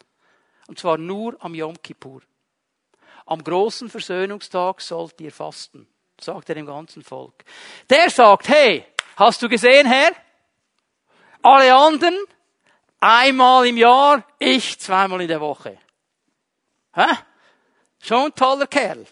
Und 0.67 0.79
zwar 0.79 0.97
nur 0.97 1.35
am 1.39 1.55
Yom 1.55 1.81
Kippur. 1.81 2.21
Am 3.25 3.43
großen 3.43 3.89
Versöhnungstag 3.89 4.81
sollt 4.81 5.19
ihr 5.21 5.31
fasten, 5.31 5.87
sagt 6.19 6.49
er 6.49 6.55
dem 6.55 6.65
ganzen 6.65 7.03
Volk. 7.03 7.45
Der 7.89 8.09
sagt, 8.09 8.49
hey, 8.49 8.85
hast 9.15 9.41
du 9.41 9.47
gesehen, 9.47 9.87
Herr? 9.87 10.11
Alle 11.41 11.73
anderen 11.73 12.17
einmal 12.99 13.67
im 13.67 13.77
Jahr, 13.77 14.23
ich 14.39 14.79
zweimal 14.79 15.21
in 15.21 15.27
der 15.27 15.41
Woche. 15.41 15.77
Hä? 16.93 17.07
Schon 18.03 18.25
ein 18.25 18.35
toller 18.35 18.67
Kerl. 18.67 19.05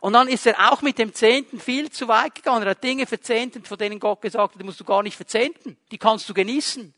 Und 0.00 0.14
dann 0.14 0.28
ist 0.28 0.46
er 0.46 0.72
auch 0.72 0.80
mit 0.80 0.98
dem 0.98 1.12
Zehnten 1.12 1.60
viel 1.60 1.90
zu 1.90 2.08
weit 2.08 2.34
gegangen. 2.34 2.62
Er 2.62 2.70
hat 2.70 2.82
Dinge 2.82 3.06
verzehnten, 3.06 3.62
von 3.64 3.76
denen 3.76 4.00
Gott 4.00 4.22
gesagt 4.22 4.54
hat, 4.54 4.60
die 4.60 4.64
musst 4.64 4.80
du 4.80 4.84
gar 4.84 5.02
nicht 5.02 5.16
verzehnten. 5.16 5.76
Die 5.90 5.98
kannst 5.98 6.26
du 6.28 6.32
genießen. 6.32 6.94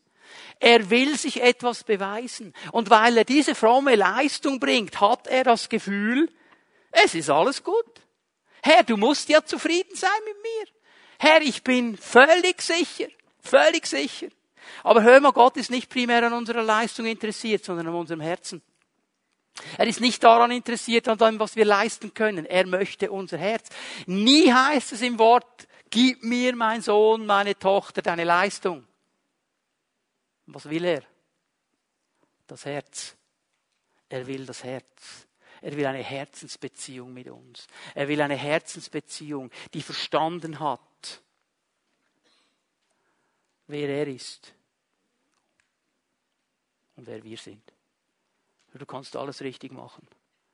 Er 0.61 0.89
will 0.89 1.19
sich 1.19 1.43
etwas 1.43 1.83
beweisen. 1.83 2.55
Und 2.71 2.91
weil 2.91 3.19
er 3.19 3.25
diese 3.25 3.57
fromme 3.57 3.97
Leistung 3.97 4.61
bringt, 4.61 5.01
hat 5.01 5.27
er 5.27 5.43
das 5.43 5.69
Gefühl, 5.69 6.31
es 6.93 7.17
ist 7.17 7.29
alles 7.29 7.65
gut. 7.65 8.01
Herr, 8.63 8.85
du 8.85 8.97
musst 8.97 9.29
ja 9.29 9.45
zufrieden 9.45 9.97
sein 9.97 10.11
mit 10.25 10.37
mir. 10.41 10.67
Herr, 11.19 11.43
ich 11.43 11.65
bin 11.65 11.97
völlig 11.97 12.63
sicher, 12.63 13.09
völlig 13.41 13.87
sicher. 13.87 14.29
Aber 14.85 15.03
hör 15.03 15.19
mal, 15.19 15.33
Gott 15.33 15.57
ist 15.57 15.73
nicht 15.73 15.91
primär 15.91 16.25
an 16.25 16.33
unserer 16.33 16.63
Leistung 16.63 17.07
interessiert, 17.07 17.65
sondern 17.65 17.89
an 17.89 17.95
unserem 17.95 18.21
Herzen. 18.21 18.63
Er 19.77 19.87
ist 19.87 20.01
nicht 20.01 20.23
daran 20.25 20.51
interessiert, 20.51 21.09
an 21.09 21.19
dem, 21.19 21.39
was 21.39 21.57
wir 21.57 21.65
leisten 21.65 22.15
können. 22.15 22.47
Er 22.47 22.67
möchte 22.67 23.11
unser 23.11 23.39
Herz. 23.39 23.69
Nie 24.07 24.53
heißt 24.53 24.93
es 24.93 25.03
im 25.03 25.19
Wort, 25.19 25.69
gib 25.91 26.23
mir, 26.23 26.57
mein 26.57 26.81
Sohn, 26.81 27.27
meine 27.27 27.59
Tochter, 27.59 28.03
deine 28.03 28.25
Leistung. 28.25 28.87
Was 30.47 30.69
will 30.69 30.85
er? 30.85 31.03
Das 32.47 32.65
Herz. 32.65 33.17
Er 34.09 34.27
will 34.27 34.45
das 34.47 34.65
Herz. 34.65 35.27
Er 35.61 35.77
will 35.77 35.87
eine 35.87 36.03
Herzensbeziehung 36.03 37.13
mit 37.13 37.29
uns. 37.29 37.67
Er 37.95 38.09
will 38.09 38.21
eine 38.21 38.35
Herzensbeziehung, 38.35 39.51
die 39.73 39.81
verstanden 39.81 40.59
hat, 40.59 41.23
wer 43.69 43.89
er 43.89 44.09
ist 44.09 44.53
und 46.97 47.07
wer 47.07 47.23
wir 47.23 47.39
sind. 47.39 47.73
Du 48.75 48.87
kannst 48.87 49.17
alles 49.17 49.43
richtig 49.43 49.73
machen. 49.73 50.07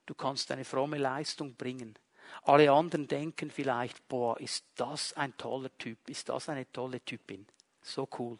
Du 0.07 0.15
kannst 0.15 0.51
eine 0.51 0.65
fromme 0.65 0.99
Leistung 0.99 1.55
bringen. 1.55 1.95
Alle 2.43 2.71
anderen 2.73 3.07
denken 3.07 3.51
vielleicht, 3.51 4.07
boah, 4.09 4.39
ist 4.41 4.65
das 4.75 5.13
ein 5.15 5.37
toller 5.37 5.77
Typ, 5.79 5.99
ist 6.09 6.29
das 6.29 6.49
eine 6.49 6.71
tolle 6.73 7.01
Typin. 7.05 7.47
So 7.83 8.09
cool. 8.19 8.39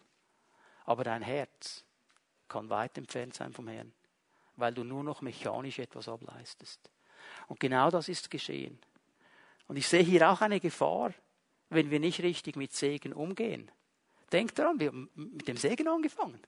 Aber 0.85 1.05
dein 1.05 1.23
Herz 1.23 1.85
kann 2.49 2.71
weit 2.71 2.97
entfernt 2.99 3.35
sein 3.35 3.53
vom 3.53 3.69
Herrn, 3.69 3.93
weil 4.57 4.75
du 4.75 4.85
nur 4.85 5.05
noch 5.05 5.21
mechanisch 5.21 5.79
etwas 5.79 6.09
ableistest. 6.09 6.91
Und 7.47 7.61
genau 7.61 7.91
das 7.91 8.09
ist 8.09 8.31
geschehen. 8.31 8.79
Und 9.67 9.77
ich 9.77 9.87
sehe 9.87 10.03
hier 10.03 10.31
auch 10.31 10.41
eine 10.41 10.61
Gefahr, 10.61 11.13
wenn 11.69 11.91
wir 11.91 12.01
nicht 12.01 12.23
richtig 12.23 12.57
mit 12.57 12.73
Segen 12.73 13.13
umgehen. 13.13 13.71
Denk 14.33 14.55
daran, 14.55 14.81
wir 14.81 14.89
haben 14.89 15.11
mit 15.15 15.49
dem 15.49 15.57
Segen 15.57 15.89
angefangen. 15.89 16.41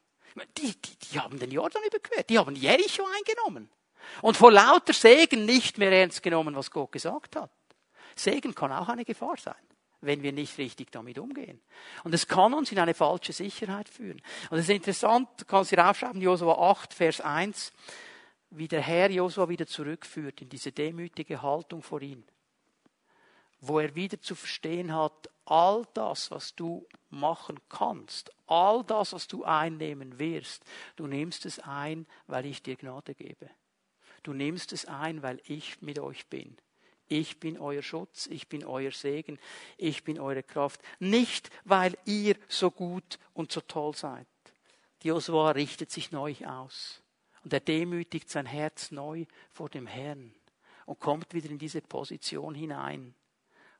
Die, 0.57 0.75
die, 0.75 0.97
die 0.97 1.21
haben 1.21 1.39
den 1.39 1.51
Jordan 1.51 1.83
überquert, 1.87 2.31
die 2.31 2.39
haben 2.39 2.55
Jericho 2.55 3.05
eingenommen. 3.17 3.71
Und 4.23 4.37
vor 4.37 4.53
lauter 4.53 4.93
Segen 4.93 5.45
nicht 5.45 5.79
mehr 5.79 5.93
ernst 5.93 6.23
genommen, 6.23 6.55
was 6.57 6.71
Gott 6.71 6.93
gesagt 6.93 7.37
hat. 7.37 7.51
Segen 8.17 8.55
kann 8.55 8.73
auch 8.73 8.89
eine 8.89 9.05
Gefahr 9.05 9.37
sein, 9.37 9.55
wenn 10.01 10.23
wir 10.23 10.33
nicht 10.33 10.59
richtig 10.59 10.91
damit 10.91 11.19
umgehen. 11.19 11.61
Und 12.05 12.15
es 12.15 12.27
kann 12.27 12.55
uns 12.55 12.73
in 12.73 12.79
eine 12.79 12.95
falsche 12.95 13.33
Sicherheit 13.33 13.89
führen. 13.89 14.21
Und 14.51 14.59
es 14.59 14.65
ist 14.65 14.75
interessant, 14.75 15.29
du 15.37 15.45
kannst 15.45 15.71
hier 15.71 15.89
aufschreiben, 15.89 16.21
Josua 16.21 16.71
8, 16.71 16.93
Vers 16.95 17.21
1, 17.21 17.73
wie 18.51 18.69
der 18.69 18.81
Herr 18.81 19.11
Josua 19.11 19.49
wieder 19.49 19.67
zurückführt 19.67 20.43
in 20.43 20.49
diese 20.49 20.73
demütige 20.73 21.41
Haltung 21.41 21.83
vor 21.83 22.03
ihm 22.03 22.25
wo 23.61 23.79
er 23.79 23.95
wieder 23.95 24.21
zu 24.21 24.35
verstehen 24.35 24.95
hat, 24.95 25.31
all 25.45 25.85
das, 25.95 26.31
was 26.31 26.55
du 26.55 26.87
machen 27.11 27.59
kannst, 27.69 28.31
all 28.47 28.85
das, 28.85 29.13
was 29.13 29.29
du 29.29 29.45
einnehmen 29.45 30.19
wirst, 30.19 30.65
du 30.97 31.07
nimmst 31.07 31.45
es 31.45 31.59
ein, 31.59 32.07
weil 32.27 32.47
ich 32.47 32.63
dir 32.63 32.77
Gnade 32.77 33.15
gebe. 33.15 33.51
Du 34.23 34.33
nimmst 34.33 34.73
es 34.73 34.85
ein, 34.87 35.23
weil 35.23 35.41
ich 35.45 35.81
mit 35.83 35.99
euch 35.99 36.27
bin. 36.27 36.57
Ich 37.09 37.41
bin 37.41 37.59
euer 37.59 37.83
Schutz, 37.83 38.27
ich 38.27 38.49
bin 38.49 38.65
euer 38.65 38.93
Segen, 38.93 39.39
ich 39.77 40.05
bin 40.05 40.21
eure 40.21 40.45
Kraft. 40.45 40.81
Nicht, 41.01 41.51
weil 41.65 41.99
ihr 42.05 42.37
so 42.49 42.71
gut 42.71 43.19
und 43.35 43.51
so 43.51 43.61
toll 43.61 43.97
seid. 43.97 44.29
Josua 45.03 45.51
richtet 45.51 45.91
sich 45.91 46.13
neu 46.13 46.37
aus. 46.47 47.03
Und 47.43 47.53
er 47.53 47.61
demütigt 47.61 48.29
sein 48.29 48.47
Herz 48.47 48.91
neu 48.91 49.25
vor 49.51 49.69
dem 49.71 49.87
Herrn 49.87 50.35
und 50.85 51.01
kommt 51.01 51.33
wieder 51.33 51.51
in 51.51 51.59
diese 51.59 51.81
Position 51.81 52.55
hinein 52.55 53.15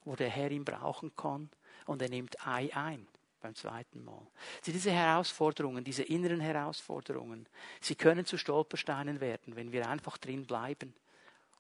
wo 0.05 0.17
der 0.17 0.29
Herr 0.29 0.51
ihn 0.51 0.65
brauchen 0.65 1.15
kann 1.17 1.51
und 1.87 2.03
er 2.03 2.09
nimmt 2.09 2.47
Ei 2.47 2.75
ein. 2.75 3.07
beim 3.41 3.55
zweiten 3.55 4.05
Mal. 4.05 4.27
Sie, 4.61 4.73
diese 4.73 4.91
Herausforderungen, 4.91 5.83
diese 5.83 6.03
inneren 6.03 6.41
Herausforderungen, 6.41 7.47
sie 7.81 7.95
können 7.95 8.27
zu 8.27 8.37
Stolpersteinen 8.37 9.21
werden, 9.21 9.57
wenn 9.57 9.73
wir 9.73 9.89
einfach 9.89 10.19
drin 10.19 10.47
bleiben 10.47 10.95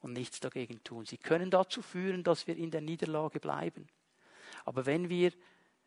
und 0.03 0.13
nichts 0.13 0.41
dagegen 0.41 0.83
tun. 0.85 1.07
Sie 1.07 1.17
können 1.17 1.51
dazu 1.51 1.83
führen, 1.83 2.23
dass 2.23 2.47
wir 2.47 2.57
in 2.57 2.71
der 2.71 2.81
Niederlage 2.81 3.41
bleiben. 3.41 3.89
Aber 4.65 4.87
wenn 4.87 5.09
wir 5.09 5.33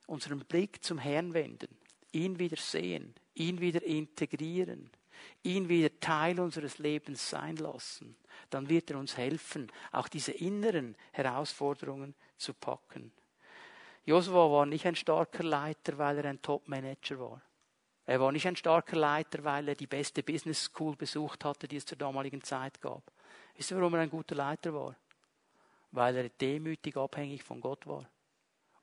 unseren 0.08 0.40
Blick 0.40 0.84
zum 0.84 0.98
Herrn 0.98 1.34
wenden, 1.34 1.78
ihn 2.12 2.40
wieder 2.40 2.58
sehen, 2.58 3.14
ihn 3.36 3.60
wieder 3.60 3.84
integrieren, 3.84 4.90
ihn 5.44 5.70
wieder 5.70 6.00
Teil 6.00 6.40
unseres 6.40 6.80
Lebens 6.80 7.30
sein 7.30 7.56
lassen, 7.58 8.16
dann 8.50 8.70
wird 8.70 8.92
er 8.92 8.98
uns 8.98 9.18
helfen, 9.18 9.72
auch 9.92 10.08
diese 10.08 10.32
inneren 10.32 10.96
Herausforderungen 11.12 12.14
zu 12.44 12.54
packen. 12.54 13.12
Josua 14.06 14.52
war 14.52 14.66
nicht 14.66 14.86
ein 14.86 14.96
starker 14.96 15.44
Leiter, 15.44 15.98
weil 15.98 16.18
er 16.20 16.26
ein 16.26 16.42
Top-Manager 16.42 17.20
war. 17.20 17.42
Er 18.06 18.20
war 18.20 18.34
nicht 18.34 18.46
ein 18.46 18.56
starker 18.56 18.98
Leiter, 18.98 19.44
weil 19.46 19.70
er 19.70 19.76
die 19.76 19.88
beste 19.88 20.24
Business 20.24 20.66
School 20.66 20.96
besucht 20.96 21.46
hatte, 21.46 21.70
die 21.70 21.78
es 21.78 21.86
zur 21.86 21.98
damaligen 21.98 22.44
Zeit 22.44 22.82
gab. 22.82 23.02
Wisst 23.56 23.72
ihr, 23.72 23.78
warum 23.78 23.94
er 23.94 24.02
ein 24.02 24.10
guter 24.10 24.36
Leiter 24.36 24.74
war? 24.74 24.96
Weil 25.92 26.18
er 26.18 26.30
demütig 26.30 26.98
abhängig 26.98 27.44
von 27.44 27.62
Gott 27.62 27.88
war 27.88 28.06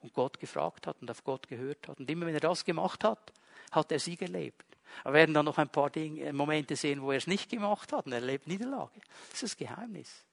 und 0.01 0.15
Gott 0.15 0.39
gefragt 0.39 0.87
hat 0.87 0.97
und 1.03 1.11
auf 1.11 1.23
Gott 1.23 1.47
gehört 1.49 1.87
hat. 1.89 2.01
Und 2.01 2.11
immer 2.11 2.25
wenn 2.25 2.35
er 2.35 2.41
das 2.41 2.65
gemacht 2.65 3.05
hat, 3.05 3.33
hat 3.73 3.93
er 3.93 3.99
Sieg 3.99 4.23
erlebt. 4.23 4.65
Wir 5.05 5.13
werden 5.13 5.35
dann 5.35 5.45
noch 5.45 5.59
ein 5.59 5.69
paar 5.69 5.91
Dinge, 5.91 6.23
äh, 6.23 6.33
Momente 6.33 6.75
sehen, 6.75 7.03
wo 7.03 7.11
er 7.11 7.19
es 7.19 7.27
nicht 7.27 7.51
gemacht 7.51 7.93
hat 7.93 8.07
und 8.07 8.13
er 8.13 8.21
erlebt 8.21 8.47
Niederlage. 8.47 9.01
Das 9.31 9.43
ist 9.43 9.53
das 9.53 9.57
Geheimnis. 9.57 10.25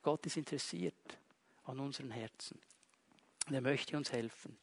Gott 0.00 0.24
ist 0.26 0.36
interessiert 0.36 0.94
an 1.68 1.80
unseren 1.80 2.10
Herzen. 2.10 2.60
Und 3.46 3.54
er 3.54 3.60
möchte 3.60 3.96
uns 3.96 4.12
helfen. 4.12 4.58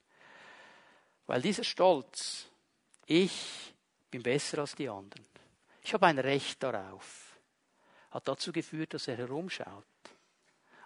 Weil 1.28 1.42
dieser 1.42 1.64
Stolz, 1.64 2.48
ich 3.06 3.74
bin 4.12 4.24
besser 4.24 4.60
als 4.60 4.76
die 4.76 4.90
anderen. 4.90 5.26
Ich 5.82 5.94
habe 5.94 6.08
ein 6.08 6.20
Recht 6.20 6.62
darauf. 6.62 7.38
Hat 8.12 8.28
dazu 8.28 8.52
geführt, 8.52 8.94
dass 8.94 9.08
er 9.08 9.18
herumschaut. 9.18 9.84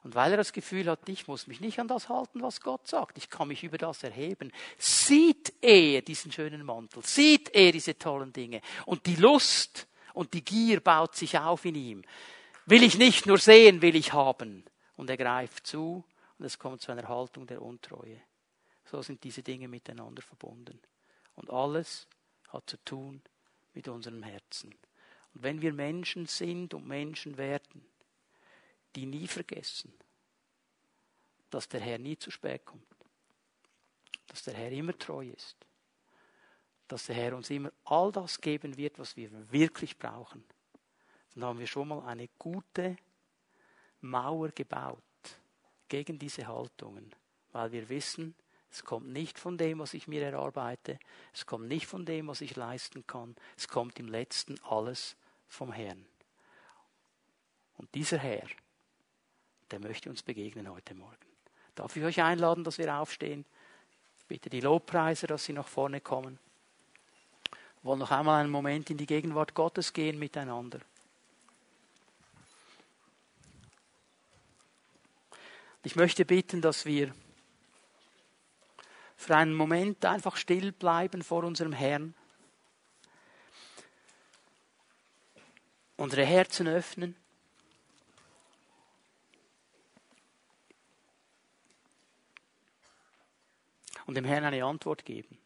Und 0.04 0.16
weil 0.16 0.32
er 0.32 0.38
das 0.38 0.54
Gefühl 0.54 0.90
hat, 0.90 1.08
ich 1.10 1.28
muss 1.28 1.48
mich 1.48 1.60
nicht 1.60 1.80
an 1.80 1.90
das 1.90 2.08
halten, 2.08 2.42
was 2.42 2.62
Gott 2.62 2.88
sagt, 2.88 3.18
ich 3.18 3.30
kann 3.30 3.50
mich 3.50 3.64
über 3.64 3.78
das 3.78 4.02
erheben, 4.04 4.52
sieht 4.78 5.54
er 5.62 6.02
diesen 6.02 6.32
schönen 6.32 6.64
Mantel, 6.64 7.04
sieht 7.06 7.54
er 7.54 7.74
diese 7.74 7.98
tollen 7.98 8.32
Dinge. 8.32 8.62
Und 8.86 9.06
die 9.06 9.16
Lust 9.16 9.88
und 10.14 10.34
die 10.34 10.44
Gier 10.44 10.80
baut 10.80 11.16
sich 11.16 11.38
auf 11.38 11.66
in 11.66 11.76
ihm. 11.76 12.04
Will 12.66 12.84
ich 12.84 12.98
nicht 12.98 13.26
nur 13.26 13.38
sehen, 13.38 13.82
will 13.82 13.96
ich 13.96 14.14
haben. 14.14 14.64
Und 15.00 15.10
er 15.10 15.16
greift 15.16 15.66
zu 15.66 16.04
und 16.38 16.46
es 16.46 16.60
kommt 16.60 16.82
zu 16.82 16.92
einer 16.92 17.08
Haltung 17.08 17.48
der 17.48 17.62
Untreue. 17.62 18.22
So 18.84 19.02
sind 19.02 19.24
diese 19.24 19.42
Dinge 19.42 19.70
miteinander 19.70 20.22
verbunden. 20.22 20.78
Und 21.36 21.50
alles 21.50 22.06
hat 22.50 22.70
zu 22.70 22.76
tun 22.84 23.22
mit 23.74 23.88
unserem 23.88 24.24
Herzen. 24.24 24.76
Und 25.34 25.44
wenn 25.44 25.62
wir 25.62 25.72
Menschen 25.72 26.26
sind 26.26 26.74
und 26.74 26.86
Menschen 26.86 27.38
werden, 27.38 27.86
die 28.94 29.06
nie 29.06 29.26
vergessen, 29.26 29.94
dass 31.50 31.70
der 31.70 31.80
Herr 31.80 31.98
nie 31.98 32.18
zu 32.18 32.30
spät 32.30 32.66
kommt, 32.66 32.84
dass 34.28 34.44
der 34.44 34.54
Herr 34.54 34.74
immer 34.74 34.98
treu 34.98 35.30
ist, 35.30 35.56
dass 36.90 37.06
der 37.06 37.16
Herr 37.16 37.38
uns 37.38 37.50
immer 37.50 37.72
all 37.86 38.12
das 38.12 38.42
geben 38.42 38.76
wird, 38.76 39.00
was 39.00 39.16
wir 39.16 39.32
wirklich 39.50 39.98
brauchen, 39.98 40.44
dann 41.36 41.46
haben 41.46 41.60
wir 41.60 41.68
schon 41.68 41.88
mal 41.88 42.06
eine 42.06 42.28
gute 42.38 42.98
Mauer 44.02 44.50
gebaut 44.50 44.98
gegen 45.88 46.20
diese 46.20 46.48
Haltungen, 46.48 47.14
weil 47.52 47.72
wir 47.72 47.90
wissen, 47.90 48.36
es 48.72 48.84
kommt 48.84 49.08
nicht 49.08 49.40
von 49.40 49.58
dem, 49.58 49.80
was 49.80 49.94
ich 49.94 50.08
mir 50.08 50.24
erarbeite, 50.24 51.00
es 51.34 51.46
kommt 51.46 51.68
nicht 51.68 51.88
von 51.88 52.06
dem, 52.06 52.28
was 52.28 52.42
ich 52.42 52.56
leisten 52.56 53.06
kann, 53.08 53.36
es 53.58 53.68
kommt 53.68 54.00
im 54.00 54.08
letzten 54.08 54.60
alles 54.64 55.16
vom 55.48 55.72
Herrn. 55.72 56.06
Und 57.78 57.94
dieser 57.96 58.20
Herr, 58.20 58.48
der 59.72 59.80
möchte 59.80 60.10
uns 60.10 60.22
begegnen 60.22 60.70
heute 60.70 60.94
Morgen. 60.94 61.16
Darf 61.76 61.96
ich 61.96 62.04
euch 62.04 62.22
einladen, 62.22 62.64
dass 62.64 62.78
wir 62.78 62.94
aufstehen? 62.94 63.46
Bitte 64.28 64.50
die 64.50 64.62
Lobpreiser, 64.62 65.28
dass 65.28 65.46
sie 65.46 65.54
nach 65.54 65.68
vorne 65.68 66.02
kommen. 66.02 66.38
Wir 67.82 67.90
wollen 67.90 68.00
noch 68.00 68.12
einmal 68.12 68.42
einen 68.42 68.52
Moment 68.52 68.90
in 68.90 68.98
die 68.98 69.06
Gegenwart 69.06 69.56
Gottes 69.56 69.94
gehen 69.94 70.20
miteinander. 70.20 70.80
Ich 75.84 75.96
möchte 75.96 76.26
bitten, 76.26 76.62
dass 76.62 76.86
wir 76.86 77.14
für 79.16 79.36
einen 79.36 79.54
Moment 79.54 80.04
einfach 80.06 80.36
still 80.36 80.72
bleiben 80.74 81.24
vor 81.24 81.44
unserem 81.44 81.72
Herrn. 81.72 82.16
Unsere 85.96 86.26
Herzen 86.26 86.68
öffnen. 86.68 87.16
Und 94.06 94.16
dem 94.16 94.26
Herrn 94.26 94.44
eine 94.44 94.64
Antwort 94.66 95.06
geben. 95.06 95.38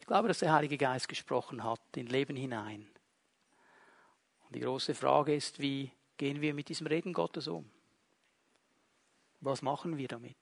Ich 0.00 0.06
glaube, 0.06 0.28
dass 0.28 0.38
der 0.38 0.52
Heilige 0.52 0.78
Geist 0.78 1.08
gesprochen 1.08 1.64
hat 1.64 1.80
in 1.96 2.06
Leben 2.06 2.36
hinein. 2.36 2.88
Und 4.46 4.54
die 4.54 4.60
große 4.60 4.94
Frage 4.94 5.34
ist, 5.34 5.58
wie 5.58 5.90
gehen 6.16 6.40
wir 6.40 6.54
mit 6.54 6.68
diesem 6.68 6.86
Reden 6.86 7.12
Gottes 7.12 7.48
um? 7.48 7.70
Was 9.40 9.62
machen 9.62 9.96
wir 9.96 10.08
damit? 10.08 10.36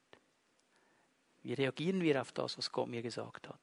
Wie 1.43 1.53
reagieren 1.53 2.01
wir 2.01 2.21
auf 2.21 2.33
das, 2.33 2.57
was 2.57 2.73
Gott 2.73 2.89
mir 2.89 3.03
gesagt 3.03 3.49
hat? 3.49 3.61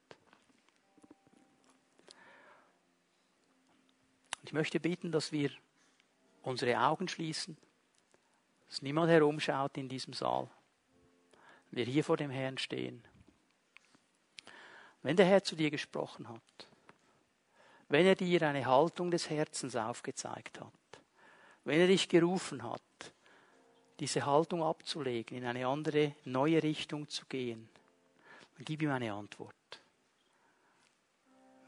Ich 4.44 4.52
möchte 4.52 4.80
bitten, 4.80 5.10
dass 5.10 5.32
wir 5.32 5.50
unsere 6.42 6.78
Augen 6.78 7.08
schließen, 7.08 7.56
dass 8.68 8.82
niemand 8.82 9.10
herumschaut 9.10 9.76
in 9.78 9.88
diesem 9.88 10.12
Saal. 10.12 10.48
Wir 11.70 11.84
hier 11.84 12.04
vor 12.04 12.16
dem 12.16 12.30
Herrn 12.30 12.58
stehen. 12.58 13.02
Wenn 15.02 15.16
der 15.16 15.26
Herr 15.26 15.42
zu 15.42 15.56
dir 15.56 15.70
gesprochen 15.70 16.28
hat, 16.28 16.68
wenn 17.88 18.06
er 18.06 18.14
dir 18.14 18.42
eine 18.42 18.64
Haltung 18.66 19.10
des 19.10 19.28
Herzens 19.28 19.74
aufgezeigt 19.74 20.60
hat, 20.60 20.72
wenn 21.64 21.80
er 21.80 21.86
dich 21.86 22.08
gerufen 22.08 22.62
hat, 22.62 22.82
diese 24.00 24.26
Haltung 24.26 24.62
abzulegen, 24.62 25.38
in 25.38 25.44
eine 25.44 25.66
andere, 25.66 26.14
neue 26.24 26.62
Richtung 26.62 27.08
zu 27.08 27.24
gehen, 27.26 27.68
dann 28.56 28.64
gib 28.64 28.82
ihm 28.82 28.90
eine 28.90 29.12
Antwort. 29.12 29.54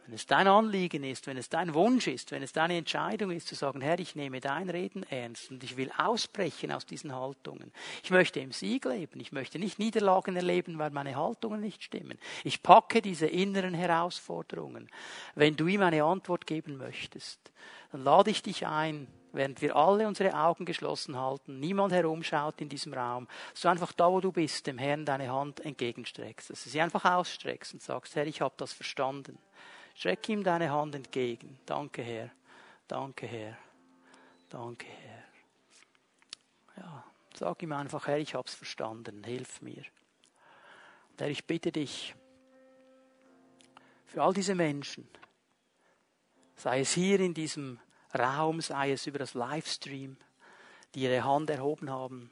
Wenn 0.06 0.14
es 0.14 0.26
dein 0.26 0.48
Anliegen 0.48 1.02
ist, 1.02 1.26
wenn 1.26 1.38
es 1.38 1.48
dein 1.48 1.72
Wunsch 1.72 2.08
ist, 2.08 2.30
wenn 2.30 2.42
es 2.42 2.52
deine 2.52 2.76
Entscheidung 2.76 3.30
ist, 3.30 3.48
zu 3.48 3.54
sagen, 3.54 3.80
Herr, 3.80 3.98
ich 3.98 4.14
nehme 4.14 4.40
dein 4.40 4.68
Reden 4.68 5.02
ernst 5.04 5.50
und 5.50 5.64
ich 5.64 5.78
will 5.78 5.90
ausbrechen 5.96 6.72
aus 6.72 6.84
diesen 6.84 7.14
Haltungen. 7.14 7.72
Ich 8.02 8.10
möchte 8.10 8.40
im 8.40 8.52
Sieg 8.52 8.84
leben. 8.84 9.18
Ich 9.20 9.32
möchte 9.32 9.58
nicht 9.58 9.78
Niederlagen 9.78 10.36
erleben, 10.36 10.78
weil 10.78 10.90
meine 10.90 11.16
Haltungen 11.16 11.60
nicht 11.60 11.82
stimmen. 11.82 12.18
Ich 12.42 12.62
packe 12.62 13.00
diese 13.00 13.26
inneren 13.26 13.72
Herausforderungen. 13.72 14.90
Wenn 15.36 15.56
du 15.56 15.68
ihm 15.68 15.80
eine 15.80 16.04
Antwort 16.04 16.46
geben 16.46 16.76
möchtest, 16.76 17.40
dann 17.90 18.04
lade 18.04 18.30
ich 18.30 18.42
dich 18.42 18.66
ein, 18.66 19.06
während 19.34 19.60
wir 19.60 19.76
alle 19.76 20.06
unsere 20.06 20.34
Augen 20.34 20.64
geschlossen 20.64 21.18
halten, 21.18 21.60
niemand 21.60 21.92
herumschaut 21.92 22.60
in 22.60 22.68
diesem 22.68 22.94
Raum, 22.94 23.28
dass 23.52 23.62
du 23.62 23.68
einfach 23.68 23.92
da, 23.92 24.10
wo 24.10 24.20
du 24.20 24.32
bist, 24.32 24.66
dem 24.66 24.78
Herrn 24.78 25.04
deine 25.04 25.30
Hand 25.30 25.60
entgegenstreckst, 25.60 26.50
dass 26.50 26.64
du 26.64 26.70
sie 26.70 26.80
einfach 26.80 27.04
ausstreckst 27.04 27.74
und 27.74 27.82
sagst, 27.82 28.16
Herr, 28.16 28.26
ich 28.26 28.40
habe 28.40 28.54
das 28.56 28.72
verstanden. 28.72 29.38
Streck 29.94 30.28
ihm 30.28 30.42
deine 30.42 30.70
Hand 30.70 30.94
entgegen. 30.94 31.58
Danke, 31.66 32.02
Herr. 32.02 32.30
Danke, 32.88 33.26
Herr. 33.26 33.56
Danke, 34.48 34.86
Herr. 34.86 35.24
Ja, 36.76 37.04
sag 37.34 37.62
ihm 37.62 37.72
einfach, 37.72 38.06
Herr, 38.06 38.18
ich 38.18 38.34
habe 38.34 38.48
es 38.48 38.54
verstanden. 38.54 39.22
Hilf 39.24 39.62
mir. 39.62 39.82
Herr, 41.18 41.28
ich 41.28 41.44
bitte 41.44 41.70
dich 41.70 42.14
für 44.06 44.22
all 44.22 44.32
diese 44.32 44.54
Menschen, 44.54 45.08
sei 46.56 46.80
es 46.80 46.92
hier 46.92 47.20
in 47.20 47.34
diesem 47.34 47.80
Raum, 48.14 48.60
sei 48.60 48.92
es 48.92 49.06
über 49.06 49.18
das 49.18 49.34
Livestream, 49.34 50.16
die 50.94 51.02
ihre 51.02 51.24
Hand 51.24 51.50
erhoben 51.50 51.90
haben, 51.90 52.30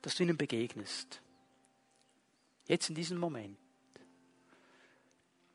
dass 0.00 0.14
du 0.14 0.22
ihnen 0.22 0.36
begegnest. 0.36 1.20
Jetzt 2.66 2.88
in 2.88 2.94
diesem 2.94 3.18
Moment. 3.18 3.58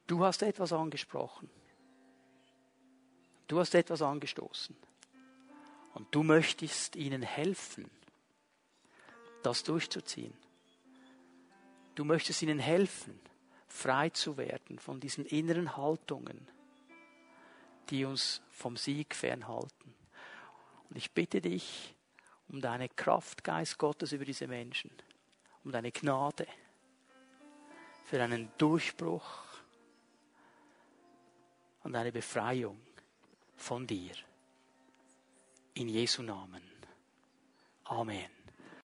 Du 0.06 0.24
hast 0.24 0.42
etwas 0.42 0.72
angesprochen. 0.72 1.50
Du 3.48 3.60
hast 3.60 3.76
etwas 3.76 4.02
angestoßen. 4.02 4.76
Und 5.94 6.14
du 6.14 6.24
möchtest 6.24 6.96
ihnen 6.96 7.22
helfen, 7.22 7.90
das 9.42 9.64
durchzuziehen. 9.64 10.34
Du 11.96 12.06
möchtest 12.06 12.42
ihnen 12.44 12.60
helfen, 12.60 13.20
frei 13.68 14.10
zu 14.10 14.38
werden 14.38 14.78
von 14.78 15.00
diesen 15.00 15.26
inneren 15.26 15.76
Haltungen, 15.76 16.48
die 17.90 18.06
uns 18.06 18.42
vom 18.52 18.78
Sieg 18.78 19.16
fernhalten. 19.16 19.94
Und 20.90 20.98
ich 20.98 21.12
bitte 21.12 21.42
dich 21.42 21.96
um 22.50 22.62
deine 22.62 22.90
Kraft, 22.90 23.44
Geist 23.44 23.78
Gottes, 23.78 24.12
über 24.12 24.26
diese 24.26 24.48
Menschen, 24.48 24.92
um 25.64 25.72
deine 25.72 25.92
Gnade, 25.92 26.48
für 28.06 28.24
einen 28.24 28.50
Durchbruch 28.58 29.28
und 31.84 31.96
eine 31.96 32.12
Befreiung 32.12 32.80
von 33.56 33.86
dir. 33.86 34.14
In 35.74 35.90
Jesu 35.90 36.24
Namen. 36.24 36.64
Amen. 37.84 38.37